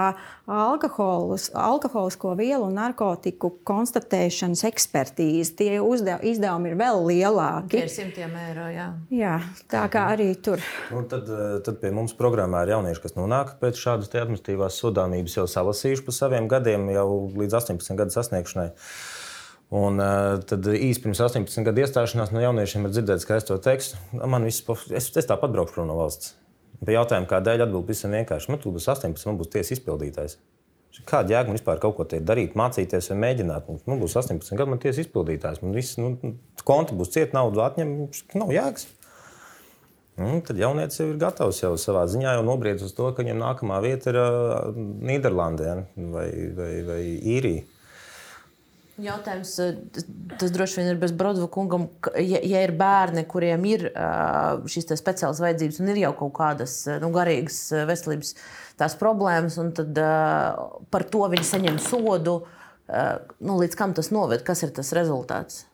alkoholis, 0.49 1.47
alkoholisko 1.55 2.33
vielu 2.35 2.67
un 2.67 2.75
narkotiku 2.75 3.53
konstatēšanas 3.67 4.65
ekspertīze. 4.67 5.55
Tie 5.59 5.79
uzdev, 5.79 6.25
izdevumi 6.27 6.73
ir 6.73 6.79
vēl 6.79 6.99
tie 6.99 7.07
lielāki. 7.19 7.83
ir 7.83 7.91
simtiem 7.93 8.35
eiro. 8.35 8.67
Jā. 8.73 8.87
Jā, 9.13 9.35
tā 9.71 9.85
kā 9.91 10.09
arī 10.13 10.33
tur. 10.35 10.63
Nu, 10.91 11.03
tad, 11.09 11.29
tad 11.65 11.79
pie 11.81 11.91
mums 11.95 12.15
programmā 12.17 12.65
ir 12.65 12.75
jaunieši, 12.75 13.03
kas 13.05 13.15
nonāk 13.17 13.55
pēc 13.61 13.79
šādas 13.79 14.11
administratīvās 14.11 14.79
sodāmības, 14.81 15.37
jau 15.39 15.47
salasījuši 15.49 16.05
pa 16.05 16.15
saviem 16.15 16.49
gadiem, 16.51 16.89
jau 16.93 17.07
līdz 17.39 17.59
18 17.61 17.99
gadu 17.99 18.15
sasniegšanai. 18.15 18.69
Un, 19.69 20.01
uh, 20.01 20.39
tad 20.49 20.65
īsi 20.65 21.01
pirms 21.03 21.19
18 21.21 21.65
gadu 21.67 21.83
iestāšanās 21.83 22.31
no 22.33 22.41
jauniešiem 22.41 22.87
ir 22.87 22.93
dzirdēts, 22.95 23.25
ka 23.29 23.37
es 23.37 23.45
to 23.45 23.57
tekstu. 23.61 23.99
Man 24.17 24.47
viss, 24.47 24.65
es, 24.89 25.11
es 25.13 25.29
tāpat 25.29 25.53
braukšu 25.53 25.77
prom 25.77 25.91
no 25.91 25.97
valsts. 25.99 26.33
Pie 26.79 26.95
jautājuma, 26.95 27.27
kādēļ 27.29 27.67
atbild 27.67 27.85
pavisam 27.85 28.15
vienkārši. 28.15 28.49
Man 28.49 28.61
tu 28.63 28.71
būs 28.73 28.87
18, 28.89 29.27
man 29.29 29.37
būs 29.37 29.51
tiesa 29.53 29.75
izpildītājs. 29.75 30.39
Kāda 31.07 31.35
jēga 31.35 31.51
man 31.51 31.59
vispār 31.59 31.79
kaut 31.79 31.95
ko 31.99 32.05
tādu 32.09 32.25
darīt, 32.27 32.55
mācīties 32.59 33.11
vai 33.11 33.17
mēģināt? 33.23 33.67
Man 33.87 34.01
būs 34.01 34.15
18 34.19 34.57
gadi, 34.57 34.73
man 34.73 34.81
tiesa 34.81 35.03
izpildītājs. 35.03 35.61
Man 35.61 35.75
viss, 35.77 35.99
nu, 36.01 36.15
konta 36.65 36.97
būs 36.97 37.13
cieta, 37.13 37.35
naudu 37.37 37.61
atņem, 37.63 37.93
nav 38.41 38.53
jēgas. 38.55 38.87
Un 40.19 40.41
tad 40.43 40.59
jaunietis 40.59 40.99
jau 40.99 41.07
ir 41.13 41.19
gatavs 41.21 41.61
jau 41.61 41.75
savā 41.79 42.03
ziņā 42.11 42.33
jau 42.35 42.43
nobriedz 42.43 42.83
uz 42.83 42.91
to, 42.97 43.07
ka 43.15 43.23
viņam 43.23 43.39
nākamā 43.39 43.77
vieta 43.85 44.11
ir 44.11 44.17
uh, 44.19 44.79
Nīderlandē 45.07 45.67
ja? 45.69 45.75
vai, 46.15 46.27
vai, 46.57 46.71
vai 46.89 47.03
Īrija. 47.37 47.63
Jautājums, 48.99 49.51
eh, 49.63 49.77
tas, 50.39 50.51
droši 50.51 50.79
vien 50.79 50.89
ir 50.91 50.97
bez 50.99 51.13
Brodova 51.15 51.47
kungam, 51.51 51.87
ja, 52.19 52.41
ja 52.43 52.63
ir 52.65 52.73
bērni, 52.77 53.23
kuriem 53.29 53.65
ir 53.69 53.85
ā, 53.93 54.59
šīs 54.67 54.89
speciālas 54.99 55.39
vajadzības 55.43 55.79
un 55.79 55.91
ir 55.93 56.01
jau 56.03 56.11
kaut 56.19 56.33
kādas 56.39 56.75
eh, 56.87 56.99
nu, 57.03 57.11
garīgas 57.15 57.61
eh, 57.71 57.85
veselības 57.89 58.35
problēmas, 58.99 59.57
un 59.59 59.73
tad 59.75 59.97
par 60.91 61.03
to 61.11 61.25
viņi 61.27 61.43
saņem 61.43 61.79
sodu. 61.83 62.37
Nu, 63.43 63.57
līdz 63.59 63.75
kam 63.75 63.91
tas 63.93 64.07
noved? 64.15 64.39
Kas 64.47 64.63
ir 64.63 64.71
tas 64.71 64.93
rezultāts? 64.95 65.65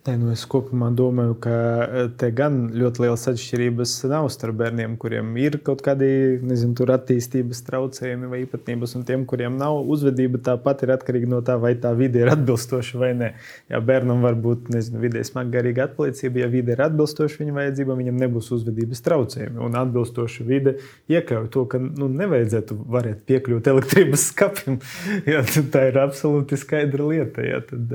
Nē, 0.00 0.14
nu 0.16 0.30
es 0.32 0.46
kopumā 0.48 0.86
domāju, 0.96 1.34
ka 1.44 1.54
eh, 1.84 2.06
te 2.16 2.30
gan 2.32 2.54
ļoti 2.72 3.02
lielas 3.02 3.26
atšķirības 3.34 3.90
nav 4.08 4.30
starp 4.32 4.56
bērniem, 4.56 4.94
kuriem 4.96 5.34
ir 5.36 5.58
kaut 5.60 5.82
kādi 5.84 6.06
nezinu, 6.40 6.86
attīstības 6.94 7.58
traucējumi 7.66 8.30
vai 8.30 8.38
īpatnības, 8.46 8.94
un 8.96 9.04
tiem, 9.04 9.26
kuriem 9.28 9.58
nav. 9.60 9.82
Uzvedība 9.92 10.40
tāpat 10.46 10.86
ir 10.86 10.94
atkarīga 10.94 11.28
no 11.28 11.42
tā, 11.44 11.58
vai 11.60 11.74
tā 11.76 11.92
vide 11.98 12.22
ir 12.22 12.30
atbilstoša 12.32 13.00
vai 13.02 13.10
nē. 13.18 13.28
Ja 13.68 13.82
bērnam 13.84 14.24
var 14.24 14.38
būt 14.40 14.70
nezinu, 14.72 15.02
vidē 15.04 15.20
smaga 15.28 15.58
garīga 15.58 15.84
atpalīdzība, 15.90 16.46
ja 16.46 16.48
vide 16.54 16.72
ir 16.72 16.80
atbilstoša 16.86 17.42
viņa 17.42 17.58
vajadzībām, 17.58 18.00
viņam 18.00 18.24
nebūs 18.24 18.48
uzvedības 18.56 19.04
traucējumi. 19.04 19.60
Un 19.68 19.76
atbilstoša 19.82 20.48
vide 20.48 20.78
iekļauj 21.12 21.52
to, 21.52 21.66
ka 21.68 21.82
nu, 21.84 22.08
nevajadzētu 22.22 22.78
varēt 22.96 23.20
piekļūt 23.28 23.68
elektrības 23.74 24.26
skapim. 24.32 24.80
Ja, 25.30 25.42
tā 25.44 25.84
ir 25.90 25.98
absolūti 26.00 26.56
skaidra 26.58 27.04
lieta. 27.10 27.42
Ja, 27.44 27.60
tad, 27.66 27.92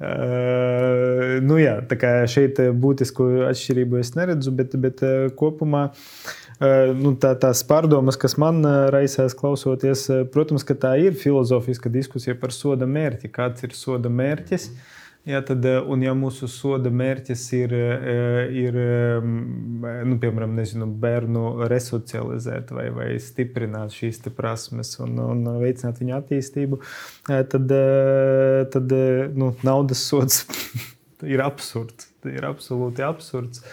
uh, 0.00 1.41
nu, 1.42 1.58
jā, 1.60 1.76
tā 1.88 1.98
kā 2.00 2.12
šeit 2.30 2.60
būtisku 2.82 3.28
atšķirību 3.48 4.00
es 4.00 4.14
neredzu, 4.18 4.54
bet, 4.56 4.76
bet 4.80 5.02
kopumā 5.38 5.88
nu, 6.98 7.14
tā, 7.18 7.34
tās 7.40 7.62
pārdomas, 7.66 8.18
kas 8.20 8.36
man 8.40 8.62
raisās 8.94 9.34
klausoties, 9.38 10.06
protams, 10.34 10.64
ka 10.66 10.76
tā 10.78 10.96
ir 11.02 11.18
filozofiska 11.18 11.92
diskusija 11.92 12.38
par 12.38 12.54
soda 12.54 12.86
mērķi. 12.86 13.32
Kāds 13.32 13.66
ir 13.66 13.74
soda 13.76 14.12
mērķis? 14.12 14.70
Jā, 15.22 15.38
tad, 15.46 15.62
un 15.62 16.00
ja 16.02 16.16
mūsu 16.18 16.48
soda 16.50 16.90
mērķis 16.90 17.42
ir, 17.54 17.74
ir 18.58 18.78
nu, 18.82 20.16
piemēram, 20.18 20.56
nezinu, 20.58 20.88
bērnu 21.04 21.68
resocializēt 21.70 22.72
vai, 22.74 22.88
vai 22.90 23.06
stiprināt 23.22 23.94
šīs 23.94 24.18
prasmes 24.34 24.96
un, 24.98 25.20
un 25.22 25.46
veicināt 25.62 26.02
viņu 26.02 26.16
attīstību, 26.18 26.80
tad, 27.54 27.76
tad 28.74 28.96
nu, 29.38 29.52
naudas 29.62 30.02
sods 30.10 30.42
ir 31.26 31.42
absurds. 31.44 32.10
Ir 32.28 32.46
absolūti 32.46 33.04
absurds. 33.06 33.64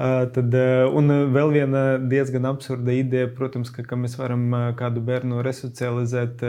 Tad, 0.00 0.54
un 0.96 1.12
vēl 1.34 1.50
viena 1.52 1.80
diezgan 1.98 2.46
absurda 2.48 2.94
ideja, 2.96 3.28
protams, 3.36 3.72
ka, 3.74 3.82
ka 3.84 3.98
mēs 4.00 4.14
varam 4.16 4.46
kādu 4.78 5.02
bērnu 5.04 5.42
resocializēt, 5.44 6.44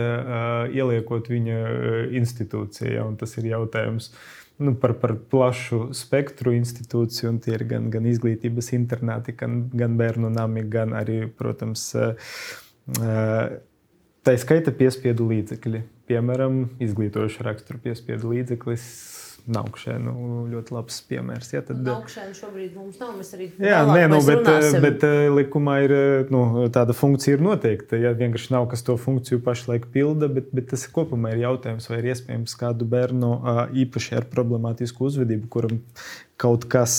ieliekot 0.71 1.27
viņa 1.33 1.57
institūcijā. 2.21 3.09
Tas 3.19 3.35
ir 3.41 3.49
jautājums 3.51 4.11
nu, 4.61 4.75
par, 4.79 4.93
par 5.01 5.15
plašu 5.33 5.89
spektru 5.97 6.53
institūciju, 6.55 7.33
un 7.33 7.39
tie 7.43 7.55
ir 7.57 7.65
gan, 7.67 7.89
gan 7.93 8.07
izglītības 8.07 8.71
internāti, 8.77 9.35
gan, 9.37 9.65
gan 9.73 9.97
bērnu 9.99 10.31
nami, 10.31 10.63
gan 10.71 10.93
arī, 10.97 11.23
protams, 11.37 11.89
tā 14.21 14.35
skaita 14.45 14.73
piespiedu 14.77 15.27
līdzekļi. 15.31 15.81
Piemēram, 16.11 16.61
izglītojoša 16.83 17.47
rakstura 17.47 17.81
piespiedu 17.83 18.35
līdzeklis. 18.35 18.85
Naukšē, 19.49 19.95
nu, 19.97 20.13
ļoti 20.51 20.73
labs 20.75 20.99
piemērs. 21.09 21.49
Ja, 21.55 21.63
tad, 21.65 21.81
Augšana 21.89 22.35
šobrīd 22.37 22.75
mums 22.77 22.99
nav. 23.01 23.15
Mēs 23.17 23.31
arī 23.33 23.47
Jā, 23.57 23.79
nē, 23.89 24.03
nu, 24.11 24.19
bet, 24.25 24.43
runāsim. 24.43 24.83
bet 24.85 25.05
eh, 25.07 25.25
likumā 25.33 25.77
ir 25.85 25.93
eh, 25.95 26.31
nu, 26.33 26.43
tāda 26.73 26.93
funkcija 26.97 27.39
ir 27.39 27.45
noteikta. 27.45 27.97
Ja 27.97 28.13
vienkārši 28.17 28.53
nav 28.53 28.69
kas 28.71 28.85
to 28.85 28.97
funkciju 29.01 29.41
pašlaik 29.45 29.89
pilda, 29.93 30.29
bet, 30.31 30.51
bet 30.53 30.69
tas 30.75 30.85
kopumā 30.93 31.33
ir 31.33 31.41
jautājums, 31.47 31.89
vai 31.89 32.03
ir 32.03 32.11
iespējams 32.13 32.53
kādu 32.59 32.85
bērnu 32.91 33.31
īpaši 33.85 34.19
ar 34.21 34.29
problemātisku 34.29 35.09
uzvedību, 35.09 35.49
kuram 35.51 35.81
kaut 36.41 36.65
kas 36.71 36.95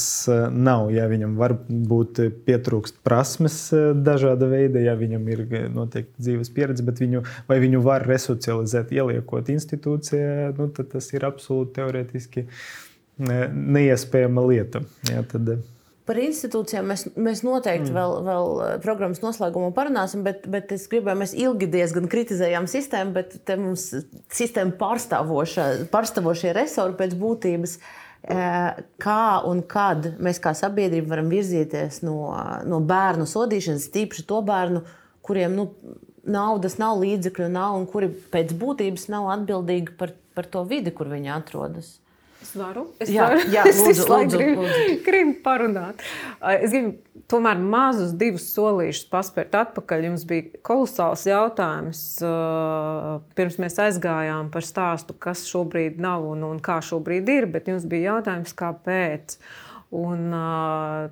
nav, 0.54 0.86
ja 0.94 1.08
viņam 1.10 1.34
var 1.40 1.56
būt 1.66 2.20
pietrūkst 2.46 3.00
prasmes 3.06 3.58
dažāda 4.06 4.46
veida, 4.52 4.82
ja 4.82 4.94
viņam 4.98 5.26
ir 5.34 5.44
noteikti 5.74 6.22
dzīves 6.22 6.52
pieredze, 6.54 6.86
bet 6.86 7.02
viņu, 7.02 7.24
vai 7.50 7.58
viņu 7.62 7.82
var 7.82 8.06
resocializēt, 8.06 8.94
ieliekot 8.94 9.50
institūcijā, 9.52 10.52
nu, 10.58 10.70
tad 10.76 10.92
tas 10.94 11.10
ir 11.16 11.26
absolūti 11.26 11.78
teorētiski 11.80 12.46
neiespējama 13.22 14.46
lieta. 14.48 14.82
Ja, 15.10 15.26
tad, 15.28 15.56
Par 16.02 16.18
institūcijām 16.18 16.88
mēs, 16.90 17.04
mēs 17.14 17.44
noteikti 17.46 17.92
mm. 17.92 17.94
vēl, 17.94 18.14
vēl 18.26 18.78
programmas 18.82 19.20
noslēgumā 19.22 19.68
parunāsim, 19.76 20.24
bet, 20.26 20.48
bet 20.50 20.72
es 20.74 20.88
gribēju, 20.90 21.20
mēs 21.20 21.34
ilgi 21.38 21.68
diezgan 21.70 22.08
kritizējām 22.10 22.66
sistēmu, 22.70 23.14
bet 23.14 23.36
te 23.46 23.54
mums 23.60 23.84
sistēma 24.34 24.74
pārstāvošie 24.80 26.56
resori 26.58 26.98
pēc 26.98 27.14
būtības. 27.20 27.76
Kā 28.22 29.22
un 29.50 29.64
kad 29.66 30.12
mēs 30.22 30.38
kā 30.42 30.52
sabiedrība 30.54 31.16
varam 31.16 31.30
virzīties 31.32 32.02
no, 32.06 32.30
no 32.70 32.78
bērnu 32.86 33.26
sodīšanas, 33.26 33.88
tīpaši 33.90 34.26
to 34.28 34.38
bērnu, 34.46 34.84
kuriem 35.26 35.56
nu, 35.58 35.66
naudas 36.22 36.78
nav, 36.78 37.00
līdzekļu 37.02 37.48
nav 37.50 37.80
un 37.80 37.88
kuri 37.90 38.12
pēc 38.32 38.54
būtības 38.58 39.08
nav 39.10 39.26
atbildīgi 39.34 39.96
par, 39.98 40.14
par 40.36 40.46
to 40.46 40.62
vidi, 40.70 40.94
kur 40.94 41.10
viņi 41.10 41.34
atrodas. 41.34 41.96
Es 42.42 42.52
varu. 42.58 42.88
Es 43.00 43.10
jā, 43.12 43.28
varu. 43.30 43.46
jā 43.52 43.64
lūdzu, 43.78 44.06
lūdzu, 44.10 44.38
gribu, 44.40 44.66
lūdzu. 44.66 44.98
gribu 45.06 45.34
parunāt. 45.44 46.02
Es 46.58 46.74
gribu 46.74 47.22
tomēr 47.30 47.60
mazus 47.62 48.12
divus 48.18 48.48
solīšus 48.52 49.08
paspērt 49.12 49.54
atpakaļ. 49.60 50.06
Jums 50.10 50.26
bija 50.28 50.62
kolosāls 50.66 51.24
jautājums. 51.28 52.02
Pirms 53.38 53.58
mēs 53.62 53.78
aizgājām 53.86 54.50
par 54.52 54.66
stāstu, 54.66 55.16
kas 55.22 55.46
šobrīd 55.48 56.00
nav 56.02 56.26
un, 56.28 56.44
un 56.50 56.62
kā 56.64 56.80
šobrīd 56.84 57.30
ir, 57.32 57.48
bet 57.54 57.70
jums 57.70 57.86
bija 57.88 58.16
jautājums, 58.16 58.56
kāpēc. 58.58 59.38
Un, 59.92 60.30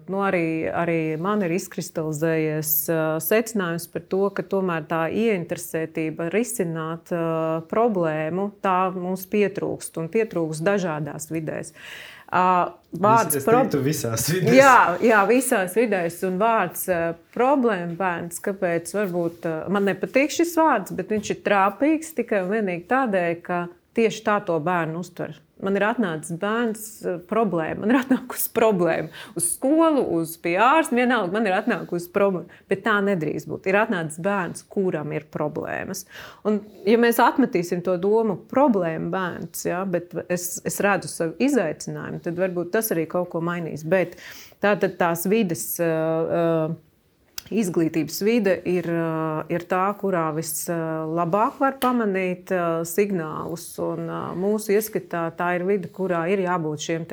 nu, 0.09 0.21
arī, 0.25 0.65
arī 0.73 1.01
man 1.21 1.43
ir 1.45 1.53
izkristalizējies 1.53 2.71
secinājums 3.21 3.85
par 3.93 4.05
to, 4.09 4.21
ka 4.33 4.45
tomēr 4.49 4.87
tā 4.89 5.03
ieinteresētība 5.13 6.31
risināt 6.33 7.13
problēmu, 7.69 8.47
tā 8.65 8.79
mums 8.95 9.27
pietrūkst 9.29 10.01
un 10.01 10.09
pietrūkst 10.15 10.65
dažādās 10.65 11.29
vidēs. 11.29 11.75
Vārds 12.31 13.43
problēma 13.45 13.83
visās 13.85 14.25
vidēs. 14.33 14.57
Jā, 14.57 14.79
jā, 15.05 15.21
visās 15.29 15.77
vidēs. 15.77 16.17
Un 16.25 16.41
vārds 16.41 16.89
problēma 17.37 17.93
bērns, 18.01 18.41
kāpēc 18.49 18.95
varbūt 18.97 19.45
man 19.77 19.91
nepatīk 19.93 20.33
šis 20.39 20.57
vārds, 20.57 20.97
bet 20.97 21.13
viņš 21.13 21.35
ir 21.37 21.45
trāpīgs 21.45 22.17
tikai 22.17 22.47
un 22.47 22.57
vienīgi 22.57 22.89
tādēļ, 22.97 23.39
ka 23.45 23.63
tieši 23.99 24.25
tā 24.25 24.41
to 24.49 24.57
bērnu 24.65 25.05
uztver 25.05 25.37
man 25.65 25.77
ir 25.79 25.85
atnācis 25.87 26.37
bērns 26.41 26.85
eh, 27.05 27.19
problēma, 27.31 27.83
man 27.85 27.95
ir 27.95 28.01
atnākusi 28.01 28.51
problēma 28.57 29.11
uz 29.39 29.49
skolu, 29.55 30.03
uz 30.19 30.37
ārsta. 30.41 30.97
Vienalga, 30.97 31.33
man 31.37 31.49
ir 31.49 31.57
atnākusi 31.57 32.11
problēma. 32.15 32.61
Bet 32.71 32.85
tā 32.87 32.97
nedrīkst 33.05 33.49
būt. 33.51 33.69
Ir 33.71 33.81
atnācis 33.83 34.21
bērns, 34.25 34.67
kuram 34.73 35.15
ir 35.17 35.27
problēmas. 35.33 36.05
Un, 36.49 36.61
ja 36.89 36.99
mēs 37.01 37.21
atmetīsim 37.23 37.85
to 37.87 37.97
domu, 38.01 38.39
problēma 38.51 39.11
bērns, 39.15 39.65
ja, 39.69 39.85
bet 39.89 40.15
es, 40.29 40.53
es 40.67 40.81
redzu 40.85 41.11
savu 41.11 41.37
izaicinājumu, 41.43 42.23
tad 42.25 42.39
varbūt 42.41 42.73
tas 42.77 42.93
arī 42.95 43.07
kaut 43.11 43.31
ko 43.33 43.43
mainīs. 43.45 43.87
Bet 43.87 44.19
tā 44.63 44.77
tad 44.81 44.99
tās 45.01 45.27
vidas. 45.31 45.67
Uh, 45.81 46.71
uh, 46.71 46.79
izglītības 47.51 48.21
vide 48.25 48.55
ir, 48.69 48.87
eh, 48.91 49.55
ir 49.55 49.65
tā, 49.71 49.83
kurā 49.99 50.29
vislabāk 50.37 51.59
var 51.61 51.79
pamanīt 51.83 52.53
eh, 52.55 52.83
signālus. 52.87 53.67
Eh, 53.79 54.15
mūsu 54.39 54.75
ieskatā 54.77 55.29
tā 55.37 55.55
ir 55.59 55.67
vide, 55.69 55.91
kurā 55.93 56.27
ir 56.31 56.45
jābūt 56.47 56.87
šiem 56.87 57.09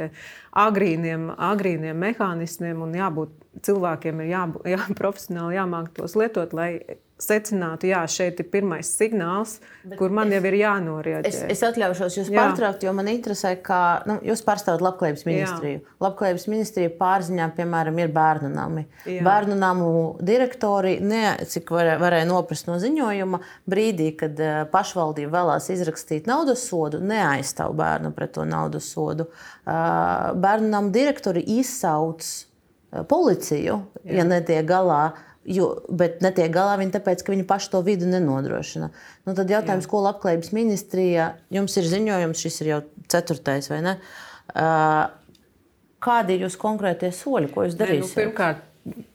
agrīniem, 0.58 1.30
agrīniem 1.38 1.98
mehānismiem 1.98 2.82
un 2.82 2.94
jābūt 2.98 3.30
cilvēkiem 3.66 4.24
ir 4.24 4.32
jābūt 4.36 4.70
jā, 4.76 4.82
profesionāli 4.98 5.58
jāmāk 5.58 5.94
tos 5.98 6.16
lietot, 6.20 6.54
lai 6.54 6.72
secinātu, 7.18 7.88
jā, 7.90 8.04
šeit 8.12 8.38
ir 8.42 8.46
pirmais 8.52 8.90
signāls, 8.94 9.56
Bet 9.82 9.98
kur 9.98 10.14
man 10.14 10.30
es, 10.30 10.38
jau 10.38 10.50
ir 10.52 10.58
jānorēģē. 10.60 11.30
Es, 11.30 11.40
es 11.56 11.64
atļaušos 11.66 12.18
jūs 12.20 12.30
jā. 12.30 12.38
pārtraukt, 12.38 12.84
jo 12.86 12.94
man 12.94 13.10
interesē, 13.10 13.56
kā 13.64 13.80
nu, 14.10 14.20
jūs 14.28 14.44
pārstāvat 14.46 14.84
Labklājības 14.86 15.26
ministriju. 15.26 15.80
Jā. 15.82 15.96
Labklājības 16.06 16.46
ministrija 16.52 16.94
pārziņā, 17.00 17.50
piemēram, 17.58 17.98
ir 18.04 18.14
bērnu 18.14 18.52
nami. 18.54 18.86
Jā. 19.10 19.24
Bērnu 19.26 19.58
namu 19.58 19.92
direktori, 20.22 20.98
ne, 21.02 21.24
cik 21.50 21.74
var, 21.74 21.96
varēja 22.04 22.30
noprast 22.30 22.70
no 22.70 22.78
ziņojuma, 22.84 23.42
brīdī, 23.70 24.12
kad 24.20 24.38
uh, 24.38 24.60
pašvaldība 24.74 25.34
vēlās 25.40 25.72
izrakstīt 25.74 26.30
naudas 26.30 26.68
sodu, 26.70 27.02
neaizstāv 27.02 27.74
bērnu 27.78 28.14
pret 28.14 28.36
to 28.38 28.46
naudas 28.46 28.92
sodu. 28.94 29.26
Uh, 29.66 30.36
bērnu 30.38 30.70
namu 30.70 30.94
direktori 30.94 31.42
izsauc 31.58 32.22
uh, 32.22 33.02
policiju, 33.10 33.82
Jā. 34.04 34.20
ja 34.22 34.28
netiek 34.28 34.70
galā 34.70 35.08
Jo, 35.48 35.70
bet 35.88 36.20
netiek 36.20 36.52
galā 36.52 36.76
viņi 36.82 36.92
tāpēc, 36.98 37.22
ka 37.24 37.32
viņi 37.32 37.46
paši 37.48 37.70
to 37.72 37.80
vidu 37.86 38.10
nenodrošina. 38.12 38.90
Nu, 39.24 39.36
tad 39.38 39.48
jautājums, 39.52 39.86
Jā. 39.88 39.92
ko 39.94 40.02
labklājības 40.04 40.52
ministrija, 40.52 41.30
jums 41.56 41.78
ir 41.80 41.88
ziņojums, 41.88 42.42
šis 42.44 42.62
ir 42.64 42.72
jau 42.74 42.80
ceturtais 43.08 43.72
vai 43.72 43.80
ne? 43.86 43.94
Kādi 46.04 46.36
ir 46.36 46.44
jūsu 46.46 46.60
konkrētie 46.60 47.14
soļi, 47.16 47.52
ko 47.54 47.64
jūs 47.64 47.78
darīsiet? 47.80 48.04
Ne, 48.04 48.10
nu, 48.12 48.18
pirmkārt, 48.20 48.66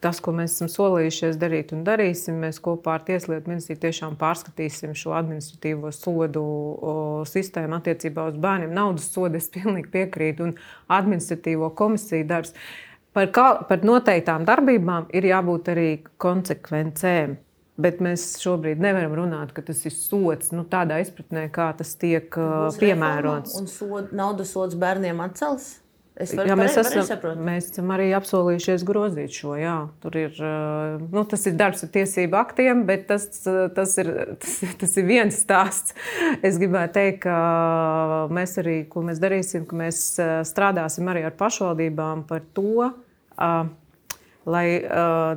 tas, 0.03 0.21
ko 0.25 0.33
mēs 0.37 0.55
esam 0.57 0.71
solījušies 0.73 1.39
darīt 1.41 1.73
un 1.77 1.83
darīsim, 1.87 2.39
mēs 2.43 2.61
kopā 2.65 2.97
ar 2.97 3.05
Tieslietu 3.07 3.53
ministriju 3.53 3.81
tiešām 3.85 4.17
pārskatīsim 4.21 4.95
šo 4.99 5.15
administratīvo 5.19 5.93
sodu 5.97 6.45
sistēmu 7.29 7.79
attiecībā 7.79 8.27
uz 8.33 8.41
bērniem. 8.43 8.73
Naudas 8.77 9.11
sodu 9.13 9.41
es 9.41 9.51
pilnīgi 9.53 9.93
piekrītu 9.93 10.49
un 10.49 10.57
administratīvo 10.93 11.73
komisiju 11.79 12.29
darbs. 12.33 12.57
Uh, 13.13 13.17
Par, 13.17 13.29
kā, 13.29 13.47
par 13.69 13.83
noteiktām 13.85 14.47
darbībām 14.49 15.11
ir 15.13 15.27
jābūt 15.29 15.67
arī 15.75 15.89
konsekvencēm. 16.23 17.37
Bet 17.83 18.01
mēs 18.05 18.25
šobrīd 18.41 18.81
nevaram 18.81 19.15
runāt, 19.17 19.53
ka 19.57 19.65
tas 19.65 19.81
ir 19.89 19.95
sots 19.97 20.53
nu, 20.53 20.65
tādā 20.69 20.99
izpratnē, 21.03 21.47
kā 21.53 21.71
tas 21.77 21.95
tiek 22.01 22.29
Būs 22.33 22.79
piemērots. 22.81 23.57
Un 23.61 23.69
sod, 23.69 24.13
naudas 24.17 24.53
sods 24.53 24.77
bērniem 24.81 25.21
atcels? 25.25 25.82
Varu, 26.13 26.45
jā, 26.45 26.57
mēs, 26.61 26.75
pareiz, 26.77 27.09
esam, 27.09 27.39
mēs 27.41 27.69
esam 27.71 27.93
arī 27.95 28.11
apsolījušies 28.19 28.83
grozīt 28.85 29.33
šo. 29.33 29.55
Jā. 29.57 29.77
Tur 30.05 30.19
ir, 30.21 30.37
nu, 31.09 31.23
tas 31.29 31.47
ir 31.49 31.57
darbs 31.57 31.87
ar 31.87 31.91
tiesību 31.95 32.37
aktiem, 32.37 32.83
bet 32.89 33.07
tas, 33.09 33.25
tas, 33.47 33.95
ir, 34.03 34.11
tas, 34.43 34.59
tas 34.83 34.97
ir 35.01 35.09
viens 35.09 35.41
stāsts. 35.41 35.97
Es 36.45 36.61
gribētu 36.61 36.99
teikt, 36.99 37.23
ka 37.25 38.29
mēs 38.33 38.59
arī, 38.61 38.77
ko 38.93 39.07
mēs 39.09 39.23
darīsim, 39.25 39.65
ka 39.69 39.81
mēs 39.81 40.05
strādāsim 40.53 41.09
arī 41.09 41.25
ar 41.31 41.37
pašvaldībām 41.41 42.27
par 42.29 42.45
to, 42.53 42.91
lai 44.53 44.67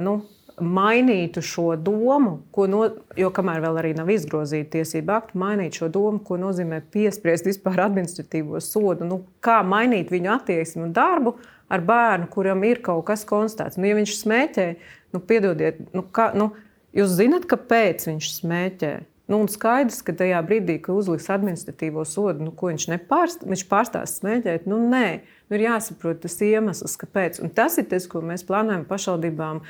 nu, 0.03 0.19
mainītu 0.61 1.41
šo 1.43 1.75
domu, 1.75 2.37
no, 2.71 2.81
jo 3.19 3.31
kamēr 3.35 3.63
vēl 3.63 3.79
arī 3.81 3.93
nav 3.97 4.09
izgrozīta 4.13 4.77
tiesība 4.77 5.19
akta, 5.19 5.39
mainīt 5.39 5.79
šo 5.79 5.89
domu, 5.91 6.21
ko 6.23 6.37
nozīmē 6.39 6.81
piespriest 6.93 7.47
vispār 7.49 7.85
administratīvo 7.87 8.61
sodu, 8.63 9.07
nu, 9.07 9.21
kā 9.43 9.61
mainīt 9.67 10.13
viņu 10.13 10.31
attieksmi 10.37 10.85
un 10.87 10.93
darbu 10.95 11.35
ar 11.71 11.83
bērnu, 11.85 12.29
kuram 12.31 12.63
ir 12.67 12.79
kaut 12.85 13.03
kas 13.09 13.25
konstatēts. 13.27 13.79
Nu, 13.79 13.89
ja 13.89 13.97
viņš 13.97 14.15
smēķē, 14.21 14.69
nu, 15.15 15.23
piedodiet, 15.27 15.81
nu, 15.95 16.05
kā, 16.15 16.29
nu, 16.37 16.53
jūs 16.95 17.17
zinat, 17.17 17.49
kāpēc 17.51 18.07
viņš 18.11 18.31
smēķē. 18.39 18.93
Nu, 19.25 19.39
un 19.41 19.49
skaidrs, 19.49 20.03
ka 20.05 20.13
tajā 20.13 20.37
brīdī, 20.45 20.75
kad 20.85 20.99
uzliks 20.99 21.31
administratīvo 21.33 22.03
sodu, 22.05 22.45
nu, 22.45 22.51
ko 22.53 22.69
viņš 22.69 22.85
nepārst, 22.91 23.47
viņš 23.49 23.63
pārstās 23.71 24.19
smēķēt, 24.19 24.67
nu, 24.69 24.77
nē, 24.91 25.07
nu, 25.49 25.57
ir 25.57 25.63
jāsaprot 25.65 26.21
tas 26.21 26.37
iemesls, 26.45 26.93
kāpēc. 27.01 27.41
Un 27.41 27.49
tas 27.57 27.79
ir 27.81 27.87
tas, 27.89 28.05
ko 28.11 28.21
mēs 28.21 28.45
plānojam 28.45 28.85
pašvaldībām 28.85 29.63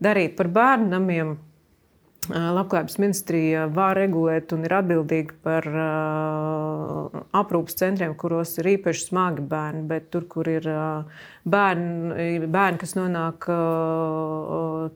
darīt 0.00 0.36
par 0.38 0.52
bērnu 0.52 0.92
namiem. 0.92 1.38
Labklājības 2.30 3.00
ministrija 3.02 3.64
var 3.74 3.96
regulēt 3.98 4.52
un 4.54 4.62
ir 4.62 4.72
atbildīga 4.76 5.34
par 5.42 5.64
uh, 5.66 7.16
aprūpas 7.34 7.74
centriem, 7.80 8.12
kuros 8.14 8.52
ir 8.62 8.68
īpaši 8.76 9.08
smagi 9.08 9.42
bērni, 9.50 9.82
bet 9.90 10.06
tur, 10.14 10.28
kur 10.30 10.46
ir 10.46 10.68
uh, 10.70 11.24
bērni, 11.42 12.46
bērni, 12.46 12.78
kas 12.78 12.94
nonāk 12.94 13.48
uh, 13.50 14.86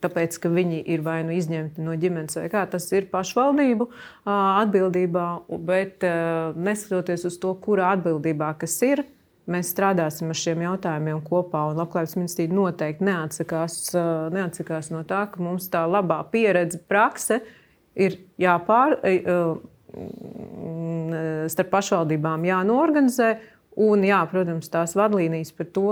tāpēc, 0.00 0.40
ka 0.40 0.54
viņi 0.56 0.80
ir 0.96 1.04
vai 1.04 1.20
nu 1.28 1.36
izņemti 1.36 1.84
no 1.84 1.98
ģimenes, 2.00 2.40
vai 2.40 2.48
kā 2.48 2.64
tas 2.72 2.88
ir 2.96 3.10
pašvaldību 3.12 3.90
atbildībā, 4.24 5.28
bet 5.68 6.08
neskatoties 6.56 7.28
uz 7.28 7.36
to, 7.44 7.52
kura 7.60 7.92
atbildībā 7.92 8.54
kas 8.64 8.80
ir, 8.88 9.04
Mēs 9.50 9.70
strādāsim 9.72 10.28
ar 10.30 10.36
šiem 10.36 10.60
jautājumiem 10.66 11.22
kopā, 11.24 11.64
un 11.70 11.78
Labklājības 11.80 12.16
ministrija 12.18 12.52
noteikti 12.54 13.06
neatsakās, 13.08 13.78
neatsakās 14.34 14.90
no 14.92 15.00
tā, 15.08 15.24
ka 15.32 15.42
mums 15.42 15.70
tā 15.72 15.86
labā 15.88 16.20
pieredze, 16.30 16.78
prakse 16.90 17.40
ir 17.98 18.18
jāpār, 18.38 18.98
starp 21.50 21.72
pašvaldībām 21.72 22.44
jānorganizē, 22.46 23.30
un, 23.80 24.04
jā, 24.06 24.20
protams, 24.30 24.68
tās 24.70 24.94
vadlīnijas 24.98 25.54
par 25.56 25.70
to, 25.74 25.88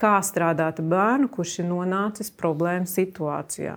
kā 0.00 0.14
strādāt 0.24 0.80
ar 0.80 0.88
bērnu, 0.92 1.28
kurš 1.32 1.58
ir 1.62 1.68
nonācis 1.68 2.30
problēmu 2.32 2.88
situācijā. 2.88 3.76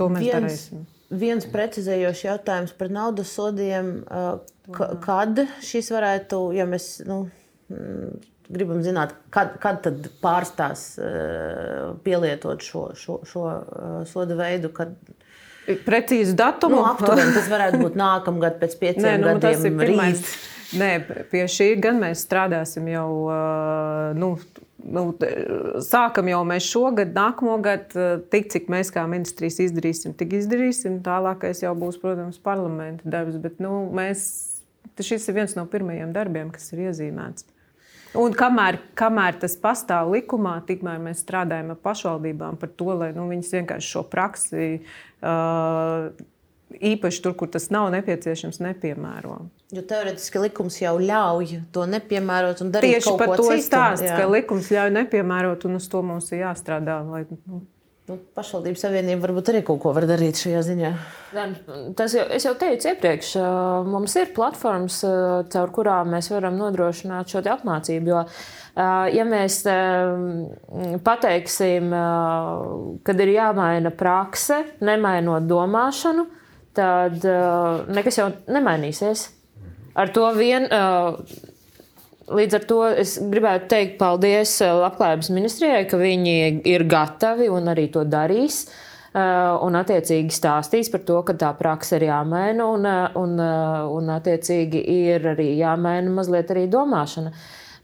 To 0.00 0.10
mēs 0.12 0.26
viens, 0.26 0.34
darīsim. 0.34 0.84
Viens 1.14 1.46
precizējošs 1.46 2.24
jautājums 2.26 2.74
par 2.76 2.90
naudas 2.92 3.32
sodiem. 3.36 3.94
Kad 4.74 5.44
šis 5.62 5.90
varētu, 5.92 6.48
ja 6.56 6.64
mēs. 6.68 6.98
Nu, 7.06 7.26
gribam 8.48 8.82
zināt, 8.84 9.14
kad, 9.34 9.56
kad 9.62 9.82
tad 9.86 10.08
pārstās 10.22 10.86
pielietot 12.04 12.64
šo, 12.64 12.86
šo, 12.98 13.20
šo 13.28 13.44
sodu 14.10 14.38
veidu. 14.38 14.72
Kad... 14.74 14.96
Precīzi 15.86 16.36
datumu. 16.36 16.82
Nu, 16.82 16.88
aptuveni, 16.90 17.32
tas 17.36 17.48
varētu 17.52 17.80
būt 17.80 17.96
nākamgad, 17.98 18.58
pēc 18.60 18.76
pieciem 18.82 19.06
Nē, 19.06 19.14
nu, 19.22 19.38
gadiem. 19.38 19.80
Pirmais. 19.80 20.26
Nē, 20.74 20.90
pie 21.30 21.44
šī 21.50 21.74
gan 21.82 22.00
mēs 22.02 22.24
strādāsim 22.26 22.88
jau. 22.90 23.08
Nu, 24.18 24.34
nu, 24.84 25.04
sākam 25.84 26.28
jau 26.30 26.40
mēs 26.48 26.66
šogad, 26.68 27.14
nākamo 27.16 27.56
gadu, 27.64 28.08
tik 28.32 28.50
cik 28.52 28.68
mēs 28.72 28.90
kā 28.94 29.04
ministrijas 29.10 29.60
izdarīsim, 29.68 30.16
tik 30.18 30.34
izdarīsim. 30.40 30.98
Tālākais 31.06 31.62
jau 31.64 31.74
būs, 31.78 32.00
protams, 32.02 32.40
parlamenta 32.42 33.08
darbs. 33.16 33.38
Bet 33.42 33.62
nu, 33.62 33.84
mēs, 33.94 34.26
šis 34.98 35.28
ir 35.30 35.38
viens 35.38 35.56
no 35.58 35.66
pirmajiem 35.70 36.14
darbiem, 36.16 36.52
kas 36.54 36.72
ir 36.74 36.88
iezīmēts. 36.88 37.46
Un 38.14 38.34
kamēr, 38.38 38.78
kamēr 38.98 39.40
tas 39.42 39.56
pastāv 39.58 40.12
likumā, 40.14 40.58
tikmēr 40.68 41.00
mēs 41.02 41.24
strādājam 41.24 41.72
ar 41.74 41.80
pašvaldībām 41.82 42.60
par 42.60 42.70
to, 42.78 42.92
lai 43.00 43.10
nu, 43.16 43.26
viņas 43.32 43.50
vienkārši 43.56 43.90
šo 43.96 44.04
praksi 44.10 44.68
uh, 44.78 46.12
īpaši 46.78 47.22
tur, 47.24 47.34
kur 47.38 47.50
tas 47.50 47.68
nav 47.74 47.90
nepieciešams, 47.94 48.60
nepiemēro. 48.62 49.38
Jo 49.74 49.82
teorētiski 49.90 50.42
likums 50.44 50.78
jau 50.82 50.94
ļauj 51.00 51.58
to 51.74 51.86
nepiemērot 51.90 52.62
un 52.64 52.72
darīt 52.74 52.98
Tieši 52.98 53.14
par 53.18 53.34
to 53.40 53.50
stāst, 53.58 54.06
ka 54.06 54.26
likums 54.30 54.70
ļauj 54.74 54.94
nepiemērot 54.94 55.66
un 55.68 55.80
uz 55.80 55.88
to 55.90 56.02
mums 56.06 56.30
ir 56.32 56.44
jāstrādā. 56.44 57.00
Lai, 57.08 57.24
nu. 57.46 57.64
Nu, 58.04 58.18
Pašvaldības 58.36 58.82
savienība 58.84 59.24
varbūt 59.24 59.48
arī 59.48 59.60
kaut 59.64 59.78
ko 59.80 59.94
var 59.96 60.04
darīt 60.04 60.36
šajā 60.36 60.58
ziņā. 60.66 60.88
Tas 61.96 62.12
jau, 62.12 62.26
es 62.36 62.44
jau 62.44 62.52
teicu 62.60 62.90
iepriekš, 62.90 63.30
mums 63.88 64.12
ir 64.20 64.34
platformas, 64.36 64.98
caur 65.54 65.72
kurām 65.72 66.12
mēs 66.12 66.28
varam 66.34 66.58
nodrošināt 66.60 67.32
šo 67.32 67.40
apmācību. 67.54 68.12
Jo, 68.12 68.20
ja 69.08 69.24
mēs 69.24 69.56
pateiksim, 71.06 71.96
kad 73.08 73.24
ir 73.24 73.34
jāmaina 73.38 73.94
prakse, 73.96 74.60
nemainot 74.84 75.48
domāšanu, 75.48 76.26
tad 76.76 77.24
nekas 77.88 78.20
jau 78.20 78.28
nemainīsies. 78.52 79.30
Ar 79.96 80.12
to 80.12 80.28
vien. 80.36 80.68
Līdz 82.24 82.56
ar 82.56 82.62
to 82.64 82.78
es 82.88 83.18
gribētu 83.20 83.68
teikt 83.68 83.98
paldies 84.00 84.56
uh, 84.64 84.78
Labklājības 84.80 85.28
ministrijai, 85.34 85.82
ka 85.90 85.98
viņi 86.00 86.36
ir 86.72 86.86
gatavi 86.88 87.50
un 87.52 87.68
arī 87.74 87.90
to 87.92 88.04
darīs. 88.08 88.64
Uh, 89.14 89.60
un, 89.62 89.76
attiecīgi, 89.78 90.32
stāstīs 90.34 90.88
par 90.90 91.04
to, 91.06 91.20
ka 91.26 91.36
tā 91.38 91.52
praksa 91.54 92.00
ir 92.00 92.08
jāmaina, 92.08 92.64
un, 92.66 92.88
uh, 92.88 93.18
un, 93.20 93.36
un 93.98 94.08
attiecīgi, 94.16 94.80
ir 95.10 95.28
arī 95.34 95.52
jāmaina 95.58 96.10
mazliet 96.16 96.50
arī 96.50 96.64
domāšana. 96.72 97.30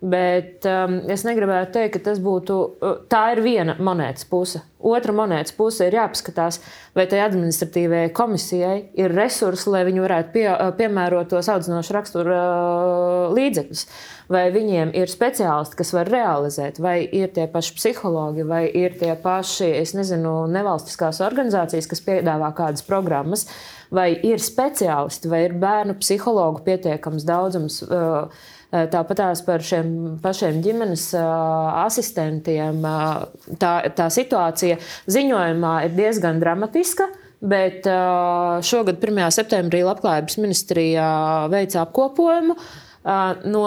Bet 0.01 0.65
um, 0.65 0.95
es 1.13 1.27
negribētu 1.29 1.75
teikt, 1.75 1.99
ka 1.99 2.01
tas 2.09 2.21
būtu. 2.25 2.55
Uh, 2.81 2.93
tā 3.13 3.35
ir 3.35 3.43
viena 3.45 3.75
monētas 3.77 4.25
puse. 4.31 4.63
Otra 4.81 5.13
monētas 5.13 5.53
puse 5.53 5.85
ir 5.85 5.93
jāpaskatās, 5.99 6.57
vai 6.97 7.05
tai 7.11 7.19
administratīvajai 7.27 8.13
komisijai 8.17 8.77
ir 8.97 9.13
resursi, 9.13 9.67
lai 9.69 9.83
viņi 9.85 10.01
varētu 10.01 10.31
pie, 10.33 10.47
uh, 10.55 10.71
piemērot 10.79 11.29
tos 11.29 11.51
audzinošu 11.53 11.93
raksturu 11.93 12.33
uh, 12.33 13.35
līdzekļus. 13.37 13.83
Vai 14.33 14.47
viņiem 14.55 14.95
ir 14.97 15.13
speciālisti, 15.13 15.77
kas 15.83 15.93
var 15.93 16.09
realizēt, 16.09 16.81
vai 16.81 17.03
ir 17.05 17.35
tie 17.37 17.45
paši 17.53 17.75
psihologi, 17.77 18.47
vai 18.49 18.63
ir 18.73 18.97
tie 18.97 19.13
paši, 19.21 19.69
es 19.83 19.93
nezinu, 19.99 20.47
nevalstiskās 20.55 21.21
organizācijas, 21.27 21.91
kas 21.91 22.01
piedāvā 22.07 22.49
kādas 22.57 22.87
programmas, 22.89 23.45
vai 23.93 24.15
ir 24.17 24.41
speciālisti, 24.41 25.29
vai 25.29 25.43
ir 25.51 25.59
bērnu 25.61 25.99
psihologu 26.01 26.65
pietiekams 26.71 27.29
daudzums. 27.29 27.83
Uh, 27.85 28.57
Eh, 28.71 28.87
Tāpat 28.87 29.43
par 29.47 29.65
šiem 29.67 30.19
pašiem 30.23 30.61
ģimenes 30.63 31.09
eh, 31.19 31.31
asistentiem. 31.83 32.79
Eh, 32.87 33.57
tā, 33.59 33.73
tā 33.99 34.07
situācija 34.15 34.79
ziņojumā 35.11 35.73
ir 35.89 35.97
diezgan 35.99 36.39
dramatiska. 36.43 37.09
Bet 37.41 37.87
šogad, 38.69 38.99
1. 39.01 39.17
septembrī, 39.33 39.79
Labklājības 39.81 40.35
ministrijā 40.43 41.07
veica 41.49 41.87
apkopojumu 41.87 42.53
no 43.49 43.63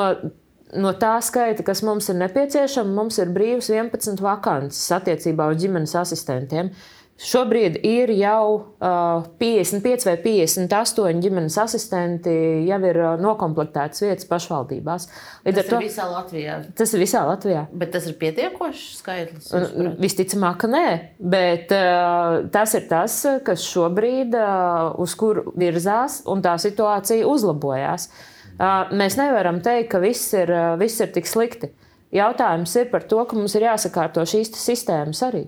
no 0.78 0.92
tā 0.98 1.16
skaita, 1.26 1.66
kas 1.66 1.82
mums 1.86 2.10
ir 2.10 2.20
nepieciešama, 2.20 2.94
mums 2.94 3.18
ir 3.22 3.32
brīvs 3.34 3.72
11 3.74 4.22
vakances 4.24 4.94
attiecībā 4.94 5.50
uz 5.52 5.62
ģimenes 5.62 5.96
asistentiem. 6.00 6.70
Šobrīd 7.14 7.76
ir 7.86 8.10
jau 8.18 8.74
uh, 8.82 9.26
55 9.38 10.08
vai 10.08 10.16
58 10.24 11.22
ģimenes 11.22 11.58
asistenti, 11.62 12.34
jau 12.66 12.80
ir 12.90 13.00
noklāptas 13.22 14.02
vietas 14.02 14.26
pašvaldībās. 14.28 15.06
Līdz 15.46 15.60
tas 15.60 15.70
ir 15.70 15.70
to, 15.70 15.82
visā 15.86 16.08
Latvijā. 16.10 16.58
Tas 16.82 16.96
ir 16.98 17.04
visā 17.04 17.22
Latvijā. 17.30 17.64
Bet 17.70 17.94
tas 17.94 18.10
ir 18.10 18.18
pietiekošs 18.18 18.84
skaitlis. 19.04 19.54
Visticamāk, 20.02 20.60
ka 20.66 20.72
nē. 20.74 20.84
Bet 21.22 21.72
tas 22.58 22.76
ir 22.82 22.90
tas, 22.90 23.22
kas 23.46 23.70
šobrīd 23.70 24.34
uz 25.06 25.18
kur 25.20 25.46
virzās, 25.54 26.24
un 26.26 26.42
tā 26.44 26.58
situācija 26.66 27.30
uzlabojās. 27.30 28.10
Mēs 28.90 29.22
nevaram 29.22 29.62
teikt, 29.64 29.94
ka 29.94 30.02
viss 30.02 30.34
ir, 30.34 30.50
viss 30.82 31.06
ir 31.06 31.14
tik 31.14 31.30
slikti. 31.30 31.72
Jautājums 32.14 32.74
ir 32.82 32.90
par 32.92 33.06
to, 33.10 33.22
ka 33.26 33.38
mums 33.38 33.54
ir 33.58 33.70
jāsakārto 33.70 34.26
šīs 34.30 34.58
sistēmas 34.58 35.22
arī. 35.30 35.48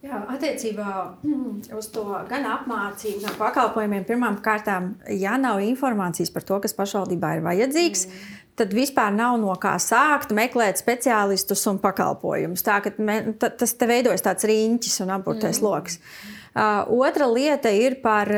Jā, 0.00 0.16
attiecībā 0.32 0.90
mm, 1.20 1.76
uz 1.76 1.90
to 1.92 2.06
gan 2.30 2.46
apmācību, 2.48 3.20
gan 3.26 3.34
pakalpojumiem, 3.36 4.06
pirmkārt, 4.08 4.70
ja 5.12 5.34
nav 5.36 5.60
informācijas 5.60 6.32
par 6.32 6.46
to, 6.48 6.56
kas 6.64 6.76
pašvaldībā 6.78 7.34
ir 7.36 7.44
vajadzīgs, 7.44 8.06
mm. 8.08 8.40
tad 8.56 8.72
vispār 8.76 9.12
nav 9.12 9.36
no 9.42 9.52
kā 9.60 9.74
sākt 9.82 10.32
meklēt 10.36 10.80
speciālistus 10.80 11.66
un 11.68 11.82
pakalpojumus. 11.84 12.64
Tā, 12.64 12.80
me, 12.96 13.20
tas 13.44 13.76
te 13.76 13.90
veidojas 13.90 14.24
tāds 14.24 14.48
riņķis 14.48 15.02
un 15.04 15.12
apgūtais 15.18 15.60
mm. 15.60 15.68
lokus. 15.68 16.00
Uh, 16.00 16.39
otra 16.88 17.26
lieta 17.30 17.70
ir 17.72 17.96
par, 18.02 18.28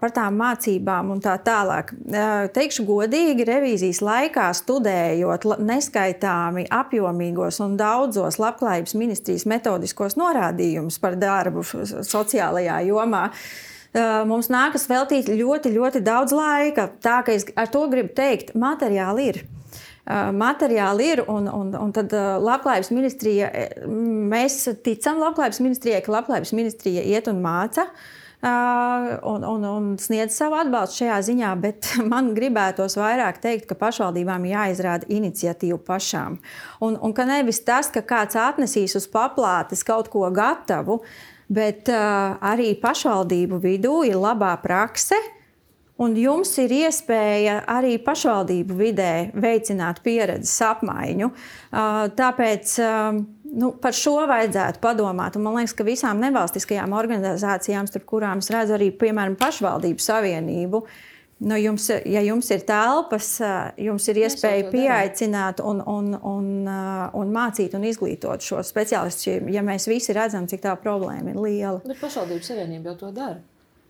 par 0.00 0.12
tām 0.14 0.38
mācībām 0.40 1.12
un 1.14 1.20
tā 1.22 1.34
tālāk. 1.44 1.92
Teikšu 2.54 2.84
godīgi, 2.88 3.46
revīzijas 3.48 4.00
laikā 4.04 4.48
studējot 4.56 5.46
neskaitāmi 5.60 6.68
apjomīgos 6.72 7.60
un 7.64 7.76
daudzos 7.80 8.40
labklājības 8.40 8.96
ministrijas 8.98 9.46
metodiskos 9.50 10.16
norādījumus 10.20 11.00
par 11.02 11.18
darbu 11.20 11.64
sociālajā 11.66 12.80
jomā. 12.88 13.28
Mums 14.28 14.50
nākas 14.52 14.84
veltīt 14.88 15.30
ļoti, 15.32 15.72
ļoti 15.74 16.02
daudz 16.04 16.34
laika. 16.36 16.90
Tā 17.02 17.22
kā 17.26 17.36
es 17.36 17.48
ar 17.56 17.70
to 17.72 17.86
gribu 17.90 18.12
teikt, 18.16 18.54
materiāli 18.56 19.30
ir 19.32 19.44
materiāli 20.08 21.10
ir. 21.12 21.24
Un, 21.28 21.48
un, 21.52 21.72
un 21.76 21.90
tad 21.94 22.12
Labklājības 22.14 22.92
ministrija, 22.94 23.50
mēs 23.88 24.62
ticam 24.84 25.20
Labklājības 25.22 25.60
ministrijai, 25.64 26.00
ka 26.04 26.14
Labklājības 26.18 26.54
ministrija 26.56 27.04
iet 27.04 27.28
un 27.30 27.42
māca. 27.44 27.88
Un, 28.38 29.42
un, 29.42 29.64
un 29.66 29.86
sniedz 29.98 30.36
savu 30.38 30.54
atbalstu 30.60 31.00
šajā 31.00 31.16
ziņā, 31.26 31.54
bet 31.58 31.88
man 32.12 32.30
gribētos 32.36 32.94
vairāk 33.00 33.40
teikt, 33.42 33.66
ka 33.66 33.78
pašvaldībām 33.80 34.46
jāizrāda 34.46 35.08
iniciatīva 35.10 35.80
pašām. 35.88 36.38
Un, 36.86 37.00
un 37.02 37.14
ka 37.16 37.26
nevis 37.26 37.64
tas, 37.66 37.90
ka 37.90 38.04
kāds 38.06 38.38
atnesīs 38.38 38.94
uz 38.98 39.08
paplātes 39.10 39.82
kaut 39.86 40.12
ko 40.12 40.22
gatavu, 40.30 41.00
bet 41.50 41.90
uh, 41.90 42.38
arī 42.44 42.76
pašvaldību 42.78 43.58
vidū 43.64 44.04
ir 44.06 44.20
labā 44.20 44.52
prakse, 44.62 45.18
uh, 45.18 45.37
Un 45.98 46.14
jums 46.14 46.52
ir 46.62 46.70
iespēja 46.76 47.56
arī 47.66 47.96
pašvaldību 47.98 48.76
vidē 48.78 49.12
veicināt 49.34 49.98
pieredzes 50.04 50.54
apmaiņu. 50.62 51.32
Tāpēc 52.20 52.74
nu, 53.58 53.72
par 53.82 53.96
šo 53.98 54.20
vajadzētu 54.30 54.82
padomāt. 54.84 55.34
Un 55.34 55.48
man 55.48 55.58
liekas, 55.58 55.74
ka 55.74 55.86
visām 55.88 56.22
nevalstiskajām 56.22 56.94
organizācijām, 56.94 57.90
starp 57.90 58.06
kurām 58.14 58.44
es 58.44 58.50
redzu 58.54 58.78
arī 58.78 58.92
piemēram 58.94 59.34
pašvaldību 59.40 60.06
savienību, 60.06 60.84
Nu, 61.38 61.54
jums, 61.54 61.84
ja 61.88 62.20
jums 62.26 62.48
ir 62.50 62.64
telpas, 62.66 63.28
jums 63.78 64.08
ir 64.10 64.18
iespēja 64.24 64.72
pieaicināt 64.72 65.60
un, 65.62 65.78
un, 65.86 66.08
un, 66.18 66.48
un 67.14 67.30
mācīt 67.30 67.76
un 67.78 67.86
izglītot 67.86 68.42
šo 68.42 68.58
speciālistu, 68.66 69.36
ja 69.54 69.62
mēs 69.62 69.86
visi 69.86 70.16
redzam, 70.16 70.48
cik 70.50 70.64
tā 70.66 70.74
problēma 70.82 71.30
ir 71.30 71.38
liela. 71.38 71.78
Bet 71.86 72.02
pašvaldību 72.02 72.42
savienība 72.42 72.90
jau 72.90 72.98
to 73.04 73.12
dara. 73.20 73.38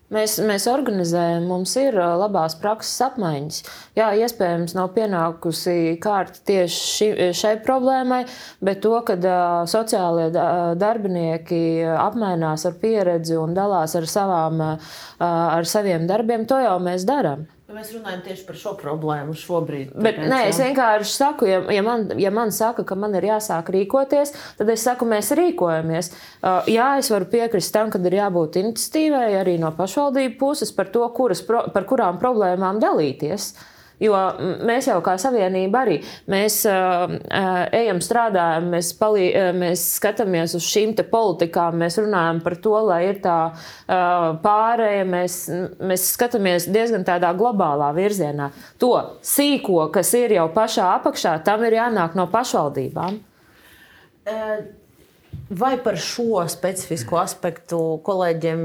Mēs, 0.09 0.39
mēs 0.41 0.63
organizējam, 0.65 1.43
mums 1.45 1.75
ir 1.77 1.93
labās 1.93 2.55
prakses 2.57 2.97
apmaiņas. 3.05 3.59
Jā, 3.97 4.07
iespējams, 4.23 4.73
nav 4.73 4.89
pienākusi 4.95 5.99
kārta 6.01 6.41
tieši 6.49 6.79
ši, 6.95 7.09
šai 7.37 7.51
problēmai, 7.65 8.23
bet 8.65 8.81
to, 8.81 8.95
ka 9.05 9.19
sociālie 9.69 10.31
darbinieki 10.81 11.61
apmainās 11.93 12.65
ar 12.65 12.81
pieredzi 12.81 13.37
un 13.37 13.53
dalās 13.57 13.93
ar, 13.99 14.09
savām, 14.09 14.65
ar 15.21 15.71
saviem 15.77 16.09
darbiem, 16.09 16.49
to 16.49 16.57
jau 16.57 16.75
mēs 16.81 17.05
darām. 17.05 17.45
Mēs 17.69 17.91
runājam 17.93 18.23
tieši 18.25 18.45
par 18.47 18.57
šo 18.57 18.71
problēmu 18.79 19.35
šobrīd. 19.37 19.91
Bet, 19.93 20.15
tāpēc, 20.17 20.29
nē, 20.31 20.37
es 20.49 20.57
vienkārši 20.57 21.11
saku, 21.13 21.45
ja, 21.45 21.59
ja, 21.69 21.83
man, 21.85 22.07
ja 22.17 22.31
man 22.33 22.49
saka, 22.55 22.81
ka 22.87 22.95
man 22.97 23.13
ir 23.19 23.27
jāsāk 23.27 23.69
rīkoties, 23.75 24.33
tad 24.57 24.71
es 24.73 24.81
saku, 24.87 25.05
mēs 25.11 25.29
rīkojamies. 25.37 26.09
Uh, 26.41 26.65
jā, 26.65 26.87
es 26.97 27.11
varu 27.13 27.29
piekrist 27.29 27.69
tam, 27.75 27.91
ka 27.93 28.01
ir 28.01 28.15
jābūt 28.17 28.57
iniciatīvai 28.63 29.27
arī 29.43 29.59
no 29.61 29.69
pašvaldību 29.77 30.39
puses 30.41 30.73
par 30.73 30.89
to, 30.89 31.05
kuras, 31.13 31.43
par 31.45 31.85
kurām 31.85 32.17
problēmām 32.17 32.81
dalīties. 32.81 33.51
Jo 33.99 34.15
mēs 34.67 34.87
jau 34.87 34.99
kā 35.03 35.15
savienība 35.19 35.83
arī 35.83 35.97
mēs 36.31 36.61
uh, 36.69 37.11
ejam, 37.75 37.99
strādājam, 38.03 38.69
mēs, 38.73 38.93
palī, 38.99 39.27
mēs 39.59 39.83
skatāmies 39.97 40.55
uz 40.55 40.65
šīm 40.67 40.95
politikām, 41.11 41.77
mēs 41.81 41.99
runājam 41.99 42.39
par 42.45 42.55
to, 42.63 42.75
lai 42.87 43.01
ir 43.09 43.21
tā 43.23 43.37
uh, 43.51 44.29
pārēja. 44.43 45.05
Mēs, 45.09 45.37
mēs 45.83 46.09
skatāmies 46.15 46.69
diezgan 46.71 47.05
tādā 47.07 47.33
globālā 47.37 47.91
virzienā. 47.95 48.49
To 48.81 48.93
sīko, 49.25 49.89
kas 49.93 50.13
ir 50.17 50.37
jau 50.39 50.49
pašā 50.55 50.89
apakšā, 50.97 51.39
tam 51.45 51.63
ir 51.67 51.79
jānāk 51.81 52.15
no 52.19 52.29
pašvaldībām. 52.31 53.23
Uh 54.29 54.79
Vai 55.49 55.79
par 55.81 55.95
šo 55.97 56.43
specifisko 56.45 57.17
aspektu 57.17 57.77
kolēģiem 58.05 58.59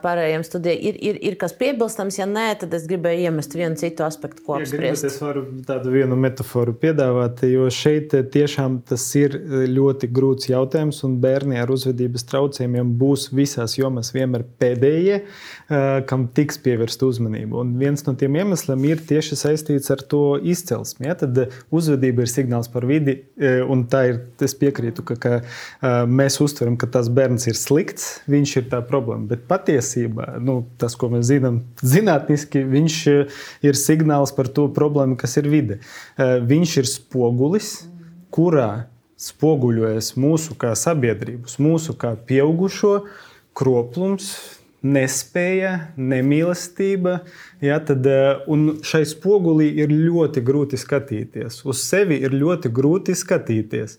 pārējiem 0.00 0.44
studijai 0.46 0.76
ir, 0.88 0.96
ir, 1.04 1.18
ir 1.28 1.34
kas 1.36 1.52
piebilstams? 1.58 2.16
Ja 2.16 2.24
nē, 2.30 2.46
tad 2.62 2.72
es 2.72 2.86
gribēju 2.88 3.26
iemest 3.28 3.52
vienu 3.52 3.76
citu 3.76 4.06
aspektu, 4.06 4.40
ko 4.46 4.56
apspriest. 4.56 5.04
Ja 5.04 5.10
es 5.10 5.18
varu 5.20 5.42
tādu 5.68 5.92
vienu 5.92 6.16
metaforu 6.16 6.72
piedāvāt, 6.80 7.42
jo 7.50 7.66
šeit 7.68 8.14
tiešām 8.32 8.78
tas 8.88 9.04
ir 9.20 9.36
ļoti 9.68 10.08
grūts 10.16 10.48
jautājums, 10.48 11.02
un 11.04 11.18
bērni 11.20 11.60
ar 11.60 11.74
uzvedības 11.74 12.24
traucējumiem 12.30 12.94
būs 12.96 13.28
visās 13.36 13.76
jomās 13.76 14.14
vienmēr 14.16 14.46
pēdējie, 14.56 15.20
kam 16.08 16.26
tiks 16.32 16.62
pievērsta 16.64 17.10
uzmanība. 17.10 17.60
Un 17.60 17.76
viens 17.76 18.06
no 18.08 18.16
tiem 18.16 18.40
iemesliem 18.40 18.88
ir 18.88 19.04
tieši 19.04 19.36
saistīts 19.42 19.92
ar 19.92 20.00
to 20.08 20.24
izcelsmi. 20.40 21.10
Ja? 21.10 21.18
Tad 21.20 21.44
uzvedība 21.68 22.24
ir 22.24 22.32
signāls 22.32 22.72
par 22.72 22.88
vidi, 22.88 23.18
un 23.68 23.84
tā 23.92 24.06
ir, 24.14 24.20
es 24.40 24.56
piekrītu, 24.56 25.04
ka, 25.12 25.20
ka 25.20 25.38
mēs 26.08 26.38
uztveram, 26.44 26.76
ka 26.80 26.88
tas 26.90 27.10
bērns 27.12 27.46
ir 27.50 27.58
slikts, 27.58 28.20
viņš 28.30 28.54
ir 28.60 28.66
tā 28.72 28.80
problēma. 28.86 29.28
Bet 29.30 29.46
patiesībā 29.50 30.36
nu, 30.42 30.60
tas, 30.80 30.96
ko 30.98 31.10
mēs 31.12 31.28
zinām, 31.30 31.62
zinātniski, 31.82 32.64
viņš 32.66 32.98
ir 33.66 33.78
signāls 33.78 34.34
par 34.36 34.50
to 34.52 34.68
problēmu, 34.72 35.18
kas 35.20 35.36
ir 35.40 35.50
vide. 35.52 35.80
Viņš 36.16 36.76
ir 36.82 36.90
spogulis, 36.90 37.72
kurā 38.34 38.86
spoguļojas 39.20 40.12
mūsu 40.20 40.56
kā 40.60 40.74
sabiedrības, 40.76 41.56
mūsu 41.62 41.96
kā 41.98 42.12
pieaugušo 42.28 42.98
kroplums, 43.56 44.34
nespēja, 44.94 45.72
nemīlestība. 45.96 47.20
Ja, 47.64 47.78
tad, 47.80 48.04
un 48.52 48.82
šai 48.84 49.02
spogulī 49.08 49.70
ir 49.80 49.92
ļoti 49.92 50.42
grūti 50.44 50.78
skatīties. 50.80 51.62
Uz 51.64 51.80
sevi 51.86 52.18
ir 52.26 52.36
ļoti 52.36 52.70
grūti 52.74 53.16
skatīties. 53.16 53.96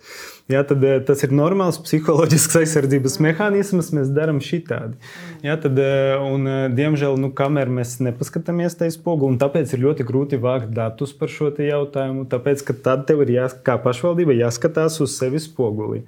Ja, 0.51 0.61
tad, 0.67 0.85
tas 1.07 1.23
ir 1.25 1.33
normāls 1.35 1.79
psiholoģisks 1.83 2.57
aizsardzības 2.61 3.17
mehānisms. 3.25 3.91
Mēs 3.97 4.13
darām 4.13 4.39
šitādi. 4.43 4.99
Ja, 5.45 5.57
tad, 5.61 5.79
un, 6.23 6.47
diemžēl, 6.77 7.17
nu, 7.21 7.31
kamēr 7.35 7.71
mēs 7.79 7.97
nepaskatāmies 8.05 8.77
tajā 8.79 8.95
spogulī, 8.99 9.39
tāpēc 9.41 9.73
ir 9.73 9.85
ļoti 9.87 10.07
grūti 10.07 10.41
vākt 10.41 10.73
datus 10.77 11.15
par 11.17 11.33
šo 11.33 11.51
jautājumu. 11.51 12.27
Tāpēc, 12.29 12.65
ka 12.67 12.77
tad 12.85 13.07
tev 13.09 13.25
ir 13.25 13.37
jā, 13.39 13.47
kā 13.65 13.79
pašvaldība 13.81 14.37
jāskatās 14.37 15.01
uz 15.03 15.17
sevi 15.17 15.41
spogulī. 15.41 16.05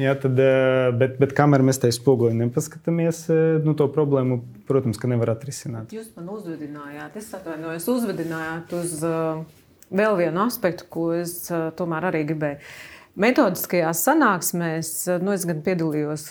Jā, 0.00 0.14
tad, 0.16 0.38
eh, 0.40 0.90
bet, 0.96 1.18
bet 1.20 1.34
kamēr 1.36 1.64
mēs 1.66 1.80
tajā 1.82 1.92
spogulī 1.98 2.32
nepaskatāmies, 2.38 3.24
eh, 3.32 3.58
nu, 3.64 3.74
to 3.76 3.88
problēmu, 3.92 4.40
protams, 4.68 5.00
nevar 5.12 5.34
atrisināt. 5.34 5.92
Jūs 5.92 6.14
man 6.16 6.30
uzvedinājāt, 6.36 7.18
es 7.20 7.28
atvainojos, 7.36 7.88
uzvedinājāt 7.92 8.72
uz 8.78 8.94
uh, 9.04 9.42
vēl 9.92 10.16
vienu 10.22 10.46
aspektu, 10.46 10.86
ko 10.88 11.10
es 11.18 11.34
tomēr 11.76 12.08
arī 12.12 12.24
gribēju. 12.30 12.62
Metodiskajās 13.20 14.00
sanāksmēs, 14.06 14.90
nu, 15.20 15.34
es 15.34 15.42
gan 15.44 15.58
piedalījos 15.66 16.28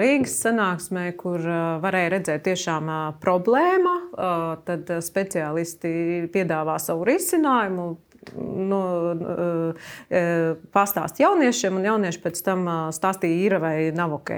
Rīgas 0.00 0.38
sanāksmē, 0.42 1.10
kur 1.20 1.44
varēja 1.84 2.14
redzēt 2.16 2.46
tiešām 2.48 2.88
problēmu. 3.22 3.92
Tad 4.66 4.94
speciālisti 5.04 5.92
piedāvā 6.32 6.78
savu 6.82 7.04
risinājumu, 7.06 7.86
nu, 8.36 8.82
pastāst 10.74 11.20
jauniešiem, 11.22 11.80
un 11.80 11.88
jaunieši 11.90 12.22
pēc 12.22 12.44
tam 12.46 12.68
stāstīja, 12.94 13.42
ir 13.46 13.58
vai 13.62 13.76
nav 13.96 14.16
ok. 14.20 14.32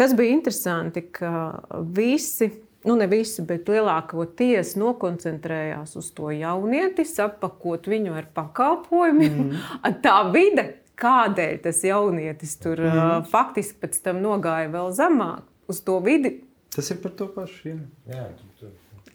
Kas 0.00 0.16
bija 0.16 0.32
interesanti, 0.32 1.02
ka 1.12 1.60
visi, 1.92 2.50
nu 2.88 2.96
ne 2.96 3.06
visi, 3.10 3.44
bet 3.44 3.68
lielākoties 3.68 4.76
nokoncentrējās 4.80 5.96
uz 6.00 6.10
to 6.16 6.30
jaunieti, 6.32 7.04
apakot 7.24 7.88
viņu 7.90 8.16
ar 8.16 8.30
pakalpojumiem. 8.34 9.40
Mm. 9.50 9.98
Tā 10.04 10.16
vide, 10.32 10.66
kādēļ 11.00 11.60
tas 11.66 11.82
jaunietis 11.84 12.56
tur 12.62 12.80
mm. 12.86 13.26
faktiski 13.32 13.80
pēc 13.84 14.00
tam 14.04 14.22
nogāja 14.24 14.72
vēl 14.72 14.92
zemāk 14.96 15.44
uz 15.70 15.82
to 15.84 16.00
vidi. 16.04 16.38
Tas 16.74 16.88
ir 16.94 17.00
par 17.02 17.12
to 17.18 17.26
pašu. 17.34 17.74
Jā. 17.74 17.80
Jā, 18.14 18.28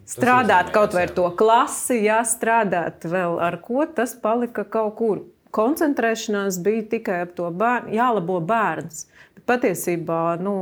strādāt 0.10 0.72
kaut 0.76 0.95
vai 0.95 1.06
ar 1.08 1.14
to 1.16 1.28
klasi, 1.38 2.01
jā, 2.06 2.20
strādāt 2.28 3.08
vēl 3.10 3.39
ar 3.43 3.60
ko, 3.64 3.86
tas 3.86 4.16
palika 4.22 4.66
kaut 4.66 4.95
kur. 4.99 5.24
Koncentrēšanās 5.56 6.60
bija 6.64 6.84
tikai 6.95 7.22
ap 7.24 7.36
to 7.38 7.47
bērnu, 7.56 7.93
jālabo 7.95 8.41
bērns. 8.43 9.06
Bet 9.38 9.45
patiesībā 9.53 10.36
nu, 10.43 10.56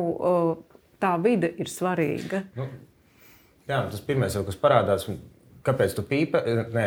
tā 1.01 1.15
vide 1.23 1.49
ir 1.57 1.71
svarīga. 1.71 2.43
Nu, 2.57 2.67
jā, 3.69 3.81
tas 3.89 4.03
pirmais, 4.05 4.35
jau, 4.37 4.45
kas 4.47 4.59
parādās, 4.61 5.07
kāpēc 5.65 5.97
tu 5.97 6.05
pīpē? 6.07 6.43
Nē, 6.75 6.85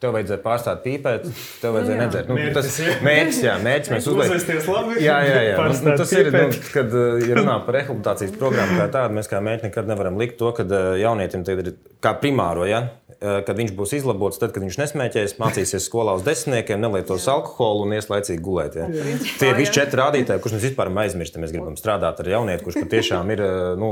Tev 0.00 0.14
vajadzēja 0.16 0.40
pārstāt 0.40 0.78
pīpēt, 0.80 1.26
tev 1.60 1.74
vajadzēja 1.76 1.96
nu, 1.98 2.04
nedzert. 2.06 2.30
Nu, 2.30 2.36
mērķis, 2.38 2.54
tas 2.56 2.78
ir 2.80 3.02
mērķis, 3.04 3.40
jā, 3.44 3.56
mērķis 3.60 3.92
mēs 3.92 4.06
uzliekam. 4.08 4.94
Jā, 4.96 5.18
jā, 5.28 5.42
jā. 5.44 5.58
Nu, 5.60 5.96
tas 6.00 6.14
ir, 6.16 6.30
nu, 6.32 6.46
kad 6.72 6.96
ja 7.28 7.36
runā 7.36 7.58
par 7.66 7.76
rehabilitācijas 7.76 8.32
programmu 8.40 8.78
kā 8.80 8.86
tādu, 8.96 9.18
mēs 9.18 9.28
kā 9.28 9.42
mērķi 9.44 9.68
nekad 9.68 9.90
nevaram 9.92 10.16
likt 10.20 10.38
to, 10.40 10.54
ka 10.56 10.64
jaunietim 11.00 11.44
tagad 11.44 11.72
ir 11.74 11.76
kā 12.00 12.14
primāro, 12.22 12.64
ja? 12.68 12.86
kad 13.20 13.52
viņš 13.56 13.74
būs 13.76 13.92
izlabots, 13.98 14.38
tad, 14.40 14.54
kad 14.54 14.64
viņš 14.64 14.78
nesmēķēs, 14.80 15.36
mācīsies 15.40 15.84
skolā 15.84 16.14
uz 16.16 16.24
desmitniekiem, 16.24 16.80
nelietos 16.80 17.26
alkoholu 17.28 17.84
un 17.84 17.92
ies 17.98 18.08
laicīgi 18.08 18.40
gulēt. 18.44 18.78
Ja? 18.80 18.88
Tie 18.88 19.50
ir 19.50 19.58
visi 19.58 19.74
četri 19.76 20.00
rādītāji, 20.00 20.40
kurus 20.40 20.56
mēs 20.56 20.70
vispār 20.70 20.92
aizmirstam. 21.04 21.44
Mēs 21.44 21.52
gribam 21.52 21.76
strādāt 21.76 22.22
ar 22.22 22.32
jaunieti, 22.32 22.64
kurš 22.64 22.80
patiešām 22.80 23.34
ir. 23.36 23.44
Nu, 23.80 23.90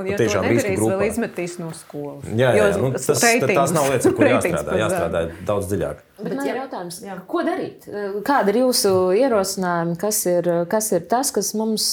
Un, 0.00 0.08
ja 0.08 0.16
tiešām 0.16 0.46
to 0.46 0.52
nedarīs, 0.54 0.80
vēl 0.80 1.02
izmetīs 1.04 1.54
no 1.60 1.70
skolas. 1.76 2.24
Jā, 2.32 2.50
jā, 2.56 2.66
jā. 2.70 2.80
Nu, 2.80 2.90
tas, 2.96 3.20
tās 3.20 3.72
nav 3.76 3.88
lietas, 3.90 4.08
ar 4.08 4.14
kurām 4.16 4.36
jāstrādā. 4.36 4.76
Jāstrādā 4.80 5.22
daudz 5.48 5.70
dziļāk. 5.70 6.02
Bet, 6.16 6.22
Bet 6.24 6.36
man 6.38 6.48
ir 6.48 6.60
jautājums, 6.62 7.00
jā. 7.04 7.16
ko 7.28 7.42
darīt? 7.44 7.88
Kāda 8.26 8.52
ir 8.52 8.60
jūsu 8.62 8.92
ierosinājuma? 9.20 9.96
Kas 10.00 10.20
ir, 10.30 10.48
kas 10.72 10.92
ir 10.96 11.04
tas, 11.10 11.32
kas 11.36 11.52
mums. 11.58 11.88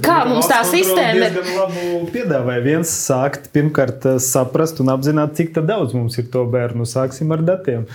Kā 0.00 0.18
mums 0.24 0.46
tā 0.48 0.60
sistēma 0.64 1.26
ir? 1.26 1.40
Piedāvāja 2.14 2.64
viens 2.64 2.92
sākt 3.08 3.50
pirmkārt 3.54 4.06
saprast 4.22 4.80
un 4.80 4.92
apzināt, 4.94 5.34
cik 5.36 5.56
daudz 5.58 5.96
mums 5.98 6.16
ir 6.22 6.30
to 6.32 6.46
bērnu. 6.52 6.86
Sāksim 6.88 7.34
ar 7.34 7.42
datiem. 7.44 7.88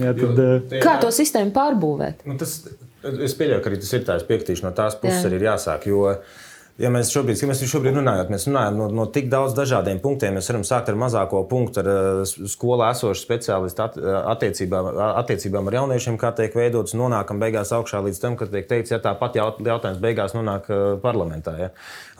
Jā, 0.00 0.14
tad, 0.16 0.38
jo, 0.38 0.78
Kā 0.80 0.94
to 1.02 1.10
sistēmu 1.12 1.52
pārbūvēt? 1.52 2.22
Nu, 2.24 2.38
tas, 2.40 2.54
es 3.02 3.34
pieļauju, 3.36 3.64
ka 3.64 3.68
arī 3.68 3.80
tas 3.82 3.90
ir 3.98 4.06
tāds 4.06 4.24
piekritīšana 4.30 4.70
no 4.70 4.78
tās 4.78 4.96
puses 5.02 5.18
jā. 5.18 5.28
arī 5.28 5.42
ir 5.42 5.50
jāsāk. 5.50 5.90
Jo, 5.90 6.06
uh, 6.14 6.46
Ja 6.80 6.88
mēs 6.92 7.10
šobrīd, 7.12 7.36
ja 7.42 7.48
mēs 7.50 7.60
šobrīd 7.68 7.98
runājam, 7.98 8.30
mēs 8.32 8.46
runājam 8.48 8.78
no, 8.78 8.86
no 8.94 9.04
tik 9.12 9.26
daudz 9.32 9.52
dažādiem 9.56 9.98
punktiem. 10.00 10.38
Mēs 10.38 10.48
varam 10.52 10.62
sākt 10.64 10.88
ar 10.88 10.96
mazāko 11.00 11.42
punktu, 11.50 11.82
ar 11.82 11.90
uh, 11.90 12.48
skolā 12.48 12.92
esošu 12.94 13.20
speciālistu 13.20 13.84
at, 13.84 13.98
uh, 14.00 14.20
attiecībām, 14.32 14.88
attiecībām 15.20 15.68
ar 15.68 15.76
jauniešiem, 15.80 16.16
kā 16.20 16.30
tiek 16.38 16.56
veidots, 16.56 16.96
nonākam 16.96 17.42
beigās 17.42 17.74
augšā 17.76 18.00
līdz 18.06 18.22
tam, 18.22 18.38
kad 18.40 18.54
tiek 18.54 18.70
teikts, 18.70 18.94
ja 18.94 19.00
tāpat 19.02 19.36
jautājums 19.40 20.00
beigās 20.00 20.36
nonāk 20.36 20.70
uh, 20.72 20.80
parlamentā, 21.02 21.56
ja, 21.60 21.70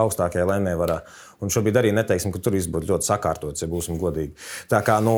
augstākajā 0.03 0.45
lēmējvarā. 0.53 1.01
Un 1.41 1.49
šobrīd 1.49 1.79
arī 1.81 1.91
neteiksim, 1.97 2.35
ka 2.35 2.41
tur 2.45 2.53
viss 2.53 2.69
būtu 2.69 2.91
ļoti 2.91 3.07
sakārtots, 3.09 3.63
ja 3.65 3.69
būsim 3.71 3.97
godīgi. 4.01 4.35
Tā 4.69 4.83
kā 4.85 4.99
nu, 5.01 5.15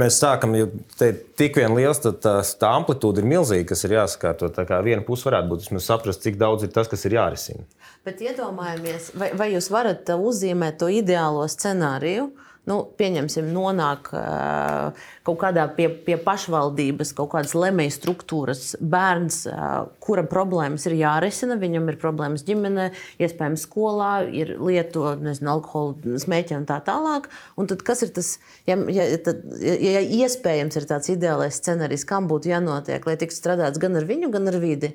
mēs 0.00 0.18
sākam, 0.18 0.56
ja 0.58 0.66
te 0.98 1.12
tik 1.38 1.60
vien 1.60 1.76
liels, 1.76 2.02
tad 2.02 2.18
tā, 2.24 2.34
tā 2.58 2.72
amplitūda 2.80 3.22
ir 3.22 3.30
milzīga, 3.30 3.68
kas 3.70 3.86
ir 3.86 3.94
jāsakārto. 4.00 4.50
Tā 4.56 4.66
kā 4.66 4.80
viena 4.82 5.06
puse 5.06 5.28
varētu 5.28 5.52
būt 5.52 5.68
vismaz 5.68 5.86
saprast, 5.86 6.24
cik 6.26 6.40
daudz 6.40 6.66
ir 6.66 6.74
tas, 6.74 6.90
kas 6.90 7.06
ir 7.06 7.14
jārisina. 7.20 7.62
Bet 8.04 8.20
iedomājamies, 8.20 9.12
vai, 9.16 9.30
vai 9.36 9.52
jūs 9.54 9.70
varat 9.72 10.10
uzzīmēt 10.16 10.80
to 10.82 10.90
ideālo 10.92 11.46
scenāriju? 11.48 12.30
nu, 12.68 12.78
pieņemsim, 12.98 13.50
nonāk 13.52 14.08
uh, 14.16 15.04
kaut 15.26 15.38
kādā 15.42 15.66
pie, 15.76 15.88
pie 16.06 16.16
pašvaldības, 16.20 17.12
kaut 17.16 17.32
kādas 17.34 17.54
lemēju 17.58 17.92
struktūras 17.92 18.64
bērns, 18.80 19.42
uh, 19.50 19.74
kura 20.04 20.24
problēmas 20.28 20.86
ir 20.88 20.96
jārisina. 20.98 21.58
Viņam 21.60 21.90
ir 21.92 22.00
problēmas 22.00 22.46
ģimenē, 22.48 22.90
iespējams, 23.22 23.66
skolā, 23.68 24.12
ir 24.32 24.54
lieto 24.60 25.14
nezinu, 25.20 25.54
alkohola, 25.58 26.18
smēķi 26.24 26.58
un 26.58 26.68
tā 26.70 26.80
tālāk. 26.86 27.28
Un 27.60 27.68
tad, 27.70 27.84
kas 27.86 28.06
ir 28.06 28.14
tas, 28.16 28.36
ja, 28.68 28.78
ja, 28.92 29.08
tad, 29.24 29.44
ja, 29.60 29.76
ja 29.98 30.04
iespējams 30.24 30.80
ir 30.80 30.88
tāds 30.88 31.12
ideālais 31.12 31.60
scenārijs, 31.60 32.06
kam 32.08 32.30
būtu 32.32 32.52
jānotiek, 32.54 33.04
lai 33.04 33.18
tiktu 33.20 33.42
strādāts 33.42 33.82
gan 33.82 34.00
ar 34.00 34.08
viņu, 34.08 34.32
gan 34.32 34.48
ar 34.52 34.60
vidi? 34.62 34.94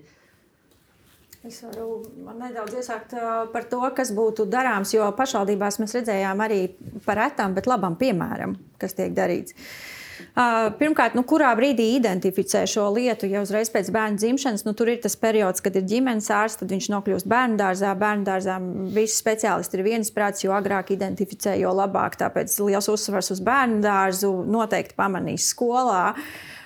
Es 1.48 1.62
varu 1.64 2.02
nedaudz 2.36 2.74
iesākt 2.82 3.14
par 3.54 3.68
to, 3.72 3.80
kas 3.96 4.10
būtu 4.12 4.44
darāms, 4.52 4.92
jo 4.92 5.06
pašvaldībās 5.16 5.80
mēs 5.80 5.96
redzējām 5.96 6.42
arī 6.44 6.66
par 7.06 7.16
retām, 7.22 7.54
bet 7.56 7.70
labam 7.70 7.96
piemēram, 8.00 8.58
kas 8.82 8.98
tiek 8.98 9.16
darīts. 9.16 9.56
Pirmkārt, 10.80 11.16
nu, 11.16 11.24
kurā 11.28 11.50
brīdī 11.56 11.86
identificē 11.96 12.66
šo 12.68 12.90
lietu? 12.96 13.28
Ja 13.32 13.42
uzreiz 13.44 13.72
pēc 13.72 13.88
bērna 13.96 14.20
dzimšanas, 14.20 14.66
nu, 14.68 14.74
tur 14.78 14.92
ir 14.92 15.00
tas 15.04 15.16
periods, 15.20 15.64
kad 15.64 15.78
ir 15.80 15.88
ģimenes 15.88 16.28
ārsts, 16.36 16.60
tad 16.60 16.74
viņš 16.76 16.90
nokļūst 16.92 17.30
bērnu 17.32 17.56
dārzā. 17.60 17.94
Bērnu 18.00 18.28
dārzā 18.28 18.58
visi 18.96 19.16
speciālisti 19.20 19.80
ir 19.80 19.86
viensprāts, 19.88 20.44
jo 20.44 20.52
agrāk 20.56 20.92
identificē, 20.96 21.56
jo 21.60 21.72
labāk. 21.76 22.20
Tāpēc 22.20 22.56
liels 22.68 22.92
uzsvars 22.92 23.32
uz 23.36 23.44
bērnu 23.48 23.80
dārzu 23.84 24.34
noteikti 24.48 25.00
pamanīs 25.00 25.48
skolā 25.54 26.04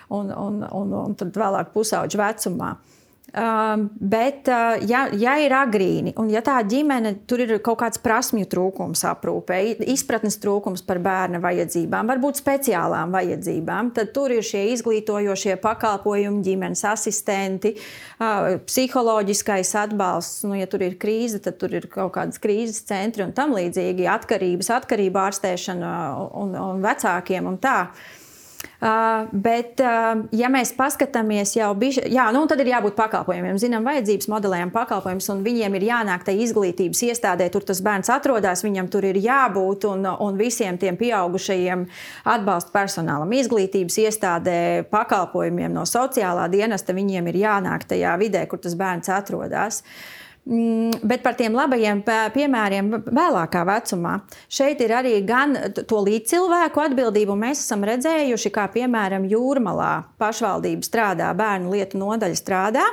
un, 0.10 0.34
un, 0.34 0.60
un, 0.66 0.98
un 1.04 1.16
tad 1.18 1.34
vēlāk 1.38 1.74
pusauģu 1.78 2.22
vecumā. 2.22 2.74
Um, 3.34 3.88
bet, 3.98 4.46
uh, 4.46 4.78
ja, 4.86 5.08
ja 5.18 5.32
ir 5.42 5.56
agrīni, 5.58 6.12
un 6.22 6.28
ja 6.30 6.44
tā 6.46 6.60
ģimene 6.70 7.16
tur 7.26 7.42
ir 7.42 7.56
kaut 7.66 7.80
kāds 7.82 7.98
prasmju 7.98 8.46
trūkums 8.46 9.02
aprūpē, 9.10 9.58
izpratnes 9.90 10.38
trūkums 10.38 10.86
par 10.86 11.00
bērna 11.02 11.42
vajadzībām, 11.42 12.12
varbūt 12.14 12.38
speciālām 12.38 13.10
vajadzībām, 13.18 13.90
tad 13.98 14.14
tur 14.14 14.36
ir 14.38 14.46
šie 14.46 14.68
izglītojošie 14.76 15.58
pakalpojumi, 15.66 16.46
ģimenes 16.46 16.86
asistenti, 16.92 17.74
uh, 17.74 18.62
psiholoģiskais 18.70 19.74
atbalsts. 19.82 20.46
Nu, 20.46 20.54
ja 20.60 20.70
tur 20.70 20.86
ir 20.86 21.00
krīze, 21.02 21.42
tad 21.42 21.58
tur 21.58 21.74
ir 21.74 21.90
kaut 21.90 22.14
kādas 22.20 22.38
krīzes 22.44 22.86
centri 22.86 23.26
un 23.26 23.34
tam 23.34 23.58
līdzīgi 23.58 24.12
atkarības, 24.14 24.76
atkarību 24.78 25.26
ārstēšana 25.26 25.96
un, 26.38 26.54
un 26.54 26.86
vecākiem 26.86 27.50
un 27.50 27.58
tā. 27.66 27.80
Uh, 28.84 29.30
bet, 29.32 29.80
uh, 29.80 30.26
ja 30.36 30.50
mēs 30.52 30.74
paskatāmies 30.76 31.54
jau 31.56 31.70
bišķi, 31.80 32.10
jā, 32.12 32.26
nu, 32.36 32.42
tad 32.52 32.60
ir 32.60 32.68
jābūt 32.74 32.98
pakalpojumiem. 32.98 33.56
Zinām, 33.62 33.86
vajadzības 33.88 34.28
modelējam 34.28 34.74
pakalpojumus, 34.74 35.30
un 35.32 35.44
viņiem 35.46 35.78
ir 35.80 35.86
jānāk 35.88 36.26
tajā 36.28 36.42
izglītības 36.44 37.04
iestādē, 37.08 37.48
tur 37.54 37.64
tas 37.64 37.80
bērns 37.86 38.12
atrodas, 38.12 38.66
viņam 38.66 38.90
tur 38.92 39.08
ir 39.08 39.22
jābūt, 39.24 39.88
un, 39.88 40.04
un 40.26 40.36
visiem 40.36 40.76
tiem 40.82 40.98
pieaugušajiem 41.00 41.86
atbalsta 42.34 42.76
personālam, 42.76 43.32
izglītības 43.38 44.02
iestādē, 44.04 44.58
pakalpojumiem 44.92 45.72
no 45.80 45.88
sociālā 45.88 46.50
dienesta, 46.52 46.98
viņiem 46.98 47.32
ir 47.32 47.40
jānāk 47.46 47.88
tajā 47.88 48.18
vidē, 48.20 48.44
kur 48.52 48.60
tas 48.68 48.76
bērns 48.76 49.08
atrodas. 49.16 49.80
Uh, 49.80 50.23
bet 50.44 51.22
par 51.24 51.38
tiem 51.40 51.56
labajiem 51.56 52.02
piemēriem 52.36 52.90
vēlākā 53.08 53.62
vecumā. 53.68 54.18
Šeit 54.52 54.82
ir 54.84 54.92
arī 54.98 55.14
gan 55.28 55.56
to 55.88 56.02
līdzcilvēku 56.04 56.84
atbildību. 56.84 57.38
Mēs 57.40 57.64
esam 57.64 57.86
redzējuši, 57.88 58.52
kā 58.52 58.68
piemēram 58.74 59.28
Jūrmalā 59.32 59.94
pašvaldība 60.20 60.84
strādā, 60.84 61.32
bērnu 61.38 61.72
lietu 61.72 62.02
nodaļa 62.02 62.40
strādā 62.40 62.84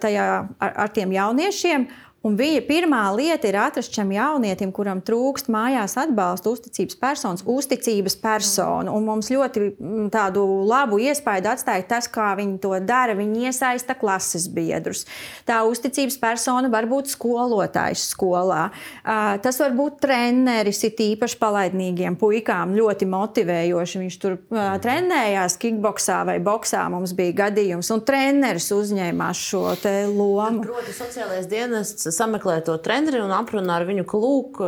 tajā 0.00 0.26
ar, 0.58 0.72
ar 0.86 0.94
tiem 0.94 1.14
jauniešiem. 1.14 1.86
Un 2.24 2.38
viņa 2.38 2.62
pirmā 2.64 3.02
lieta 3.12 3.50
ir 3.50 3.58
atrast 3.60 3.92
šim 3.92 4.14
jaunietim, 4.14 4.70
kuram 4.72 5.02
trūkst 5.04 5.50
mājās 5.52 5.98
atbalsta, 6.00 6.54
uzticības 6.54 6.96
personas, 6.96 7.42
uzticības 7.44 8.16
personu. 8.16 8.94
Un 8.96 9.04
mums 9.04 9.28
ļoti 9.28 9.64
mm, 9.74 10.06
tādu 10.14 10.44
labu 10.64 10.96
iespēju 11.04 11.50
atstāja 11.52 11.84
tas, 11.90 12.08
kā 12.08 12.30
viņi 12.38 12.56
to 12.62 12.72
dara. 12.80 13.12
Viņi 13.18 13.50
iesaista 13.50 13.96
klases 13.98 14.46
biedrus. 14.48 15.04
Tā 15.44 15.58
uzticības 15.68 16.16
persona 16.22 16.70
var 16.72 16.88
būt 16.88 17.12
skolotājs 17.12 18.06
skolā. 18.14 18.70
Tas 19.04 19.60
var 19.60 19.76
būt 19.76 20.00
treneris, 20.06 20.80
it 20.88 21.04
īpaši 21.04 21.36
palaidnīgiem 21.42 22.16
puikām, 22.16 22.72
ļoti 22.78 23.10
motivējoši. 23.12 24.02
Viņš 24.06 24.18
tur 24.24 24.38
trenējās 24.80 25.58
kickboxā 25.60 26.22
vai 26.30 26.38
boxā. 26.40 26.86
Mums 26.88 27.12
bija 27.20 27.36
gadījums, 27.44 27.92
un 27.92 28.00
treneris 28.08 28.72
uzņēmās 28.72 29.44
šo 29.50 29.66
lomu. 30.08 30.64
Proti, 30.64 30.96
sociālais 30.96 31.52
dienests 31.52 32.13
sameklē 32.14 32.60
to 32.66 32.76
treneri 32.82 33.20
un 33.22 33.32
aprunā 33.34 33.78
ar 33.80 33.86
viņu, 33.88 34.06
ka 34.08 34.20
lūk, 34.20 34.60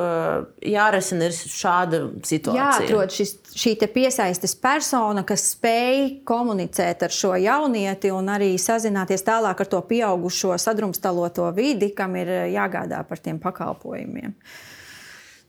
jārisina 0.67 1.31
šāda 1.33 2.03
situācija. 2.27 2.61
Jāatrod 2.61 3.15
šis, 3.15 3.35
šī 3.57 3.75
piesaistes 3.95 4.57
persona, 4.61 5.25
kas 5.27 5.49
spēj 5.55 6.23
komunicēt 6.29 7.07
ar 7.07 7.15
šo 7.15 7.35
jaunieti 7.41 8.13
un 8.15 8.31
arī 8.35 8.53
sazināties 8.61 9.25
tālāk 9.27 9.63
ar 9.63 9.73
to 9.73 9.83
pieaugušo 9.89 10.57
sadrumstaloto 10.61 11.49
vidi, 11.57 11.93
kam 11.97 12.19
ir 12.21 12.33
jāgādā 12.53 13.03
par 13.09 13.23
tiem 13.23 13.41
pakalpojumiem. 13.43 14.35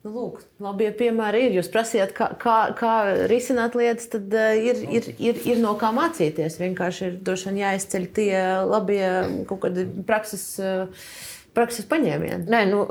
Nu, 0.08 0.12
lūk, 0.14 0.44
labie 0.64 0.88
piemēri 0.96 1.48
ir. 1.48 1.56
Jūs 1.58 1.68
prasījāt, 1.74 2.14
kā, 2.16 2.30
kā, 2.40 2.58
kā 2.78 2.92
risināt 3.28 3.74
lietas, 3.76 4.08
tad 4.14 4.32
uh, 4.32 4.54
ir, 4.56 4.80
ir, 4.94 5.10
ir, 5.20 5.40
ir 5.52 5.60
no 5.60 5.74
kā 5.80 5.90
mācīties. 5.96 6.60
Vienkārši 6.62 7.10
ir 7.10 7.18
droši 7.28 7.50
vien 7.50 7.58
jāizceļ 7.64 8.06
tie 8.16 8.30
labie 8.70 9.02
kaut 9.50 9.66
kādi 9.66 9.88
prakses. 10.08 10.46
Uh, 10.62 11.10
prakses 11.58 11.88
paņēmienu. 11.90 12.46
Nē, 12.54 12.62
nu, 12.70 12.84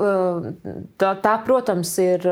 tā, 0.99 1.13
tā, 1.23 1.35
protams, 1.47 1.93
ir 2.03 2.25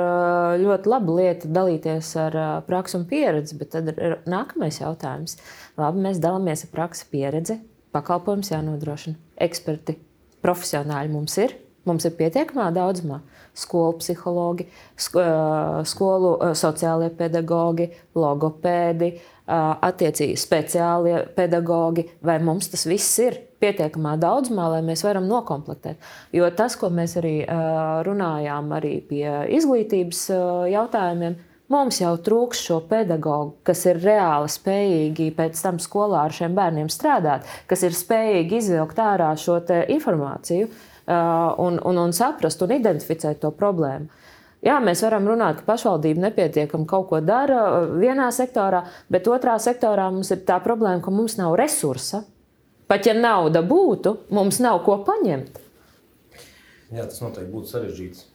ļoti 0.62 0.92
laba 0.92 1.20
lieta 1.20 1.52
dalīties 1.56 2.12
ar 2.22 2.40
praksi 2.68 3.00
un 3.00 3.06
pieredzi, 3.10 3.56
bet 3.60 3.72
tad 3.78 3.94
ir 3.96 4.18
nākamais 4.30 4.82
jautājums. 4.84 5.40
Labi, 5.80 6.04
mēs 6.06 6.20
dalāmies 6.24 6.68
ar 6.68 6.74
praksi 6.76 7.08
pieredzi, 7.12 7.60
pakalpojums 7.96 8.52
jānodrošina. 8.52 9.16
Eksperti, 9.48 9.96
profesionāļi 10.44 11.14
mums 11.14 11.38
ir, 11.42 11.56
mums 11.88 12.06
ir 12.08 12.16
pietiekamā 12.20 12.68
daudzumā. 12.76 13.22
Skolu 13.56 14.02
psihologi, 14.02 14.66
skolu 15.00 16.32
sociālie 16.60 17.08
pedagogi, 17.16 17.88
logopēdi, 18.20 19.14
attiecīgi 19.46 20.38
speciālie 20.42 21.20
pedagogi, 21.36 22.08
vai 22.26 22.40
mums 22.44 22.72
tas 22.74 22.88
viss 22.90 23.20
ir? 23.24 23.42
pietiekamā 23.66 24.18
daudzumā, 24.22 24.68
lai 24.76 24.82
mēs 24.86 25.02
varam 25.06 25.26
nokomplektēt. 25.26 26.02
Jo 26.36 26.50
tas, 26.54 26.76
ko 26.78 26.92
mēs 26.94 27.16
arī 27.18 27.38
runājām 28.06 28.68
arī 28.78 29.00
pie 29.10 29.26
izglītības 29.58 30.28
jautājumiem, 30.70 31.38
Mums 31.66 31.98
jau 31.98 32.12
trūks 32.22 32.60
šo 32.62 32.76
pedagogu, 32.86 33.56
kas 33.66 33.80
ir 33.90 33.98
reāli 33.98 34.52
spējīgi 34.54 35.32
pēc 35.34 35.58
tam 35.66 35.80
skolā 35.82 36.28
ar 36.28 36.36
šiem 36.36 36.54
bērniem 36.54 36.92
strādāt, 36.94 37.48
kas 37.66 37.82
ir 37.88 37.96
spējīgi 37.98 38.60
izvilkt 38.60 39.02
ārā 39.02 39.32
šo 39.42 39.58
informāciju 39.96 40.68
un, 41.10 41.80
un, 41.82 42.02
un 42.04 42.14
saprast 42.14 42.62
un 42.62 42.76
identificēt 42.78 43.42
to 43.42 43.50
problēmu. 43.50 44.14
Jā, 44.66 44.80
mēs 44.82 45.04
varam 45.06 45.28
runāt, 45.30 45.60
ka 45.60 45.68
pašvaldība 45.68 46.28
nepietiekami 46.28 46.88
kaut 46.90 47.10
ko 47.12 47.20
dara 47.22 47.86
vienā 47.92 48.32
sektorā, 48.34 48.82
bet 49.14 49.28
otrā 49.30 49.60
sektorā 49.62 50.08
mums 50.12 50.34
ir 50.34 50.42
tā 50.48 50.58
problēma, 50.64 51.04
ka 51.06 51.14
mums 51.14 51.38
nav 51.38 51.54
resursa 51.60 52.24
Pat 52.86 53.08
ja 53.08 53.16
nauda 53.18 53.64
būtu, 53.66 54.14
mums 54.36 54.62
nav 54.62 54.84
ko 54.86 55.00
paņemt. 55.08 55.58
Jā, 56.94 57.06
tas 57.10 57.18
noteikti 57.24 57.50
būtu 57.50 57.72
sarežģīts. 57.72 58.26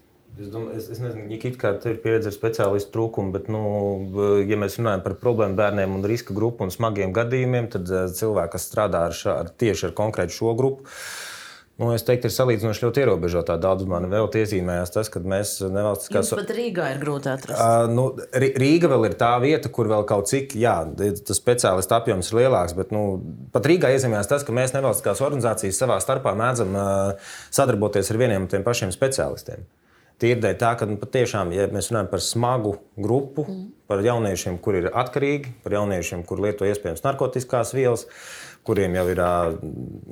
Es, 0.41 0.49
domāju, 0.51 0.79
es, 0.79 0.87
es 0.95 0.99
nezinu, 1.03 1.27
ja 1.31 1.53
kā 1.59 1.73
tā 1.83 1.93
ir 1.93 1.99
pieredze 2.03 2.31
ar 2.31 2.35
speciālistu 2.35 2.93
trūkumu, 2.95 3.33
bet, 3.35 3.49
nu, 3.51 3.61
ja 4.47 4.59
mēs 4.59 4.79
runājam 4.79 5.03
par 5.05 5.17
problēmu 5.23 5.59
bērniem 5.59 5.95
un 5.99 6.07
riska 6.07 6.35
grupu 6.35 6.67
un 6.67 6.73
smagiem 6.75 7.15
gadījumiem, 7.15 7.69
tad 7.71 7.91
eh, 7.91 8.07
cilvēki, 8.15 8.53
kas 8.55 8.67
strādā 8.71 9.05
ar 9.11 9.17
šā, 9.17 9.37
ar 9.45 9.51
tieši 9.61 9.91
ar 9.91 9.95
konkrētu 9.99 10.35
šo 10.35 10.55
grupu, 10.59 10.87
Nu, 11.81 11.89
es 11.97 12.03
teiktu, 12.05 12.29
ir 12.29 12.35
salīdzinoši 12.35 12.83
ļoti 12.85 13.01
ierobežotā 13.01 13.55
daudzumā. 13.61 14.03
Vēl 14.13 14.27
iezīmējās 14.43 14.91
tas, 14.93 15.09
ka 15.09 15.23
mēs 15.25 15.55
nevalstiskās. 15.65 16.29
Jums 16.29 16.43
pat 16.43 16.53
Rīgā 16.53 16.91
ir 16.93 16.99
grūti 17.01 17.31
atrast. 17.33 17.57
Uh, 17.57 17.87
nu, 17.89 18.05
Rīga 18.37 18.91
vēl 18.93 19.09
ir 19.09 19.15
tā 19.21 19.31
vieta, 19.41 19.71
kur 19.73 19.89
vēl 19.89 20.05
kaut 20.09 20.29
cik, 20.29 20.53
jā, 20.61 20.75
tas 20.99 21.41
speciālistu 21.41 21.97
apjoms 21.97 22.29
ir 22.29 22.43
lielāks, 22.43 22.77
bet 22.77 22.93
nu, 22.93 23.05
pat 23.55 23.69
Rīgā 23.71 23.95
iezīmējās 23.97 24.29
tas, 24.29 24.45
ka 24.45 24.53
mēs 24.53 24.77
nevalstiskās 24.77 25.25
organizācijas 25.25 25.81
savā 25.81 25.97
starpā 26.05 26.35
mēdzam 26.37 26.77
uh, 26.77 27.33
sadarboties 27.49 28.13
ar 28.13 28.21
vieniem 28.27 28.45
un 28.45 28.53
tiem 28.53 28.67
pašiem 28.67 28.93
speciālistiem. 28.93 29.65
Tīrdēļ 30.21 30.61
tā, 30.61 30.75
ka 30.77 30.85
nu, 30.85 30.99
patiešām, 31.01 31.55
ja 31.57 31.65
mēs 31.73 31.89
runājam 31.89 32.13
par 32.13 32.21
smagu 32.21 32.75
grupu, 33.01 33.47
mm. 33.49 33.65
par 33.89 34.05
jauniešiem, 34.05 34.61
kuri 34.61 34.85
ir 34.85 34.93
atkarīgi, 34.93 35.57
par 35.65 35.79
jauniešiem, 35.79 36.29
kur 36.29 36.45
lieto 36.45 36.69
iespējams 36.69 37.01
narkotikās 37.07 37.73
vielas, 37.73 38.05
uh, 38.05 38.50
kuriem 38.67 38.95
jau 38.99 39.07
ir 39.11 39.21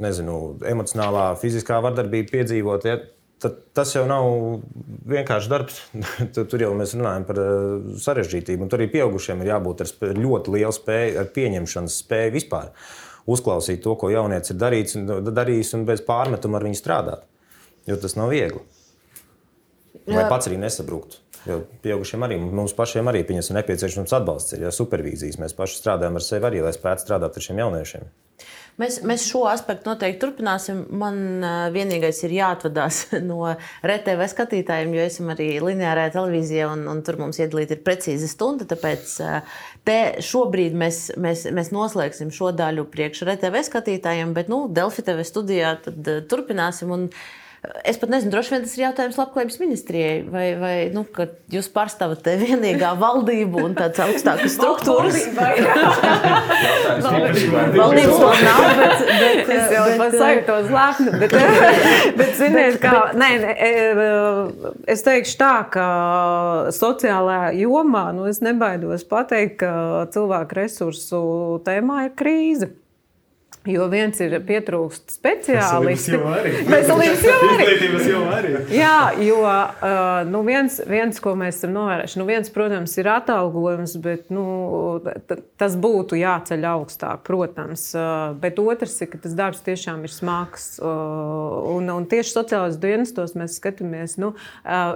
nezinu, 0.01 0.37
emocionālā, 0.67 1.31
fiziskā 1.41 1.81
vardarbība 1.85 2.33
piedzīvot. 2.39 2.87
Ja, 2.89 2.99
tad 3.43 3.59
tas 3.77 3.93
jau 3.95 4.05
nav 4.09 4.29
vienkārši 5.11 5.53
darbs. 5.53 5.83
tur 6.39 6.65
jau 6.65 6.73
mēs 6.79 6.97
runājam 6.99 7.27
par 7.29 7.43
sarežģītību. 8.07 8.65
Un 8.65 8.73
tur 8.73 8.83
arī 8.83 8.91
pieaugušiem 8.97 9.45
ir 9.45 9.53
jābūt 9.53 9.85
ar 9.85 10.17
ļoti 10.19 10.57
lielu 10.57 10.75
spēju, 10.75 11.21
ar 11.23 11.31
pieņemšanas 11.37 12.01
spēju 12.05 12.35
vispār. 12.39 12.73
Uzklausīt 13.29 13.83
to, 13.85 13.93
ko 14.01 14.09
jaunietis 14.09 14.55
ir 14.55 14.61
darījis, 14.61 14.99
darījis 15.29 15.75
un 15.77 15.85
bez 15.89 16.01
pārmetuma 16.07 16.59
ar 16.59 16.65
viņu 16.65 16.81
strādāt. 16.81 17.27
Jo 17.89 17.99
tas 18.01 18.17
nav 18.17 18.33
viegli. 18.33 18.65
Vai 20.09 20.25
pats 20.31 20.49
arī 20.49 20.57
nesabrūkt. 20.61 21.19
Jo 21.49 21.63
pieaugušiem 21.85 22.25
arī 22.27 22.39
mums 22.43 22.77
pašiem 22.77 23.09
arī 23.11 23.25
ir 23.25 23.53
nepieciešams 23.59 24.15
atbalsts. 24.21 24.57
Ir 24.57 24.69
ja, 24.69 24.73
supervīzijas. 24.75 25.41
Mēs 25.41 25.57
paši 25.57 25.81
strādājam 25.81 26.19
ar 26.21 26.25
sevi 26.25 26.51
arī, 26.51 26.65
lai 26.65 26.75
spētu 26.77 27.07
strādāt 27.07 27.39
ar 27.39 27.47
šiem 27.49 27.63
jauniešiem. 27.65 28.09
Mēs, 28.79 29.01
mēs 29.03 29.25
šo 29.27 29.41
aspektu 29.51 29.91
noteikti 29.91 30.21
turpināsim. 30.23 30.85
Man 31.01 31.43
vienīgais 31.75 32.21
ir 32.23 32.37
jāatvadās 32.37 33.01
no 33.31 33.41
RTV 33.83 34.29
skatītājiem, 34.31 34.93
jo 34.95 35.07
esam 35.09 35.33
arī 35.35 35.49
lineārajā 35.65 36.13
televīzijā, 36.15 36.69
un, 36.77 36.85
un 36.93 37.03
tur 37.07 37.19
mums 37.19 37.41
iedalīta 37.43 37.75
ir 37.75 37.83
precīzi 37.87 38.31
stunda. 38.31 38.69
Tāpēc 38.71 39.17
te 39.89 39.99
šobrīd 40.23 40.79
mēs, 40.79 41.01
mēs, 41.19 41.49
mēs 41.55 41.73
noslēgsim 41.75 42.31
šo 42.35 42.53
daļu 42.55 42.87
priekš 42.93 43.25
RTV 43.27 43.65
skatītājiem, 43.67 44.37
bet 44.37 44.53
nu, 44.53 44.67
Delfi 44.71 45.03
TV 45.07 45.27
studijā 45.27 45.75
turpināsim. 46.31 46.95
Un, 46.95 47.11
Es 47.83 47.97
pat 47.99 48.13
nezinu, 48.13 48.31
droši 48.31 48.53
vien 48.53 48.63
tas 48.63 48.75
ir 48.77 48.85
jautājums 48.85 49.17
Labklājības 49.19 49.57
ministrijai, 49.59 50.19
vai, 50.31 50.45
vai 50.61 50.75
nu, 50.95 51.03
jūs 51.51 51.67
pārstāvat 51.75 52.21
te 52.23 52.37
vienīgā 52.39 52.93
valdību 53.01 53.65
un 53.67 53.75
tādas 53.75 53.99
augstākas 54.05 54.55
struktūras. 54.55 55.19
Valdības 57.03 58.15
vēl 58.23 58.45
nav, 58.47 58.63
bet, 58.79 59.05
bet 59.11 59.53
es 59.57 59.75
jau 59.75 59.85
pasāku 60.05 60.47
to 60.47 60.61
zlāpni. 60.69 61.17
Bet, 61.19 61.37
bet, 62.21 62.33
ziniet, 62.39 62.79
kā, 62.85 62.95
nē, 63.19 63.31
nē, 63.43 63.53
e, 63.59 63.75
es 64.95 65.03
teikšu 65.07 65.39
tā, 65.43 65.55
ka 65.75 65.87
sociālajā 66.79 67.57
jomā, 67.65 68.09
nu, 68.15 68.31
es 68.31 68.39
nebaidos 68.45 69.03
pateikt, 69.11 69.65
ka 69.65 70.07
cilvēku 70.15 70.63
resursu 70.63 71.25
tēmā 71.67 72.07
ir 72.07 72.15
krīze. 72.23 72.71
Jo 73.69 73.85
viens 73.93 74.17
ir 74.25 74.33
pietrūkst 74.49 75.19
speciālisti. 75.19 76.17
Veselības 76.69 77.25
jau 77.27 77.39
arī. 77.53 77.65
Izglītības 77.69 78.07
jau 78.09 78.23
arī. 78.33 78.53
Jā, 78.73 78.95
jo 79.21 79.43
nu 80.31 80.41
viens, 80.47 80.79
viens, 80.89 81.19
ko 81.21 81.35
mēs 81.37 81.59
esam 81.61 81.75
novērojuši, 81.77 82.21
nu 82.21 82.25
viens, 82.29 82.49
protams, 82.55 82.95
ir 82.97 83.11
atalgojums, 83.13 83.97
bet 84.01 84.33
nu, 84.33 84.45
tas 85.61 85.77
būtu 85.77 86.17
jāceļ 86.17 86.65
augstāk, 86.71 87.21
protams. 87.27 87.91
Bet 88.41 88.61
otrs 88.63 88.97
ir, 89.05 89.11
ka 89.13 89.21
tas 89.27 89.37
darbs 89.37 89.61
tiešām 89.67 90.07
ir 90.09 90.15
smags. 90.15 90.71
Un, 90.81 91.91
un 91.93 92.09
tieši 92.09 92.33
sociālajos 92.39 92.81
dienestos 92.81 93.37
mēs 93.37 93.59
skatāmies, 93.61 94.17
nu, 94.23 94.33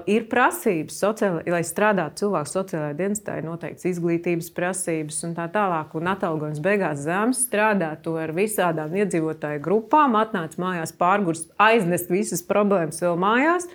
ir 0.09 0.27
prasības, 0.33 0.97
sociāli, 1.05 1.45
lai 1.53 1.63
strādātu 1.67 2.25
cilvēku 2.25 2.55
sociālajā 2.55 2.97
dienestā, 3.03 3.37
ir 3.37 3.49
noteikts 3.51 3.91
izglītības 3.93 4.49
prasības 4.57 5.21
un 5.29 5.37
tā 5.37 5.51
tālāk. 5.53 5.93
Un 5.99 6.09
atalgojums 6.15 6.65
beigās 6.65 7.05
zemes 7.05 7.45
strādā 7.45 7.93
to 8.01 8.17
ar 8.17 8.33
visu 8.33 8.62
visādām 8.63 8.95
iedzīvotāju 8.95 9.61
grupām, 9.63 10.17
atnāca 10.17 10.61
mājās 10.61 10.95
pārgurs, 10.95 11.49
aiznest 11.59 12.11
visas 12.11 12.43
problēmas 12.43 13.03
vēl 13.03 13.19
mājās. 13.19 13.69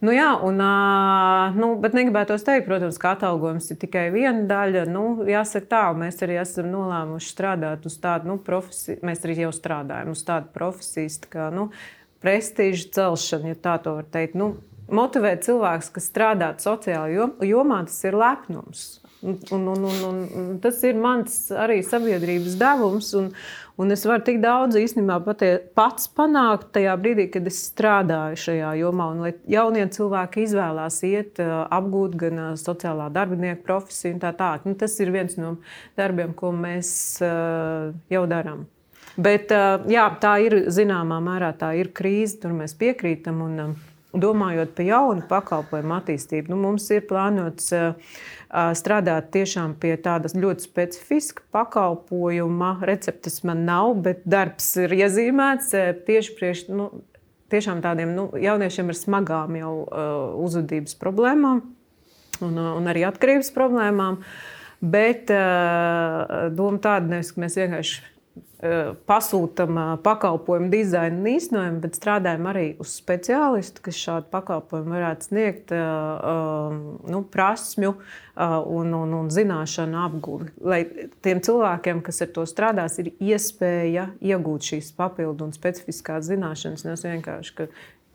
Nu, 0.00 0.14
jā, 0.14 0.30
un, 0.40 0.56
nu, 1.58 1.74
bet 1.76 1.92
negribētu 1.92 2.38
teikt, 2.40 2.64
protams, 2.64 2.96
ka 2.96 3.12
atalgojums 3.18 3.66
ir 3.70 3.76
tikai 3.82 4.06
viena 4.14 4.46
daļa. 4.48 4.86
Nu, 4.88 5.26
jāsaka, 5.28 5.66
tā, 5.68 5.82
mēs 5.92 6.22
arī 6.24 6.38
esam 6.40 6.70
nolēmuši 6.72 7.28
strādāt 7.28 7.84
uz 7.84 7.98
tādu 8.00 8.30
nu, 8.30 8.38
profesiju, 8.40 9.02
mēs 9.04 9.20
arī 9.26 9.42
jau 9.42 9.52
strādājam 9.52 10.14
uz 10.14 10.24
tādu 10.24 10.48
profesiju, 10.54 11.12
tā 11.26 11.32
kā 11.34 11.50
nu, 11.52 11.68
prestižu 12.24 12.88
celšanu, 12.96 13.52
ja 13.52 13.60
tā 13.60 13.76
var 13.84 14.08
teikt. 14.08 14.38
Nu, 14.40 14.54
motivēt 14.88 15.44
cilvēkus, 15.44 15.92
kas 15.92 16.08
strādā 16.08 16.54
sociālajā 16.56 17.28
jomā, 17.44 17.84
tas 17.84 18.00
ir 18.08 18.16
lepnums. 18.16 18.99
Un, 19.22 19.36
un, 19.50 19.66
un, 19.68 19.84
un, 19.84 20.20
un 20.40 20.52
tas 20.64 20.78
ir 20.88 20.96
mans 20.96 21.34
arī 21.52 21.82
sabiedrības 21.84 22.54
devums. 22.60 23.10
Un, 23.18 23.26
un 23.80 23.92
es 23.92 24.06
varu 24.08 24.24
tik 24.24 24.40
daudz 24.40 24.78
īstenībā 24.80 25.18
patie, 25.26 25.50
pats 25.76 26.08
panākt 26.16 26.70
tajā 26.76 26.94
brīdī, 27.00 27.26
kad 27.34 27.48
es 27.50 27.58
strādāju 27.68 28.40
šajā 28.46 28.72
jomā. 28.80 29.10
Un, 29.12 29.20
lai 29.26 29.34
jaunie 29.52 29.84
cilvēki 29.92 30.46
izvēlās 30.46 31.02
iet, 31.04 31.42
apgūt 31.42 32.16
gan 32.22 32.42
sociālā 32.60 33.10
darbinieka 33.12 33.60
profesiju, 33.68 34.16
tā 34.24 34.32
tālāk. 34.40 34.64
Nu, 34.64 34.76
tas 34.80 34.96
ir 35.04 35.12
viens 35.12 35.36
no 35.40 35.58
darbiem, 36.00 36.32
ko 36.36 36.54
mēs 36.56 36.92
jau 37.20 38.26
darām. 38.30 38.64
Bet 39.20 39.52
jā, 39.90 40.08
tā 40.22 40.34
ir 40.46 40.62
zināmā 40.72 41.18
mērā 41.20 41.52
tā 41.60 41.74
ir 41.76 41.92
krīze, 41.92 42.38
tur 42.40 42.56
mēs 42.56 42.72
piekrītam. 42.78 43.44
Un, 43.44 43.62
domājot 44.12 44.74
par 44.74 44.86
jaunu 44.86 45.24
pakalpojumu 45.30 45.94
attīstību, 45.98 46.52
nu, 46.52 46.58
mums 46.64 46.88
ir 46.94 47.04
plānots 47.08 47.70
uh, 47.76 48.14
strādāt 48.76 49.30
tiešām 49.34 49.76
pie 49.80 49.94
tādas 50.02 50.34
ļoti 50.34 50.66
specifiska 50.66 51.44
pakalpojuma. 51.54 52.76
Receptes 52.88 53.40
man 53.46 53.64
nav, 53.68 53.94
bet 54.04 54.24
darbs 54.28 54.72
ir 54.82 54.94
iezīmēts 54.98 55.74
tieši 56.06 56.36
priekš 56.38 56.64
nu, 56.74 56.90
tiešām 57.50 57.82
tādiem 57.84 58.14
nu, 58.16 58.28
jauniešiem 58.38 58.90
ar 58.90 58.98
smagām 58.98 59.58
jau 59.60 59.74
uh, 59.82 60.14
uzvedības 60.42 60.98
problēmām 61.00 61.62
un, 62.46 62.56
un 62.58 62.90
arī 62.90 63.06
atkarības 63.08 63.52
problēmām. 63.54 64.22
Bet 64.80 65.28
uh, 65.34 66.48
doma 66.56 66.80
tāda, 66.80 67.10
nevis, 67.10 67.34
ka 67.34 67.42
mēs 67.42 67.58
vienkārši 67.60 68.00
Eh, 68.00 68.19
pasūtām 68.60 69.78
eh, 69.80 69.92
pakalpojumu 70.04 70.68
dizainu 70.72 71.22
un 71.22 71.28
īstenojumu, 71.32 71.80
bet 71.80 71.96
strādājam 71.96 72.48
arī 72.50 72.64
uz 72.82 72.92
speciālistu, 73.00 73.80
kas 73.86 74.00
šādu 74.00 74.28
pakalpojumu 74.32 74.96
varētu 74.96 75.28
sniegt, 75.30 75.72
eh, 75.72 76.74
nu, 77.14 77.22
prasmju 77.32 77.94
un, 78.40 78.92
un, 78.96 79.14
un 79.16 79.30
zināšanu 79.32 79.98
apgūli. 80.00 80.50
Lai 80.64 80.82
tiem 81.24 81.42
cilvēkiem, 81.44 82.00
kas 82.04 82.22
ar 82.24 82.30
to 82.36 82.44
strādās, 82.48 82.96
ir 83.02 83.10
iespēja 83.20 84.10
iegūt 84.24 84.70
šīs 84.70 84.92
papildu 84.96 85.48
un 85.48 85.56
specifiskās 85.56 86.28
zināšanas, 86.30 86.86
nevis 86.86 87.04
vienkārši 87.04 87.68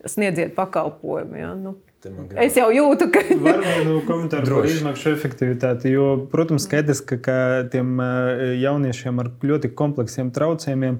sniedziet 0.10 0.56
pakalpojumu. 0.58 1.38
Ja? 1.38 1.52
Nu, 1.58 1.76
Es 2.40 2.58
jau 2.60 2.68
jūtu, 2.74 3.08
ka. 3.14 3.22
Varbūt 3.30 3.88
nu, 3.88 3.96
komentāru 4.08 4.60
par 4.60 4.68
izmaksu 4.70 5.12
efektivitāti. 5.14 5.92
Jo, 5.96 6.08
protams, 6.32 6.68
skaidrs, 6.68 7.02
ka, 7.08 7.18
ka 7.24 7.38
tiem 7.74 7.98
jauniešiem 8.62 9.24
ar 9.24 9.32
ļoti 9.46 9.72
kompleksiem 9.78 10.32
traucējumiem 10.36 11.00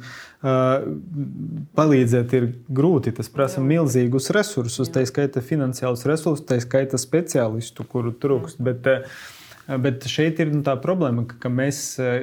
palīdzēt 1.76 2.36
ir 2.38 2.50
grūti. 2.80 3.16
Tas 3.18 3.32
prasa 3.34 3.62
Jā. 3.62 3.68
milzīgus 3.70 4.32
resursus, 4.36 4.92
tā 4.94 5.06
skaita 5.10 5.44
finansiālus 5.46 6.06
resursus, 6.10 6.46
tā 6.50 6.60
skaita 6.64 7.00
speciālistu, 7.02 7.88
kuru 7.90 8.14
trūkst. 8.14 8.62
Bet, 8.66 8.90
uh, 8.90 9.34
Bet 9.66 10.06
šeit 10.10 10.38
ir 10.44 10.52
nu, 10.54 10.62
tā 10.66 10.76
problēma, 10.78 11.24
ka, 11.30 11.40
ka 11.42 11.50
mēs 11.50 11.80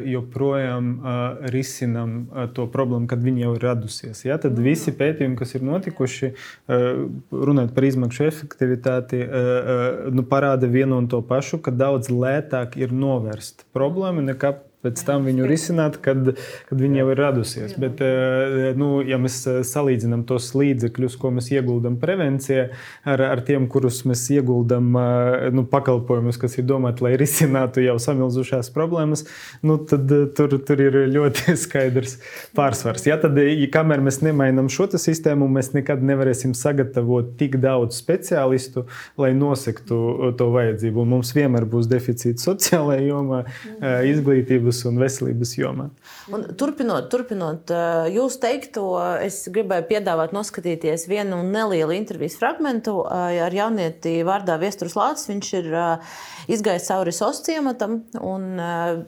joprojām 0.06 0.90
uh, 0.94 1.46
risinām 1.50 2.14
uh, 2.30 2.44
to 2.54 2.68
problēmu, 2.70 3.08
kad 3.10 3.22
viņi 3.24 3.42
jau 3.42 3.54
ir 3.56 3.66
radusies. 3.66 4.22
Ja? 4.22 4.38
Tad 4.42 4.60
visi 4.62 4.94
pētījumi, 4.94 5.34
kas 5.40 5.56
ir 5.58 5.64
notikuši, 5.66 6.32
uh, 6.32 6.86
runājot 7.34 7.74
par 7.74 7.88
izmaksu 7.88 8.28
efektivitāti, 8.28 9.24
uh, 9.26 9.32
uh, 9.34 10.12
nu, 10.14 10.22
parāda 10.28 10.70
vienu 10.70 11.00
un 11.02 11.10
to 11.10 11.18
pašu, 11.26 11.58
ka 11.64 11.74
daudz 11.74 12.12
lētāk 12.14 12.78
ir 12.78 12.94
novērst 12.94 13.66
problēmu 13.74 14.22
nekā 14.30 14.54
pēc 14.82 15.02
tam 15.06 15.26
viņu 15.28 15.46
risināt, 15.46 15.98
kad, 16.02 16.32
kad 16.68 16.80
viņa 16.82 17.00
jau 17.02 17.08
ir 17.12 17.20
radusies. 17.22 17.74
Bet, 17.80 18.02
eh, 18.02 18.72
nu, 18.78 18.96
ja 19.06 19.18
mēs 19.22 19.38
eh, 19.46 19.60
salīdzinām 19.66 20.24
tos 20.26 20.50
līdzekļus, 20.58 21.16
ko 21.22 21.30
mēs 21.36 21.52
ieguldam 21.54 21.98
prevencijā, 22.02 22.68
ar, 23.06 23.22
ar 23.28 23.42
tiem, 23.46 23.68
kurus 23.70 24.02
mēs 24.08 24.24
ieguldam 24.34 24.90
eh, 24.98 25.48
nu, 25.54 25.64
pakalpojumus, 25.70 26.40
kas 26.42 26.58
ir 26.58 26.66
domāti, 26.66 27.06
lai 27.06 27.14
risinātu 27.20 27.84
jau 27.84 27.96
samilzušās 28.02 28.72
problēmas, 28.74 29.24
nu, 29.62 29.78
tad 29.78 30.10
tur, 30.36 30.58
tur 30.66 30.82
ir 30.82 30.98
ļoti 31.14 31.54
skaidrs 31.64 32.18
pārsvars. 32.58 33.06
Ja, 33.06 33.18
tad, 33.22 33.38
ja 33.38 33.70
kamēr 33.72 34.02
mēs 34.02 34.18
nemainām 34.26 34.70
šo 34.72 34.88
sistēmu, 34.92 35.46
mēs 35.48 35.70
nekad 35.76 36.02
nevarēsim 36.04 36.56
sagatavot 36.58 37.36
tik 37.38 37.54
daudz 37.62 37.94
speciālistu, 38.02 38.88
lai 39.20 39.30
nosektu 39.38 40.32
to 40.36 40.48
vajadzību. 40.52 41.06
Mums 41.08 41.30
vienmēr 41.36 41.68
būs 41.70 41.86
deficīts 41.88 42.44
sociālajā 42.48 43.06
jomā, 43.06 43.44
izglītības 44.10 44.71
izglītības 44.72 44.86
un 44.88 45.00
veselības 45.00 45.52
jomā. 45.58 45.88
Un 46.32 46.46
turpinot, 46.58 47.08
turpinot 47.10 47.70
jūs 48.12 48.38
teikto, 48.40 48.96
es 49.22 49.48
gribēju 49.52 49.86
piedāvāt 49.88 50.32
noskatīties 50.32 51.08
vienu 51.10 51.42
nelielu 51.44 51.92
intervijas 51.96 52.38
fragment 52.38 52.88
ar 52.88 53.52
jaunieti 53.52 54.22
vārdā 54.24 54.58
Viestures 54.60 54.96
Lācis. 54.96 55.28
Viņš 55.30 55.52
ir 55.60 55.68
izgājis 56.52 56.88
cauri 56.88 57.12
SOS 57.12 57.42
ciematam 57.46 58.02
un 58.20 58.60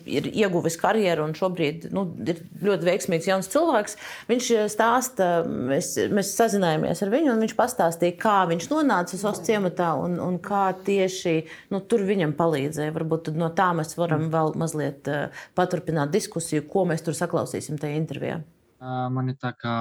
ir 0.06 0.28
ieguvis 0.32 0.78
karjeru 0.80 1.24
un 1.24 1.34
šobrīd 1.34 1.88
nu, 1.94 2.06
ir 2.24 2.42
ļoti 2.62 2.88
veiksmīgs 2.88 3.28
jauns 3.28 3.50
cilvēks. 3.52 3.98
Viņš 4.30 4.50
stāsta, 4.72 5.30
mēs, 5.44 5.94
mēs 6.10 6.34
sazinājāmies 6.38 7.02
ar 7.04 7.12
viņu 7.14 7.34
un 7.34 7.44
viņš 7.44 7.56
pastāstīja, 7.58 8.18
kā 8.20 8.36
viņš 8.50 8.70
nonāca 8.72 9.18
SOS 9.18 9.44
ciematā 9.46 9.94
un, 10.00 10.18
un 10.22 10.38
kā 10.42 10.66
tieši 10.84 11.36
nu, 11.72 11.80
tur 11.80 12.04
viņam 12.06 12.34
palīdzēja. 12.38 12.94
Varbūt 12.94 13.32
no 13.38 13.50
tā 13.54 13.70
mēs 13.76 13.94
varam 13.98 14.28
vēl 14.32 14.54
mazliet 14.58 15.08
paturpināt 15.57 16.12
diskusiju, 16.14 16.66
ko 16.70 16.84
mēs 16.88 17.05
tur 17.07 17.16
saklausīsim 17.16 17.78
tajā 17.80 17.98
intervijā? 18.00 18.40
Man 18.84 19.30
ir 19.32 19.38
tā 19.40 19.55
kā 19.57 19.74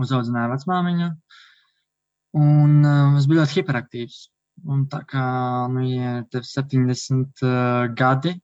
uzaudzināja 0.00 0.52
vecmāmiņa, 0.54 1.08
un 2.40 2.76
es 3.18 3.26
biju 3.28 3.42
ļoti 3.42 3.60
hiperaktīvs. 3.60 4.20
Un 4.68 4.84
tā 4.92 5.00
kā 5.08 5.26
nu, 5.72 5.82
ja 5.88 6.18
ir 6.20 6.44
70 6.44 7.44
uh, 7.48 7.86
gadi, 7.96 8.34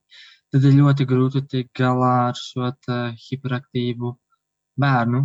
tad 0.49 0.63
ir 0.65 0.77
ļoti 0.79 1.05
grūti 1.09 1.43
tikt 1.51 1.75
galā 1.77 2.13
ar 2.31 2.39
šo 2.39 2.71
hiperaktīvu 3.21 4.15
bērnu, 4.81 5.21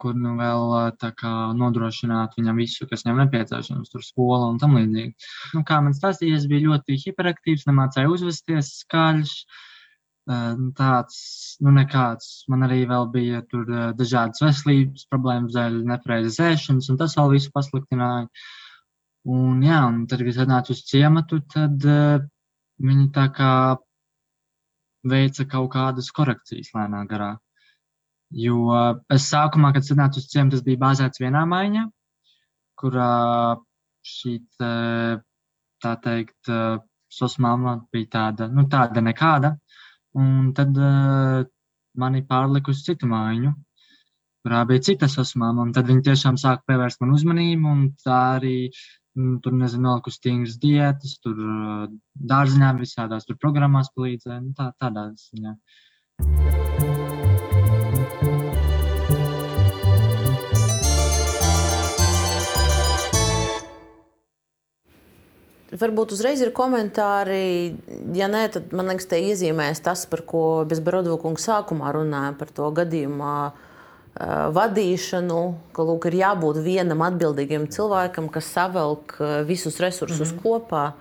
kur 0.00 0.16
nu 0.16 0.32
vēl 0.38 0.72
kā, 1.20 1.32
nodrošināt 1.58 2.38
viņam 2.38 2.62
visu, 2.62 2.88
kas 2.88 3.04
viņam 3.04 3.20
nepieciešams, 3.26 3.92
tur 3.92 4.06
skola 4.06 4.48
un 4.54 4.56
tam 4.62 4.78
līdzīgi. 4.78 5.12
Nu, 5.52 5.66
kā 5.68 5.82
man 5.84 5.92
stāstīja, 5.98 6.40
es 6.40 6.48
biju 6.48 6.72
ļoti 6.72 6.96
hiperaktīvs, 7.04 7.68
nemācēju 7.68 8.16
uzvesties 8.16 8.72
skaļš. 8.80 9.36
Uh, 9.42 9.68
tāds, 10.78 11.16
nu, 11.60 11.72
nekāds. 11.74 12.44
Man 12.48 12.62
arī 12.66 12.84
bija 13.12 13.42
tur 13.50 13.64
dažādas 13.98 14.42
veselības 14.42 15.06
problēmas, 15.10 15.54
dēļ 15.54 15.80
nepareizas 15.88 16.40
ēšanas, 16.40 16.90
un 16.90 16.98
tas 17.00 17.16
vēl 17.18 17.32
visu 17.36 17.50
pasliktināja. 17.54 18.28
Un, 19.22 19.62
jā, 19.62 19.80
un 19.86 20.06
tad, 20.10 20.22
kad 20.26 20.44
atnācu 20.44 20.74
uz 20.74 20.82
ciematu, 20.82 21.40
tad 21.46 21.84
uh, 21.86 22.22
viņi 22.82 23.08
tā 23.14 23.28
kā 23.36 23.52
veica 25.06 25.46
kaut 25.50 25.72
kādas 25.74 26.10
korekcijas 26.14 26.72
lēnā 26.74 27.04
garā. 27.10 27.32
Jo 28.32 28.70
es 29.12 29.26
sākumā, 29.28 29.72
kad 29.74 29.84
atnācu 29.84 30.22
uz 30.22 30.28
ciematu, 30.30 30.56
tas 30.56 30.64
bija 30.66 30.80
bāzēts 30.80 31.20
vienā 31.20 31.44
maiņā. 31.48 31.88
kurā 32.82 33.56
šī 34.02 34.38
tā 34.58 35.92
teikt, 36.02 36.50
sosmāma 37.12 37.76
bija 37.92 38.08
tāda, 38.16 38.48
nu, 38.48 38.64
tāda 38.72 39.02
nekāda. 39.04 39.52
Un 40.18 40.50
tad 40.56 40.76
uh, 40.76 41.42
mani 41.98 42.24
pārlika 42.28 42.72
uz 42.72 42.82
citu 42.86 43.08
mājiņu, 43.08 43.52
kurā 44.44 44.64
bija 44.68 44.84
cita 44.88 45.08
sasmāma. 45.12 45.68
Tad 45.76 45.88
viņi 45.88 46.06
tiešām 46.08 46.40
sāka 46.40 46.66
pievērst 46.68 47.00
man 47.02 47.14
uzmanību, 47.16 47.76
tā 48.04 48.20
arī 48.38 48.56
nu, 49.16 49.38
tur, 49.44 49.56
nezinu, 49.56 49.86
noliku 49.88 50.12
stingras 50.12 50.58
diētas, 50.62 51.18
tur 51.24 51.36
uh, 51.36 51.86
dārziņā 52.32 52.72
visādās 52.80 53.28
tur 53.28 53.40
programmās 53.40 53.92
palīdzēja, 53.96 54.40
nu, 54.44 54.56
tā, 54.58 54.72
tādā 54.80 55.10
ziņā. 55.28 55.56
Varbūt 65.72 66.12
uzreiz 66.12 66.42
ir 66.44 66.50
komentāri. 66.52 67.74
Ja 68.16 68.28
nē, 68.28 68.44
tad 68.52 68.74
man 68.76 68.90
liekas, 68.92 69.08
te 69.08 69.20
iezīmēs 69.24 69.80
tas, 69.84 70.04
par 70.10 70.20
ko 70.28 70.42
Bezbrodovkungs 70.68 71.46
sākumā 71.48 71.94
runāja 71.96 72.34
par 72.36 72.52
to 72.52 72.68
gadījumu 72.76 73.30
vadīšanu, 74.52 75.40
ka 75.72 75.86
lūk, 75.88 76.10
ir 76.10 76.18
jābūt 76.18 76.60
vienam 76.60 77.00
atbildīgam 77.06 77.64
cilvēkam, 77.72 78.28
kas 78.28 78.50
savelk 78.52 79.16
visus 79.48 79.80
resursus 79.80 80.34
mm 80.34 80.38
-hmm. 80.38 80.42
kopā. 80.44 80.92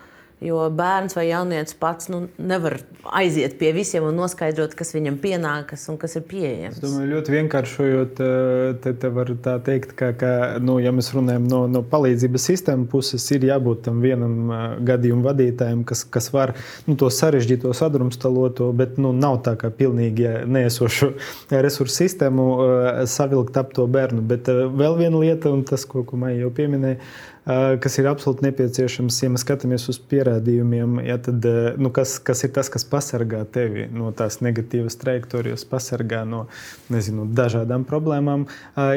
Jo 0.42 0.64
bērns 0.74 1.14
vai 1.14 1.28
jaunietis 1.28 1.76
pats 1.78 2.08
nu, 2.10 2.24
nevar 2.42 2.80
aiziet 3.14 3.60
pie 3.60 3.70
visiem 3.76 4.08
un 4.08 4.16
noskaidrot, 4.18 4.72
kas 4.78 4.90
viņam 4.96 5.20
pienākas 5.22 5.84
un 5.92 6.00
kas 6.02 6.16
ir 6.18 6.24
pieejams. 6.26 6.80
Es 6.80 6.82
domāju, 6.82 7.10
ļoti 7.12 7.34
vienkāršojot, 7.36 8.22
eh, 8.26 8.72
te, 8.82 8.94
te 9.04 9.12
var 9.14 9.30
tā 9.46 9.54
teikt, 9.62 9.94
ka, 10.00 10.10
ka 10.18 10.32
nu, 10.66 10.80
ja 10.82 10.90
mēs 10.98 11.12
runājam 11.14 11.46
no, 11.46 11.60
no 11.70 11.84
palīdzības 11.86 12.48
sistēmas 12.50 12.90
puses, 12.90 13.28
ir 13.36 13.46
jābūt 13.52 13.84
tam 13.86 14.02
vienam 14.02 14.50
eh, 14.50 14.64
gadījumu 14.90 15.28
vadītājam, 15.30 15.84
kas, 15.86 16.02
kas 16.10 16.32
var 16.34 16.56
nu, 16.88 16.98
to 16.98 17.12
sarežģīto 17.14 17.76
sadrumstaloto, 17.78 18.72
bet 18.74 18.98
nu, 18.98 19.14
nav 19.14 19.44
tā 19.46 19.54
kā 19.62 19.70
pilnīgi 19.70 20.26
neesošu 20.50 21.12
resursu 21.54 22.00
sistēmu 22.00 22.48
eh, 22.66 22.90
savilkt 23.06 23.62
ap 23.62 23.78
to 23.78 23.86
bērnu. 23.86 24.26
Bet 24.26 24.50
vēl 24.50 24.98
viena 25.04 25.22
lieta, 25.22 25.54
un 25.54 25.62
tas, 25.70 25.86
ko, 25.86 26.02
ko 26.02 26.18
Maija 26.18 26.48
jau 26.48 26.56
pieminēja, 26.58 26.98
kas 27.82 27.98
ir 28.00 28.08
absolūti 28.10 28.46
nepieciešams, 28.46 29.18
ja 29.24 29.30
mēs 29.34 29.44
skatāmies 29.46 29.88
uz 29.92 29.98
pierādījumiem, 30.12 31.00
ja 31.06 31.18
tad, 31.22 31.46
nu, 31.82 31.92
kas, 31.94 32.16
kas 32.24 32.44
ir 32.46 32.52
tas, 32.56 32.70
kas 32.72 32.86
pasargā 32.88 33.42
tevi 33.54 33.88
no 33.92 34.12
tās 34.16 34.40
negatīvas 34.46 34.98
trajektorijas, 35.02 35.66
pasargā 35.70 36.22
no 36.28 36.46
nezinu, 36.94 37.26
dažādām 37.38 37.86
problēmām, 37.90 38.46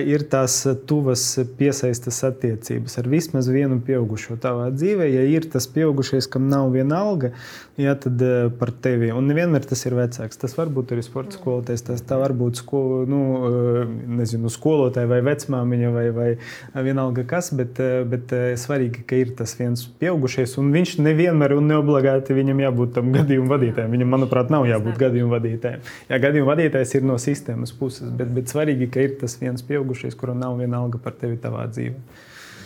ir 0.05 0.26
tās 0.30 0.61
tuvas 0.88 1.24
piesaistas 1.59 2.20
attiecības 2.28 2.98
ar 3.00 3.11
vismaz 3.11 3.48
vienu 3.52 3.80
pieaugušo 3.84 4.38
tavā 4.42 4.70
dzīvē. 4.74 5.09
Ja 5.11 5.24
ir 5.28 5.48
tas 5.52 5.68
pieaugušais, 5.70 6.28
kam 6.30 6.48
nav 6.52 6.70
viena 6.74 7.00
alga, 7.05 7.32
ja, 7.80 7.96
tad 7.98 8.22
par 8.61 8.74
tevi, 8.84 9.11
un 9.14 9.28
nevienmēr 9.30 9.66
tas 9.68 9.84
ir 9.88 9.96
vecāks, 9.98 10.40
tas 10.40 10.57
var 10.59 10.70
būt 10.74 10.94
arī 10.94 11.05
sporta 11.07 11.38
skolotājs, 11.38 11.86
tas 11.88 12.05
var 12.14 12.36
būt 12.36 12.61
sko, 12.62 12.84
nu, 13.09 13.22
nezinu, 14.20 14.52
skolotāja 14.52 15.11
vai 15.11 15.22
vecmāmiņa 15.26 15.94
vai, 15.94 16.07
vai 16.14 16.30
vienalga 16.86 17.24
kas, 17.28 17.50
bet, 17.57 17.80
bet 18.11 18.34
svarīgi, 18.61 19.05
ka 19.09 19.18
ir 19.20 19.32
tas 19.38 19.55
viens 19.59 19.86
pieaugušais, 20.01 20.57
un 20.61 20.70
viņš 20.74 20.97
nevienmēr 21.05 21.57
un 21.57 21.70
neobligāti 21.72 22.36
viņam 22.36 22.62
jābūt 22.64 22.95
tam 22.99 23.11
gadījumu 23.14 23.51
vadītājam. 23.51 23.97
Viņam, 23.97 24.12
manuprāt, 24.16 24.53
nav 24.55 24.68
jābūt 24.68 25.01
gadījumu 25.01 25.34
vadītājam. 25.34 25.82
Jā, 26.11 26.20
gadījumu 26.26 26.51
vadītājs 26.51 26.95
ir 26.99 27.09
no 27.09 27.18
sistēmas 27.22 27.74
puses, 27.76 28.12
bet, 28.14 28.30
bet 28.36 28.53
svarīgi, 28.53 28.90
ka 28.92 29.05
ir 29.05 29.18
tas 29.24 29.38
viens 29.40 29.64
pieaugušais, 29.66 30.16
kuram 30.20 30.40
nav 30.42 30.59
viena 30.61 30.82
alga 30.84 31.01
par 31.03 31.16
tevi 31.20 31.40
tavā 31.40 31.66
dzīvē. 31.72 32.22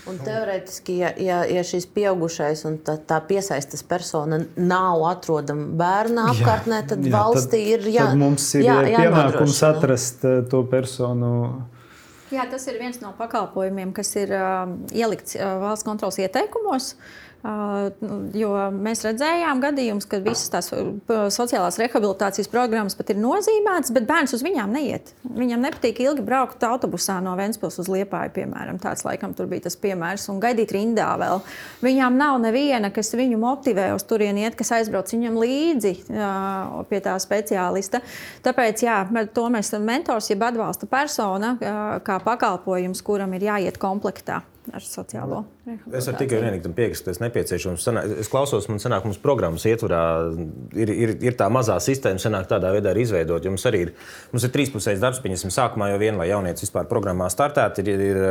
Un 0.09 0.17
teorētiski, 0.25 0.95
ja, 1.03 1.11
ja, 1.21 1.39
ja 1.45 1.63
šis 1.67 1.85
pieaugušais 1.93 2.63
un 2.69 2.79
tā, 2.85 2.95
tā 2.97 3.19
piesaistas 3.29 3.83
persona 3.85 4.39
nav 4.57 5.03
atrodama 5.11 5.67
bērna 5.77 6.31
apkārtnē, 6.33 6.79
tad 6.89 7.05
jā, 7.05 7.13
valstī 7.13 7.61
tad, 7.61 7.73
ir 7.75 7.91
jā, 7.93 8.07
tad 8.09 8.21
mums 8.21 8.47
ir 8.57 8.65
jā, 8.65 8.79
pienākums 8.89 9.61
atrast 9.69 10.25
to 10.49 10.63
personu 10.71 11.33
Jā, 12.29 12.45
tas 12.51 12.67
ir 12.69 12.77
viens 12.81 12.99
no 13.01 13.15
pakalpojumiem, 13.17 13.95
kas 13.97 14.11
ir 14.21 14.35
uh, 14.37 14.67
ielikts 14.93 15.39
uh, 15.39 15.57
valsts 15.63 15.87
kontrolas 15.87 16.19
ieteikumos. 16.21 16.93
Uh, 16.93 17.28
Jo 17.39 18.49
mēs 18.75 19.05
redzējām 19.07 19.61
gadījumus, 19.63 20.09
kad 20.11 20.25
visas 20.27 20.51
tās 20.51 20.73
sociālās 21.35 21.79
rehabilitācijas 21.79 22.51
programmas 22.51 22.99
pat 22.99 23.13
ir 23.15 23.21
nozīmētas, 23.23 23.93
bet 23.95 24.09
bērns 24.09 24.35
uz 24.35 24.43
viņām 24.43 24.75
neiet. 24.75 25.13
Viņam 25.23 25.63
nepatīk 25.63 26.01
ilgi 26.03 26.25
braukt 26.27 26.67
autobusā 26.67 27.21
no 27.23 27.37
Ventspils 27.39 27.79
uz 27.79 27.87
Liepāju, 27.95 28.35
piemēram. 28.41 28.81
Tāds 28.83 29.07
laikam 29.07 29.37
tur 29.39 29.47
bija 29.47 29.69
tas 29.69 29.79
piemērs, 29.79 30.27
un 30.33 30.43
gaidīt 30.43 30.75
rindā 30.75 31.13
vēl. 31.23 31.39
Viņām 31.87 32.19
nav 32.19 32.41
neviena, 32.43 32.91
kas 32.91 33.15
viņu 33.15 33.39
motivē 33.39 33.93
uz 33.95 34.03
turieni 34.11 34.43
iet, 34.43 34.59
kas 34.59 34.75
aizbrauc 34.81 35.15
viņam 35.15 35.39
līdzi 35.39 35.95
pie 36.91 37.03
tā 37.07 37.17
speciālista. 37.23 38.03
Tāpēc, 38.43 38.83
jā, 38.83 39.01
to 39.31 39.49
mēs 39.55 39.73
mentors, 39.79 40.35
jeb 40.35 40.43
atbalsta 40.51 40.91
persona, 40.91 41.55
kā 42.03 42.19
pakalpojums, 42.27 43.07
kuram 43.07 43.39
ir 43.39 43.47
jāiet 43.53 43.79
komplektā 43.79 44.43
ar 44.75 44.85
sociālo. 44.85 45.43
Es 45.67 46.09
varu 46.09 46.21
tikai 46.21 46.41
vienīgi 46.43 46.65
tam 46.67 46.75
piekrist, 46.77 47.07
tas 47.07 47.21
nepieciešams. 47.23 47.87
Es 48.23 48.31
klausos, 48.33 48.69
man 48.71 48.83
sanāk, 48.83 49.07
mums 49.09 49.21
programmas 49.23 49.67
ietvarā 49.69 50.03
ir, 50.77 50.93
ir, 50.93 51.15
ir 51.31 51.39
tā 51.39 51.49
mazā 51.53 51.79
sistēma, 51.83 52.23
sanāk 52.23 52.49
tādā 52.51 52.73
veidā 52.77 52.95
ir 52.95 53.03
izveidot. 53.05 53.49
Jums 53.49 53.67
arī 53.71 53.87
ir, 53.87 53.95
mums 54.33 54.47
ir 54.47 54.55
trīspusējs 54.55 55.03
darbs, 55.03 55.23
pieņemsim, 55.25 55.55
sākumā 55.55 55.93
jau 55.93 55.99
vien, 56.03 56.21
lai 56.21 56.31
jaunietis 56.33 56.69
vispār 56.69 56.89
programmā 56.91 57.31
startētu, 57.33 57.85
ir, 57.85 58.07
ir, 58.13 58.23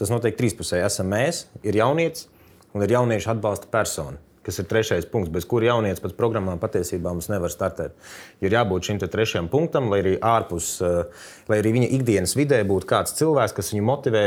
tas 0.00 0.12
notiek 0.12 0.38
trīspusēji. 0.38 0.86
Esam 0.86 1.12
mēs, 1.12 1.46
ir 1.66 1.78
jaunietis 1.82 2.28
un 2.74 2.86
ir 2.86 2.98
jauniešu 2.98 3.34
atbalsta 3.34 3.70
persona 3.70 4.18
kas 4.46 4.60
ir 4.60 4.68
trešais 4.70 5.08
punkts, 5.10 5.32
bez 5.32 5.44
kura 5.48 5.68
jaunietis 5.68 6.02
pēc 6.02 6.14
programmām 6.18 6.60
patiesībā 6.62 7.12
mums 7.12 7.28
nevar 7.32 7.52
startēt. 7.52 7.96
Ir 8.44 8.54
jābūt 8.56 8.88
šim 8.88 9.00
trešajam 9.02 9.50
punktam, 9.52 9.90
lai 9.92 10.00
arī 10.04 10.14
ārpus, 10.16 10.70
eh, 10.84 11.26
lai 11.50 11.60
arī 11.60 11.74
viņa 11.76 11.90
ikdienas 11.98 12.36
vidē 12.38 12.62
būtu 12.68 12.88
kāds 12.88 13.16
cilvēks, 13.20 13.56
kas 13.56 13.72
viņu 13.74 13.84
motivē 13.84 14.24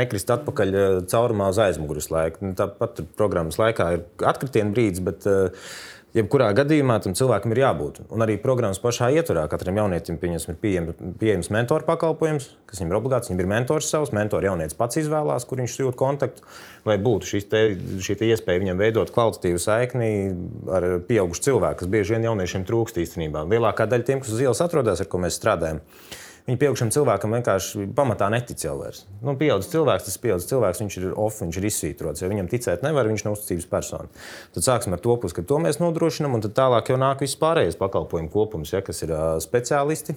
nekrist 0.00 0.32
atpakaļ 0.36 0.74
eh, 0.74 0.98
caurumā 1.10 1.48
uz 1.54 1.62
aizmugures 1.62 2.10
laiku. 2.12 2.44
Nu, 2.44 2.52
tāpat 2.58 3.00
programmas 3.16 3.56
laikā 3.60 3.92
ir 3.96 4.04
atkritiena 4.20 4.74
brīdis, 4.76 5.00
bet 5.04 5.26
uh, 5.28 5.70
Jebkurā 6.10 6.48
gadījumā 6.58 6.96
tam 7.04 7.14
cilvēkam 7.14 7.52
ir 7.54 7.60
jābūt. 7.60 8.00
Un 8.10 8.24
arī 8.24 8.34
programmas 8.42 8.80
pašā 8.82 9.12
ietvarā 9.14 9.44
katram 9.50 9.76
jaunietim 9.78 10.16
ir 10.18 10.56
pieejams, 10.58 11.50
mentora 11.54 11.86
pakalpojums, 11.86 12.48
kas 12.66 12.80
viņam 12.80 12.90
ir 12.90 12.98
obligāts. 12.98 13.30
Viņam 13.30 13.42
ir 13.44 13.50
mentors 13.52 13.90
savs, 13.92 14.10
mentors 14.16 14.48
jaunietis 14.48 14.74
pats 14.78 14.98
izvēlās, 14.98 15.46
kur 15.46 15.62
viņš 15.62 15.76
jūt 15.84 15.98
kontaktu, 16.00 16.42
lai 16.88 16.96
būtu 16.98 17.42
te, 17.52 17.62
šī 18.02 18.16
te 18.18 18.26
iespēja 18.26 18.62
viņam 18.64 18.82
veidot 18.82 19.12
kvalitatīvu 19.14 19.62
saikni 19.62 20.10
ar 20.66 20.88
pieaugušu 21.06 21.46
cilvēku, 21.46 21.84
kas 21.84 21.92
bieži 21.94 22.16
vien 22.16 22.26
jauniešiem 22.26 22.66
trūkst 22.66 22.98
īstenībā. 23.04 23.46
Lielākā 23.46 23.86
daļa 23.86 24.08
tiem, 24.10 24.24
kas 24.24 24.34
uz 24.34 24.42
ielas 24.42 24.64
atrodas, 24.66 25.04
ar 25.04 25.10
ko 25.12 25.22
mēs 25.22 25.38
strādājam, 25.38 25.78
Viņi 26.50 26.58
pieaugušam 26.58 26.88
cilvēkam 26.90 27.34
vienkārši 27.36 27.84
pamatā 27.94 28.26
netic 28.34 28.58
jau 28.64 28.72
vairs. 28.80 29.04
Nu, 29.22 29.36
pieaugušs 29.38 29.68
cilvēks, 29.70 30.08
tas 30.08 30.16
pieaugušs 30.18 30.48
cilvēks, 30.50 30.80
viņš 30.82 30.94
ir 30.98 31.04
off, 31.12 31.36
viņš 31.44 31.58
ir 31.60 31.66
izsvītrots. 31.68 32.22
Ja 32.24 32.30
viņam 32.32 32.48
ticēt 32.50 32.80
nevar, 32.82 33.06
viņš 33.06 33.22
nav 33.22 33.36
uzticības 33.36 33.68
persona. 33.70 34.08
Tad 34.56 34.66
sāksim 34.66 34.96
ar 34.96 35.02
to 35.04 35.14
pusi, 35.22 35.36
ka 35.36 35.44
to 35.46 35.60
mēs 35.62 35.78
nodrošinām, 35.78 36.34
un 36.34 36.42
tad 36.42 36.56
tālāk 36.56 36.90
jau 36.90 36.96
nāk 36.98 37.22
viss 37.22 37.38
pārējais 37.38 37.78
pakalpojumu 37.78 38.32
kopums, 38.34 38.72
ja, 38.74 38.80
kas 38.82 38.98
ir 39.06 39.12
uh, 39.14 39.36
speciālisti. 39.44 40.16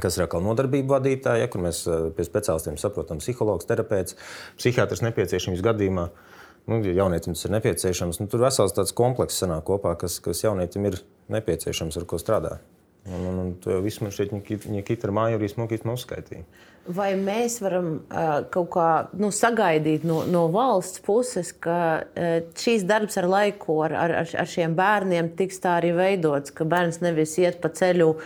Kas 0.00 0.16
ir 0.16 0.24
atkal 0.24 0.40
nodarbību 0.46 0.94
vadītāji, 0.94 1.42
ja, 1.44 1.50
kur 1.52 1.60
mēs 1.66 1.82
pie 2.16 2.24
speciālistiem 2.24 2.78
saprotam, 2.80 3.20
psihologs, 3.20 3.68
terapeits, 3.68 4.16
psihiatrs 4.56 5.04
nepieciešams 5.04 5.60
gadījumā. 5.68 6.06
Nu, 6.66 6.80
ja 6.80 6.96
jaunietim 7.02 7.36
tas 7.36 7.44
ir 7.44 7.52
nepieciešams, 7.58 8.22
nu, 8.22 8.30
tur 8.32 8.42
vesels 8.42 8.74
tāds 8.74 8.96
komplekss 8.96 9.44
sanāk 9.44 9.68
kopā, 9.68 9.92
kas, 10.00 10.16
kas 10.24 10.40
jaunietim 10.42 10.88
ir 10.88 10.98
nepieciešams, 11.36 12.00
ar 12.00 12.08
ko 12.08 12.18
strādāt. 12.18 12.64
Un, 13.06 13.26
un, 13.26 13.38
un 13.38 13.52
to 13.62 13.70
jau 13.70 13.82
viss 13.84 14.00
man 14.02 14.10
šeit, 14.14 14.32
Nikita 14.34 15.06
ar 15.06 15.12
māju 15.14 15.38
arī 15.38 15.50
smuki 15.50 15.78
uzskaitīja. 15.78 16.42
Vai 16.96 17.12
mēs 17.18 17.58
varam 17.62 17.88
uh, 17.98 18.44
kaut 18.54 18.68
kā 18.74 18.88
nu, 19.18 19.32
sagaidīt 19.34 20.04
no, 20.06 20.20
no 20.30 20.44
valsts 20.54 21.02
puses, 21.06 21.50
ka 21.50 21.78
uh, 22.02 22.36
šīs 22.58 22.84
darbs 22.86 23.18
ar 23.18 23.26
laiku, 23.30 23.80
ar, 23.86 23.94
ar, 24.04 24.14
ar 24.26 24.50
šiem 24.50 24.74
bērniem 24.78 25.32
tiks 25.38 25.58
tā 25.62 25.76
arī 25.80 25.92
veidots, 25.96 26.54
ka 26.54 26.66
bērns 26.66 27.00
nevis 27.02 27.34
iet 27.42 27.58
pa 27.62 27.70
ceļu 27.74 28.12
uh, 28.14 28.20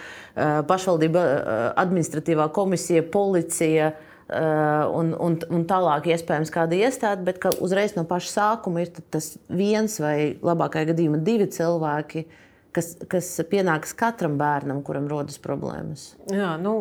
pašvaldība, 0.68 1.24
uh, 1.24 1.64
administratīvā 1.80 2.50
komisija, 2.56 3.04
policija. 3.16 3.94
Uh, 4.30 4.86
un, 4.94 5.08
un, 5.18 5.34
un 5.50 5.64
tālāk, 5.66 6.04
iespējams, 6.14 6.52
kāda 6.54 6.76
iestāde, 6.78 7.24
bet 7.26 7.42
uzreiz 7.58 7.96
no 7.96 8.04
paša 8.06 8.28
sākuma 8.30 8.84
ir 8.84 8.92
tas 9.10 9.32
viens 9.50 9.96
vai 9.98 10.36
labākajā 10.38 10.92
gadījumā 10.92 11.18
divi 11.26 11.48
cilvēki, 11.50 12.22
uh, 12.22 12.49
kas, 12.76 12.92
kas 13.10 13.28
pienāks 13.50 13.92
katram 13.98 14.36
bērnam, 14.40 14.82
kuram 14.86 15.08
rodas 15.10 15.40
problēmas? 15.42 16.06
Jā, 16.30 16.52
nu, 16.60 16.74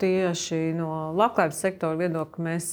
tieši 0.00 0.60
no 0.76 0.90
labklājības 1.16 1.62
sektora 1.66 1.98
viedokļa 2.00 2.46
mēs 2.46 2.68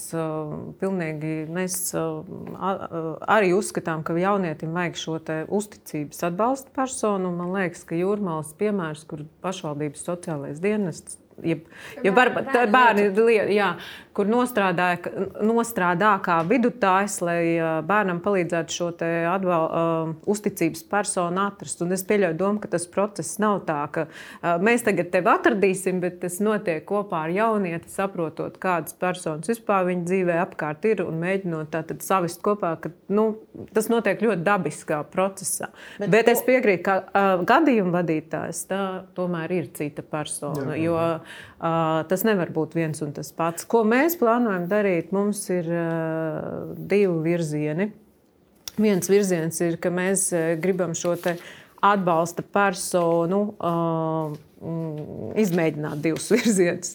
pilnīgi 0.82 1.34
mēs 1.54 1.80
arī 1.94 3.52
uzskatām, 3.56 4.04
ka 4.06 4.16
jaunietim 4.20 4.76
vajag 4.76 5.00
šo 5.00 5.18
uzticības 5.58 6.24
atbalsta 6.30 6.72
personu. 6.76 7.32
Man 7.34 7.54
liekas, 7.56 7.84
ka 7.88 7.98
jūrmālas 7.98 8.54
piemērs, 8.58 9.04
kur 9.08 9.24
pašvaldības 9.44 10.08
sociālais 10.08 10.62
dienests 10.62 11.20
ja, 11.42 11.56
ja 12.04 12.12
varbūt 12.14 12.50
bērni, 12.72 13.08
jā, 13.54 13.70
kur 14.14 14.28
nostrādāja, 14.30 15.10
nostrādā 15.42 16.12
kā 16.24 16.38
vidutājs, 16.46 17.18
lai 17.24 17.40
bērnam 17.86 18.20
palīdzētu 18.24 18.74
šo 18.74 18.90
atbal, 18.94 19.64
uh, 19.66 20.12
uzticības 20.30 20.84
personu 20.90 21.42
atrast. 21.48 21.82
Un 21.84 21.94
es 21.96 22.04
pieļauju 22.06 22.38
domu, 22.38 22.60
ka 22.62 22.70
tas 22.74 22.86
process 22.90 23.40
nav 23.42 23.64
tā, 23.68 23.80
ka 23.94 24.06
uh, 24.06 24.54
mēs 24.62 24.86
tagad 24.86 25.10
tevi 25.14 25.30
atradīsim, 25.32 26.00
bet 26.04 26.20
tas 26.22 26.38
notiek 26.44 26.84
kopā 26.86 27.24
ar 27.26 27.34
jaunieti, 27.34 27.90
saprotot, 27.92 28.58
kādas 28.62 28.96
personas 28.98 29.50
vispār 29.50 29.88
viņa 29.90 30.06
dzīvē 30.08 30.38
apkārt 30.44 30.86
ir 30.90 31.04
un 31.04 31.18
mēģinot 31.22 31.72
tātad 31.74 32.04
savest 32.06 32.42
kopā, 32.44 32.74
ka 32.80 32.92
nu, 33.14 33.26
tas 33.74 33.90
notiek 33.92 34.22
ļoti 34.22 34.46
dabiskā 34.46 35.00
procesā. 35.10 35.70
Bet, 35.98 36.10
bet 36.14 36.32
es 36.32 36.44
piekrītu, 36.46 36.84
ka 36.86 36.98
uh, 37.02 37.44
gadījuma 37.48 37.98
vadītājs 37.98 38.64
tā 38.70 38.82
tomēr 39.16 39.58
ir 39.58 39.70
cita 39.74 40.06
persona. 40.06 40.74
Jā, 40.74 40.78
jā. 40.78 40.82
Jo, 40.84 40.96
uh, 41.64 42.04
tas 42.10 42.24
nevar 42.26 42.52
būt 42.54 42.76
viens 42.78 43.00
un 43.04 43.14
tas 43.16 43.30
pats. 43.34 43.66
Ko 43.68 43.82
mēs 43.88 44.03
plānojam 44.20 44.68
darīt? 44.70 45.12
Mums 45.16 45.42
ir 45.54 45.68
uh, 45.72 46.72
divi 46.76 47.18
virzieni. 47.24 47.90
Viens 48.74 49.08
virziens 49.08 49.60
ir, 49.62 49.78
ka 49.78 49.92
mēs 49.94 50.28
gribam 50.60 50.96
šo 50.98 51.14
atbalsta 51.84 52.42
personu 52.42 53.40
uh, 53.54 54.34
izmēģināt 55.40 56.00
divus 56.04 56.30
virzienus. 56.34 56.94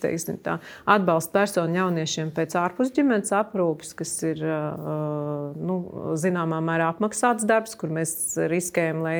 Atbalsta 0.89 1.35
personu 1.35 1.77
jauniešiem 1.79 2.31
pēc 2.35 2.55
ārpus 2.59 2.91
ģimenes 2.95 3.33
aprūpes, 3.35 3.93
kas 3.97 4.15
ir 4.27 4.41
nu, 4.41 5.79
zināmā 6.19 6.61
mērā 6.65 6.89
apmaksāts 6.93 7.47
darbs, 7.49 7.77
kur 7.79 7.93
mēs 7.93 8.13
riskējam, 8.49 9.03
lai 9.05 9.17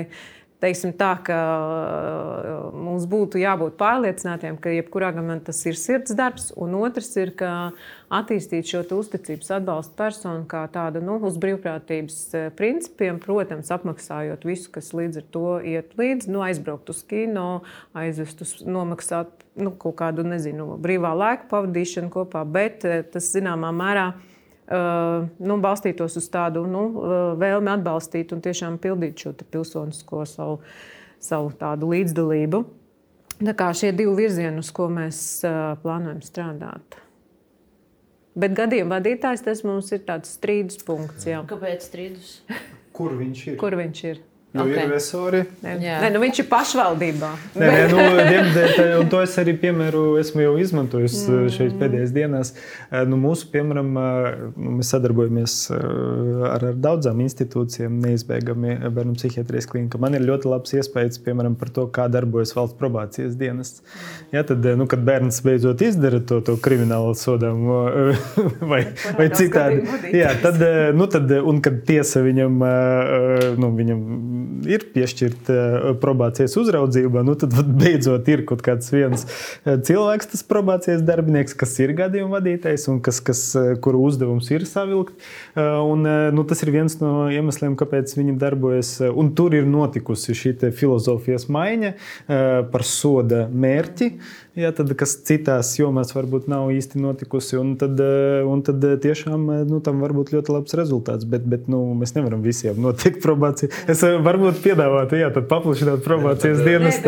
teiksim 0.64 0.92
tā, 1.00 1.14
ka 1.24 1.38
uh, 1.40 2.68
mums 2.76 3.06
būtu 3.10 3.40
jābūt 3.40 3.78
pārliecinātiem, 3.80 4.58
ka 4.60 4.74
jebkurā 4.74 5.14
gadījumā 5.16 5.40
tas 5.48 5.62
ir 5.70 5.80
sirds 5.80 6.16
darbs, 6.18 6.50
un 6.60 6.76
otrs 6.80 7.12
ir, 7.22 7.32
ka 7.40 7.72
attīstīt 8.14 8.68
šo 8.68 8.84
uzticības 9.00 9.54
atbalstu 9.60 9.96
personu 10.00 10.48
kā 10.50 10.66
tādu 10.74 11.02
nu, 11.06 11.20
uz 11.30 11.40
brīvprātības 11.42 12.22
uh, 12.34 12.48
principiem, 12.60 13.22
protams, 13.24 13.72
apmaksājot 13.76 14.48
visu, 14.48 14.72
kas 14.76 14.92
līdz 14.98 15.22
ar 15.24 15.30
to 15.36 15.46
iet 15.64 15.96
līdzi, 16.00 16.32
nu, 16.34 16.44
aizbraukt 16.46 16.92
uz 16.92 17.04
kino, 17.08 17.50
aizvest 17.98 18.44
uz 18.44 18.56
nomaksāt 18.68 19.48
nu, 19.60 19.72
kaut 19.80 19.98
kādu 20.02 20.28
nezinu, 20.28 20.74
brīvā 20.82 21.16
laika 21.16 21.48
pavadīšanu 21.52 22.12
kopā, 22.14 22.44
bet 22.44 22.84
uh, 22.88 23.00
tas 23.16 23.32
zināmā 23.36 23.72
mērā 23.76 24.10
Uh, 24.10 24.29
nu, 24.70 25.58
balstītos 25.64 26.18
uz 26.20 26.30
tādu 26.30 26.66
nu, 26.70 26.84
uh, 26.94 27.18
vēlmi 27.42 27.72
atbalstīt 27.74 28.34
un 28.36 28.44
tiešām 28.46 28.78
pildīt 28.82 29.24
šo 29.24 29.34
pilsonisko 29.42 30.26
savu, 30.30 30.60
savu 31.24 31.54
tādu 31.58 31.90
līdzdalību. 31.94 32.64
Tā 33.40 33.56
kā 33.58 33.70
šie 33.74 33.94
divi 33.96 34.14
virzieni, 34.20 34.62
uz 34.62 34.70
ko 34.76 34.90
mēs 34.94 35.22
uh, 35.48 35.74
plānojam 35.82 36.20
strādāt. 36.26 37.00
Bet 38.40 38.54
gadījuma 38.56 39.00
vadītājs 39.00 39.44
tas 39.44 39.64
mums 39.66 39.90
ir 39.96 40.04
tāds 40.08 40.36
strīdus 40.38 40.84
punkts. 40.86 41.26
Jā. 41.28 41.42
Kāpēc 41.50 41.88
strīdus? 41.90 42.34
Kur 42.96 43.16
viņš 43.18 43.46
ir? 43.48 43.56
Kur 43.60 43.76
viņš 43.80 44.04
ir? 44.12 44.22
Jo 44.50 44.64
okay. 44.64 44.80
ir 44.82 44.90
vesori. 44.90 45.40
Nē, 45.62 46.08
nu 46.10 46.20
viņš 46.24 46.40
ir 46.42 46.46
pašvaldībā. 46.50 47.28
Nē, 47.54 47.68
nē, 47.70 47.82
nu, 47.92 48.06
diemdēļ, 48.34 48.80
un 48.98 49.10
to 49.12 49.20
es 49.22 49.36
arī 49.38 49.54
piemēru 49.62 50.16
esmu 50.18 50.42
jau 50.42 50.56
izmantojis 50.58 51.18
mm. 51.28 51.52
šeit 51.54 51.76
pēdējās 51.78 52.14
dienās. 52.16 52.52
Nu, 53.06 53.20
mūsu, 53.22 53.46
piemēram, 53.54 53.92
nu, 53.94 54.72
mēs 54.80 54.90
sadarbojamies 54.96 55.58
ar, 55.70 56.66
ar 56.72 56.80
daudzām 56.82 57.22
institūcijām, 57.28 58.00
neizbēgami 58.02 58.80
bērnu 58.90 59.14
psihiatrijas 59.20 59.70
klinika. 59.70 60.02
Man 60.02 60.18
ir 60.18 60.26
ļoti 60.26 60.50
labs 60.50 60.74
iespējas, 60.80 61.22
piemēram, 61.28 61.54
par 61.62 61.70
to, 61.76 61.86
kā 61.94 62.08
darbojas 62.10 62.56
valsts 62.58 62.80
probācijas 62.82 63.38
dienests. 63.38 63.86
Ja, 64.34 64.42
tad, 64.50 64.66
nu, 64.82 64.90
kad 64.90 65.06
bērns 65.06 65.44
beidzot 65.46 65.86
izdara 65.86 66.24
to, 66.26 66.42
to 66.42 66.58
kriminālu 66.58 67.14
sodāmu 67.14 67.78
vai, 68.74 68.82
vai 69.14 69.30
citādi, 69.30 69.86
jā, 70.18 70.34
tad, 70.42 70.58
nu, 70.98 71.06
tad, 71.06 71.38
un 71.38 71.62
kad 71.62 71.84
tiesa 71.86 72.26
viņam, 72.26 72.60
nu, 73.62 73.74
viņam 73.78 74.04
ir 74.68 74.86
piešķirta 74.94 75.56
eh, 75.56 75.88
probācijas 76.02 76.56
uzraudzība, 76.60 77.24
nu 77.28 77.36
tad 77.40 77.56
beidzot 77.82 78.28
ir 78.32 78.44
kaut 78.50 78.64
kāds 78.66 78.92
viens 78.94 79.26
eh, 79.26 79.78
cilvēks, 79.78 80.32
tas 80.34 80.46
probācijas 80.48 81.04
darbinieks, 81.06 81.56
kas 81.60 81.76
ir 81.84 81.94
gadījuma 81.98 82.40
vadītājs 82.40 82.88
un 82.92 83.00
kas, 83.06 83.22
kas, 83.26 83.44
eh, 83.60 83.72
kuru 83.84 84.04
uzdevums 84.10 84.50
ir 84.54 84.66
savilkt. 84.70 85.16
Un, 85.60 86.04
nu, 86.34 86.44
tas 86.48 86.62
ir 86.64 86.72
viens 86.74 86.94
no 87.02 87.28
iemesliem, 87.32 87.76
kāpēc 87.80 88.12
viņi 88.18 88.36
darbojas. 88.40 88.92
Un 89.10 89.32
tur 89.38 89.54
ir 89.58 89.68
notikusi 89.70 90.36
šī 90.38 90.54
filozofijas 90.76 91.48
maiņa 91.52 91.92
par 92.72 92.86
soda 92.88 93.46
mērķi 93.52 94.10
jā, 94.60 94.72
tad, 94.76 94.92
kas 95.00 95.16
citās 95.28 95.72
jomās 95.80 96.12
varbūt 96.16 96.50
nav 96.52 96.70
īsti 96.74 97.00
notikusi. 97.02 97.58
Un 97.60 97.74
tad, 97.80 98.00
eh, 98.04 98.44
un 98.48 98.62
tad 98.66 98.84
eh, 98.86 98.96
tiešām 99.02 99.46
eh, 99.54 99.62
nu, 99.70 99.80
tam 99.84 100.02
var 100.04 100.14
būt 100.18 100.34
ļoti 100.36 100.54
labs 100.56 100.76
rezultāts. 100.78 101.28
Bet, 101.30 101.46
bet 101.50 101.70
nu, 101.72 101.82
mēs 101.98 102.16
nevaram 102.18 102.44
visiem 102.46 102.80
noteikt 102.84 103.22
probāciju. 103.26 103.72
Es 103.90 104.04
varbūt 104.04 104.62
piedāvātu, 104.64 105.20
jā, 105.20 105.32
paplašināt 105.40 106.04
probācijas 106.06 106.64
dienas. 106.66 107.00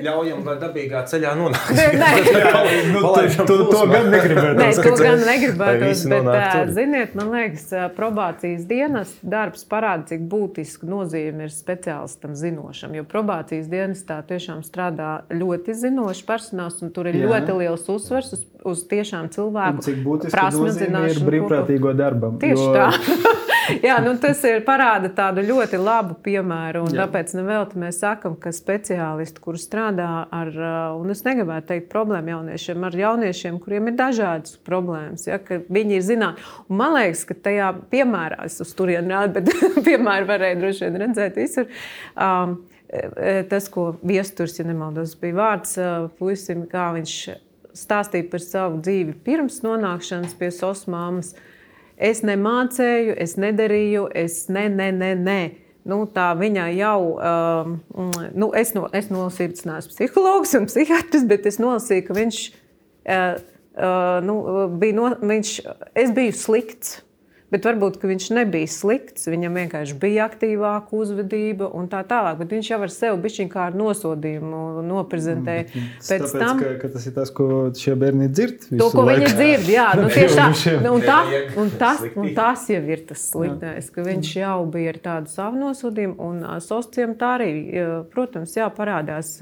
Ļaujam, 0.00 0.44
lai 0.46 0.56
dabīgā 0.62 1.04
ceļā 1.10 1.34
nonāktu. 1.38 1.76
nu, 2.94 3.02
to, 3.02 3.44
to, 3.44 3.58
to 3.70 3.82
gan 3.90 4.10
negribētu. 4.14 4.56
Nē, 4.60 4.70
to 4.78 4.94
gan 5.00 5.24
negribētu. 5.26 5.92
Bet, 6.10 6.72
ziniet, 6.76 7.16
man 7.18 7.32
liekas, 7.34 7.68
probācijas 7.96 8.64
dienas 8.70 9.12
darbs 9.22 9.66
parāda, 9.68 10.06
cik 10.12 10.24
būtiski 10.30 10.88
nozīme 10.88 11.48
ir 11.48 11.54
speciālistam 11.54 12.36
zinošam. 12.38 12.94
Jo 12.96 13.04
probācijas 13.08 13.68
dienestā 13.70 14.20
tiešām 14.26 14.62
strādā 14.66 15.20
ļoti 15.32 15.76
zinoši 15.76 16.19
zinošs 16.20 16.26
personāls, 16.26 16.82
un 16.82 16.90
tur 16.92 17.08
ir 17.08 17.16
Jā. 17.16 17.28
ļoti 17.28 17.58
liels 17.58 17.88
uzsvers 17.88 18.32
uz, 18.34 18.44
uz 18.64 18.84
tiešām 18.88 19.30
cilvēku 19.30 20.28
prasmu 20.30 20.70
zināšanu. 20.70 21.20
Ir 21.20 21.26
brīvprātīgo 21.26 21.94
darbam. 21.94 22.38
Tieši 22.38 22.62
jo... 22.62 22.74
tā. 22.74 22.90
Jā, 23.84 24.00
nu, 24.02 24.16
tas 24.18 24.40
ir 24.48 24.64
parāda 24.66 25.12
tādu 25.14 25.44
ļoti 25.46 25.78
labu 25.78 26.16
piemēru. 26.24 26.88
Tāpēc 26.90 27.34
nevelti 27.36 27.78
mēs 27.78 28.00
sakām, 28.02 28.34
ka 28.40 28.50
speciālisti, 28.50 29.38
kuri 29.44 29.60
strādā 29.62 30.08
ar, 30.26 30.50
un 30.98 31.12
es 31.12 31.22
negribētu 31.22 31.68
teikt, 31.68 31.86
problēmu 31.92 32.32
jauniešiem, 32.32 32.88
ar 32.88 32.96
jauniešiem, 32.98 33.60
kuriem 33.62 33.92
ir 33.92 33.98
dažādas 34.00 34.56
problēmas, 34.66 35.28
ja, 35.28 35.38
ka 35.38 35.60
viņi 35.70 36.00
ir 36.00 36.06
zināmi. 36.08 36.48
Man 36.66 36.96
liekas, 36.96 37.22
ka 37.28 37.36
tajā 37.46 37.70
piemērā, 37.92 38.42
es 38.48 38.58
uz 38.64 38.74
turieni 38.74 39.12
nāku, 39.12 39.38
bet 39.38 39.54
piemēru 39.86 40.32
varēja 40.32 40.58
droši 40.64 40.88
vien 40.88 41.00
redzēt 41.04 41.38
visur. 41.38 41.70
Um, 42.16 42.58
tas, 43.50 43.68
ko 43.70 43.92
viesturs, 44.02 44.58
ja 44.58 44.66
nemaldos, 44.66 45.14
bija 45.20 45.36
vārds 45.38 45.76
puisim, 46.18 46.64
kā 46.70 46.90
viņš 46.96 47.14
stāstīja 47.76 48.26
par 48.32 48.42
savu 48.42 48.80
dzīvi 48.82 49.14
pirms 49.24 49.60
nonākšanas 49.62 50.34
pie 50.38 50.50
sosmāmas. 50.54 51.34
Es 52.00 52.24
nemācēju, 52.24 53.14
es 53.20 53.36
nedarīju, 53.38 54.06
es 54.16 54.46
ne, 54.52 54.68
ne, 54.72 54.90
ne. 54.96 55.14
ne. 55.14 55.42
Nu, 55.88 56.02
tā 56.12 56.30
viņa 56.36 56.66
jau, 56.76 56.98
um, 57.16 57.76
nu, 58.36 58.50
es 58.56 58.74
no, 58.76 58.84
es 58.92 59.08
no 59.08 59.24
sirds 59.32 59.64
neesmu 59.64 59.94
psihologs 59.94 60.52
un 60.58 60.66
psihiatrs, 60.68 61.24
bet 61.28 61.48
es 61.48 61.56
nolasīju, 61.62 62.04
ka 62.04 62.16
viņš, 62.18 62.40
uh, 63.08 63.38
uh, 63.80 64.18
nu, 64.26 64.36
bija, 64.82 64.96
no, 64.98 65.06
viņš, 65.32 65.54
es 66.02 66.12
biju 66.16 66.36
slikts 66.36 66.98
Bet 67.50 67.66
varbūt 67.66 67.98
viņš 68.06 68.28
nebija 68.36 68.70
slikts, 68.70 69.26
viņam 69.30 69.56
vienkārši 69.58 69.96
bija 69.98 70.28
aktīvāka 70.28 70.94
uzvedība 70.94 71.66
un 71.74 71.88
tā 71.90 72.04
tālāk. 72.06 72.38
Bet 72.38 72.54
viņš 72.54 72.70
jau 72.70 72.78
ar 72.86 72.92
sevi 72.94 73.18
bija 73.24 73.46
kā 73.50 73.64
ar 73.70 73.78
nosodījumu 73.78 74.84
noprezentēja. 74.86 75.66
Mm, 75.66 75.88
Pēc 75.98 76.24
tāpēc, 76.26 76.36
tam, 76.38 76.62
ka, 76.62 76.70
ka 76.84 76.92
tas 76.94 77.08
ir 77.10 77.16
tas, 77.16 77.32
ko 77.34 77.48
šie 77.74 77.96
bērni 77.98 78.30
dzird. 78.30 78.68
To, 78.70 78.88
ko 78.94 79.06
laiku. 79.08 79.24
viņi 79.24 79.32
dzird, 79.34 79.72
jā, 79.74 79.88
nu, 79.98 80.06
tieši 80.14 80.38
tā. 80.38 80.76
Nu, 80.84 80.94
un, 80.94 81.04
tā 81.06 81.18
un, 81.58 81.74
tas, 81.82 82.06
un 82.14 82.32
tas 82.38 82.64
jau 82.70 82.80
ir 82.94 83.04
tas 83.10 83.26
sliktais, 83.32 83.90
ka 83.90 84.06
viņš 84.06 84.32
jau 84.38 84.56
bija 84.70 84.94
ar 84.94 85.02
tādu 85.10 85.34
savu 85.34 85.62
nosodījumu. 85.64 86.16
Un 86.30 86.40
sociāliem 86.62 87.18
tā 87.18 87.34
arī, 87.40 87.52
protams, 88.14 88.54
jā, 88.58 88.70
parādās 88.74 89.36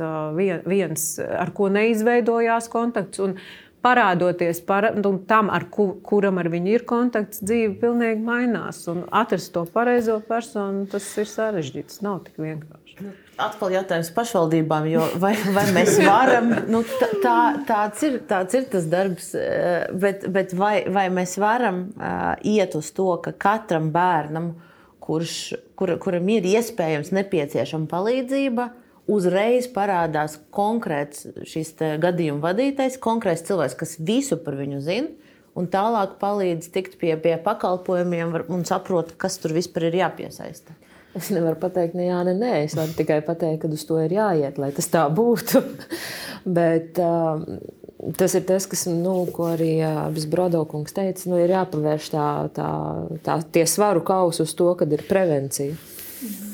viens, 0.64 1.08
ar 1.20 1.52
ko 1.52 1.68
neizveidojās 1.76 2.72
kontakts. 2.72 3.20
Un, 3.24 3.36
parādoties 3.84 4.60
par, 4.66 4.90
nu, 4.98 5.14
tam, 5.28 5.50
ar 5.54 5.68
ku, 5.72 5.90
kuram 6.04 6.40
ar 6.40 6.50
viņu 6.52 6.74
ir 6.74 6.84
kontakts, 6.88 7.42
dzīve 7.44 7.76
pilnīgi 7.82 8.24
mainās. 8.24 8.82
Un 8.90 9.04
atrast 9.14 9.52
to 9.54 9.64
pareizo 9.72 10.18
personu, 10.26 10.86
tas 10.90 11.06
ir 11.20 11.28
sarežģīti. 11.30 11.88
Tas 11.92 12.02
nav 12.04 12.22
tik 12.26 12.40
vienkārši. 12.42 12.96
Nu, 12.98 13.12
atkal 13.38 13.76
jautājums 13.76 14.10
pašvaldībām, 14.16 14.88
vai, 15.22 15.34
vai 15.54 15.66
mēs 15.76 16.00
varam, 16.02 16.50
nu, 16.72 16.82
tā, 17.22 17.42
tāds, 17.68 18.02
ir, 18.08 18.18
tāds 18.26 18.58
ir 18.58 18.66
tas 18.72 18.88
darbs, 18.90 19.30
eh, 19.38 19.86
bet, 19.94 20.26
bet 20.34 20.56
vai, 20.58 20.80
vai 20.90 21.06
mēs 21.14 21.36
varam 21.38 21.84
uh, 21.94 22.34
iet 22.42 22.74
uz 22.78 22.90
to, 22.96 23.12
ka 23.22 23.36
katram 23.38 23.92
bērnam, 23.94 24.56
kurš, 25.04 25.38
kur, 25.78 25.94
kuram 26.02 26.26
ir 26.34 26.50
iespējams 26.50 27.14
nepieciešama 27.14 27.86
palīdzība, 27.92 28.66
uh, 28.66 28.84
uzreiz 29.08 29.68
parādās 29.72 30.36
konkrēts 30.54 31.26
šis 31.48 31.74
gadījuma 32.02 32.44
vadītājs, 32.50 33.00
konkrēts 33.02 33.46
cilvēks, 33.48 33.78
kas 33.78 33.96
visu 33.98 34.38
par 34.42 34.58
viņu 34.60 34.82
zina. 34.84 35.32
Un 35.58 35.66
tālāk 35.66 36.20
palīdz 36.20 36.68
tikt 36.70 37.00
pie, 37.00 37.16
pie 37.18 37.34
pakalpojumiem 37.42 38.36
un 38.46 38.60
saprot, 38.68 39.16
kas 39.18 39.40
tur 39.42 39.56
vispār 39.56 39.88
ir 39.88 39.96
jāpiesaista. 40.04 40.76
Es 41.18 41.32
nevaru 41.34 41.56
pateikt, 41.58 41.96
ne 41.98 42.06
jā, 42.06 42.20
ne 42.28 42.34
nē. 42.36 42.52
Es 42.66 42.76
varu 42.78 42.94
tikai 42.94 43.18
pateikt, 43.26 43.64
ka 43.64 43.72
uz 43.74 43.82
to 43.88 43.98
ir 44.04 44.14
jāiet, 44.14 44.60
lai 44.60 44.70
tas 44.76 44.86
tā 44.92 45.02
būtu. 45.10 45.64
Bet 46.58 47.00
uh, 47.02 47.42
tas 48.20 48.36
ir 48.38 48.44
tas, 48.46 48.68
kas, 48.70 48.86
nu, 48.92 49.16
ko 49.34 49.48
arī 49.56 49.72
uh, 49.82 50.28
Brodokungs 50.30 50.94
teica, 50.94 51.24
nu, 51.32 51.40
ir 51.42 51.56
jāpavērš 51.56 52.10
tā, 52.14 52.26
tā, 52.54 52.68
tā, 53.26 53.40
tie 53.56 53.64
svaru 53.66 54.04
kausi 54.06 54.44
uz 54.44 54.54
to, 54.54 54.70
kad 54.78 54.92
ir 54.94 55.02
prevencija. 55.08 55.74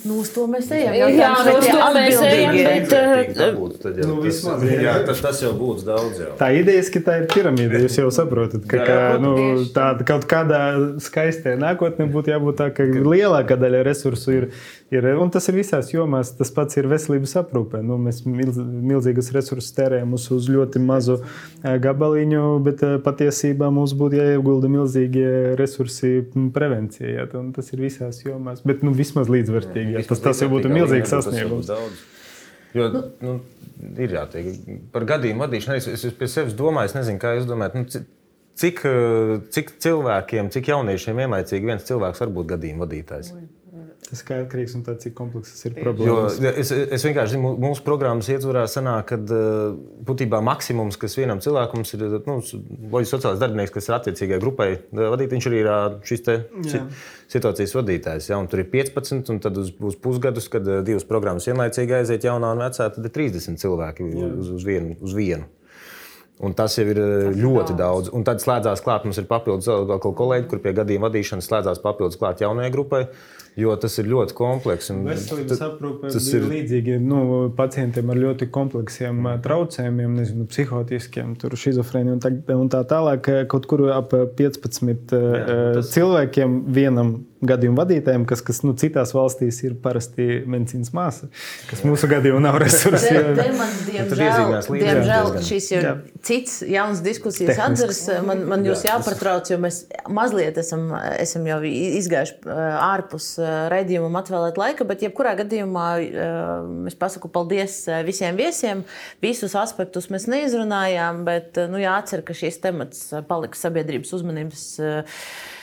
Nu, 0.04 0.18
uz 0.20 0.28
to 0.34 0.42
mēs 0.50 0.68
ejam. 0.76 0.92
Jā, 0.98 1.06
jā 1.16 1.28
nu, 1.32 1.52
uz 1.56 1.64
to 1.64 1.84
mēs 1.94 2.18
ejam. 2.28 2.56
Bet, 2.58 2.90
Dabūt, 3.38 3.76
tad 3.80 4.00
jau, 4.00 4.08
Nu, 4.10 4.16
tas, 4.18 4.26
vismaz, 4.26 4.64
jā, 4.68 4.80
jā. 4.84 4.92
tas, 5.08 5.22
tas 5.24 5.40
jau 5.40 5.52
būtu 5.56 5.86
daudz. 5.86 6.18
Jau. 6.20 6.34
Tā 6.40 6.50
ideja, 6.58 6.82
ka 6.92 7.00
tā 7.06 7.14
ir 7.22 7.28
piramīda. 7.32 7.80
Jūs 7.86 7.96
jau 8.02 8.10
saprotat, 8.12 8.66
ka 8.68 8.82
kā, 8.84 8.98
nu, 9.22 9.32
tāda 9.72 10.04
kaut 10.04 10.26
kādā 10.28 10.60
skaistā 11.00 11.54
nākotnē 11.56 12.04
būtu 12.12 12.34
jābūt 12.34 12.60
tā, 12.60 12.68
ka 12.76 12.84
lielākā 12.84 13.56
daļa 13.60 13.80
resursu 13.88 14.36
ir. 14.36 14.48
ir 14.92 15.08
un 15.18 15.32
tas 15.32 15.48
ir 15.48 15.56
visās 15.56 15.88
jomās. 15.94 16.34
Tas 16.36 16.52
pats 16.52 16.76
ir 16.76 16.90
veselības 16.90 17.32
aprūpē. 17.40 17.80
Nu, 17.80 17.96
mēs 17.96 18.20
milz, 18.28 18.60
milzīgus 18.60 19.32
resursus 19.32 19.72
tērējam 19.78 20.12
uz, 20.18 20.28
uz 20.36 20.50
ļoti 20.52 20.84
mazu 20.84 21.16
ā, 21.64 21.78
gabaliņu, 21.80 22.44
bet 22.66 22.84
ā, 22.84 22.92
patiesībā 23.08 23.72
mums 23.72 23.96
būtu 23.96 24.20
jāiegulda 24.20 24.68
milzīgie 24.68 25.56
resursi 25.56 26.26
un 27.40 27.50
tas 27.56 27.72
ir 27.72 27.82
visās 27.88 28.20
jomās. 28.26 28.60
Bet 28.68 28.84
nu, 28.84 28.92
vismaz 28.94 29.32
līdzvērtīgi. 29.32 29.93
Jā, 29.94 30.02
tas, 30.10 30.20
tas 30.24 30.42
jau 30.42 30.48
būtu 30.52 30.70
milzīgs 30.74 31.12
sasniegums. 31.14 31.70
Jo, 32.74 32.88
nu, 33.22 33.36
ir 34.02 34.14
jāteikt, 34.16 34.68
par 34.94 35.04
gadījumu 35.06 35.44
vadīšanu. 35.46 35.78
Es, 35.78 36.04
es 36.10 36.14
pie 36.18 36.26
sevis 36.30 36.56
domāju, 36.58 36.90
es 36.90 36.96
nezinu, 36.98 37.20
kā 37.22 37.36
jūs 37.38 37.46
domājat. 37.50 37.78
Nu, 37.80 37.86
ci- 37.90 38.04
Cik, 38.54 38.84
cik 39.50 39.70
cilvēkiem, 39.82 40.46
cik 40.54 40.68
jauniešiem 40.70 41.16
vienlaicīgi 41.18 41.66
viens 41.66 41.82
cilvēks 41.88 42.20
var 42.22 42.30
būt 42.36 42.52
gadījuma 42.52 42.84
vadītājs? 42.84 43.32
Tas 44.14 44.22
atkarīgs 44.44 44.76
no 44.78 44.84
tā, 44.86 44.94
cik 45.02 45.14
komplekss 45.18 45.64
ir 45.66 45.72
Jo, 45.74 45.82
problēmas. 45.88 46.36
es, 46.62 46.70
es 46.70 47.02
vienkārši 47.06 47.34
zinu, 47.34 47.42
mū- 47.48 47.56
mūsu 47.64 47.82
programmas 47.82 48.28
ietvarā 48.30 48.62
sanāk, 48.70 49.08
ka 49.10 49.18
būtībā 50.06 50.38
maksimums, 50.46 50.94
kas 51.00 51.16
vienam 51.18 51.40
cilvēkam 51.42 51.82
ir 51.82 52.04
nu, 52.28 52.36
loģiski 52.94 53.10
sociālais 53.16 53.40
darbinieks, 53.42 53.74
kas 53.74 53.88
ir 53.90 53.96
attiecīgai 53.98 54.38
grupai 54.42 54.68
vadīt, 54.94 55.34
viņš 55.34 55.48
arī 55.50 55.64
ir 55.64 55.70
šis 56.06 56.22
situācijas 57.34 57.74
vadītājs. 57.74 58.30
Ja, 58.30 58.38
un 58.38 58.46
tur 58.52 58.62
ir 58.62 58.70
15, 58.70 59.32
un 59.34 59.40
tad 59.42 59.58
uz, 59.58 59.72
uz 59.80 59.96
pusgadus, 59.98 60.46
kad 60.52 60.66
divas 60.86 61.06
programmas 61.08 61.48
vienlaicīgi 61.50 61.98
aiziet 61.98 62.26
jaunā 62.28 62.52
un 62.54 62.62
vecā, 62.64 62.86
tad 62.94 63.02
ir 63.08 63.12
30 63.14 63.58
cilvēki 63.62 64.06
uz, 64.14 64.50
uz, 64.54 64.64
vienu, 64.66 64.94
uz 65.02 65.14
vienu. 65.16 65.48
Un 66.44 66.50
tas 66.58 66.74
jau 66.74 66.82
ir 66.90 66.98
tas 66.98 67.36
ļoti 67.38 67.76
daudz. 67.78 68.08
Un 68.12 68.24
tad 68.26 68.42
slēdzās 68.42 68.80
klāt, 68.82 69.04
mums 69.06 69.20
ir 69.22 69.26
papildus 69.30 69.68
vēl 69.70 70.00
kolēģi, 70.02 70.48
kur 70.50 70.58
pie 70.64 70.72
gadījuma 70.74 71.06
vadīšanas 71.06 71.46
slēdzās 71.46 71.78
papildus 71.84 72.18
klāt 72.18 72.42
jaunajai 72.42 72.72
grupai, 72.74 73.04
jo 73.56 73.74
tas 73.80 73.98
ir 74.02 74.08
ļoti 74.10 74.34
komplekss. 74.38 74.90
un 74.90 75.04
Veselības 75.06 75.60
aprūpe 75.62 76.10
tas 76.12 76.26
ir 76.34 76.46
līdzīgi 76.50 76.96
nu, 77.02 77.20
pacientiem 77.56 78.10
ar 78.10 78.20
ļoti 78.22 78.48
kompleksiem 78.54 79.20
ā, 79.30 79.36
traucējumiem, 79.44 80.16
nezinu, 80.20 80.46
psihotiskiem, 80.50 81.36
schizofrēniju 81.38 82.16
un, 82.18 82.22
tā- 82.24 82.56
un 82.56 82.72
tā 82.72 82.82
tālāk. 82.90 83.30
Kaut 83.50 83.68
kur 83.70 83.86
ap 83.94 84.10
15 84.10 85.14
Jā, 85.14 85.44
tas... 85.78 85.92
cilvēkiem 85.94 86.58
vienam 86.74 87.14
gadījuma 87.48 87.82
vadītājiem, 87.82 88.24
kas, 88.28 88.42
kas 88.44 88.60
nu, 88.64 88.74
citās 88.78 89.12
valstīs 89.14 89.60
ir 89.64 89.76
parasti 89.82 90.42
medicīnas 90.50 90.92
māsa, 90.96 91.28
kas 91.68 91.82
mūsu 91.86 92.08
gadījumā 92.10 92.42
nav 92.46 92.58
resursi. 92.62 93.12
Jā. 93.14 93.22
diemžēl, 93.88 94.54
jā, 94.54 94.64
diemžēl 94.70 95.30
šis 95.44 95.68
ir 95.74 95.86
Jā. 95.86 95.92
cits 96.24 96.58
jauns 96.68 97.02
diskusijas 97.04 97.60
atzares. 97.66 98.02
Man, 98.26 98.44
man 98.50 98.66
jūs 98.66 98.84
jāpatrauc, 98.86 99.50
jo 99.52 99.58
mēs 99.62 99.82
mazliet 100.12 100.58
esam, 100.60 100.86
esam 101.20 101.46
jau 101.48 101.60
izgājuši 101.68 102.36
ā, 102.44 102.68
ārpus 102.90 103.30
ā, 103.38 103.54
raidījumam 103.72 104.20
atvēlēt 104.20 104.60
laika, 104.60 104.88
bet 104.88 105.04
jebkurā 105.06 105.34
gadījumā 105.42 105.86
ā, 105.94 106.28
es 106.90 106.98
pasaku 106.98 107.30
paldies 107.32 107.82
visiem 108.06 108.38
viesiem. 108.40 108.84
Visus 109.24 109.56
aspektus 109.58 110.10
mēs 110.12 110.28
neizrunājām, 110.30 111.24
bet 111.28 111.60
nu, 111.72 111.82
jāatcer, 111.82 112.24
ka 112.26 112.36
šīs 112.36 112.60
temats 112.64 113.10
paliks 113.28 113.64
sabiedrības 113.64 114.14
uzmanības. 114.18 114.70
ā, 114.80 114.94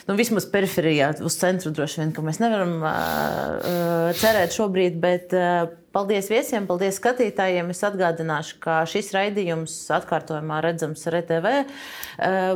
Nu, 0.08 0.16
vismaz 0.18 0.48
periferijā, 0.50 1.12
uz 1.22 1.36
centru 1.38 1.70
droši 1.76 2.02
vien, 2.02 2.16
ka 2.16 2.24
mēs 2.26 2.40
nevaram 2.42 2.80
uh, 2.82 4.10
cerēt 4.18 4.56
šobrīd, 4.56 4.98
bet 5.02 5.36
uh, 5.38 5.68
paldies 5.94 6.30
viesiem, 6.32 6.66
paldies 6.70 6.98
skatītājiem. 6.98 7.70
Es 7.74 7.84
atgādināšu, 7.86 8.58
ka 8.64 8.80
šis 8.90 9.12
raidījums 9.16 9.76
atkārtojumā 9.94 10.62
redzams 10.66 11.04
RTV. 11.12 11.52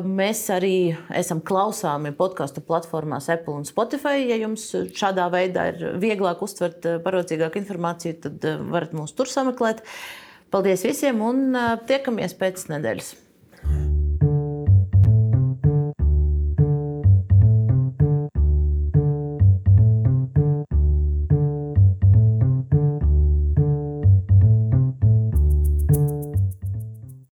Mēs 0.06 0.46
arī 0.56 0.78
esam 1.16 1.42
klausāmi 1.46 2.14
podkāstu 2.18 2.64
platformās 2.66 3.30
Apple 3.34 3.60
un 3.60 3.68
Spotify. 3.68 4.24
Ja 4.30 4.40
jums 4.42 4.70
šādā 4.96 5.28
veidā 5.34 5.68
ir 5.74 6.00
vieglāk 6.02 6.42
uztvert 6.46 6.88
parocīgāku 7.06 7.62
informāciju, 7.62 8.22
tad 8.26 8.50
varat 8.72 8.96
mūs 8.98 9.16
tur 9.18 9.32
sameklēt. 9.32 9.84
Paldies 10.54 10.88
visiem 10.88 11.22
un 11.26 11.48
tiekamies 11.90 12.38
pēc 12.40 12.68
nedēļas! 12.72 13.25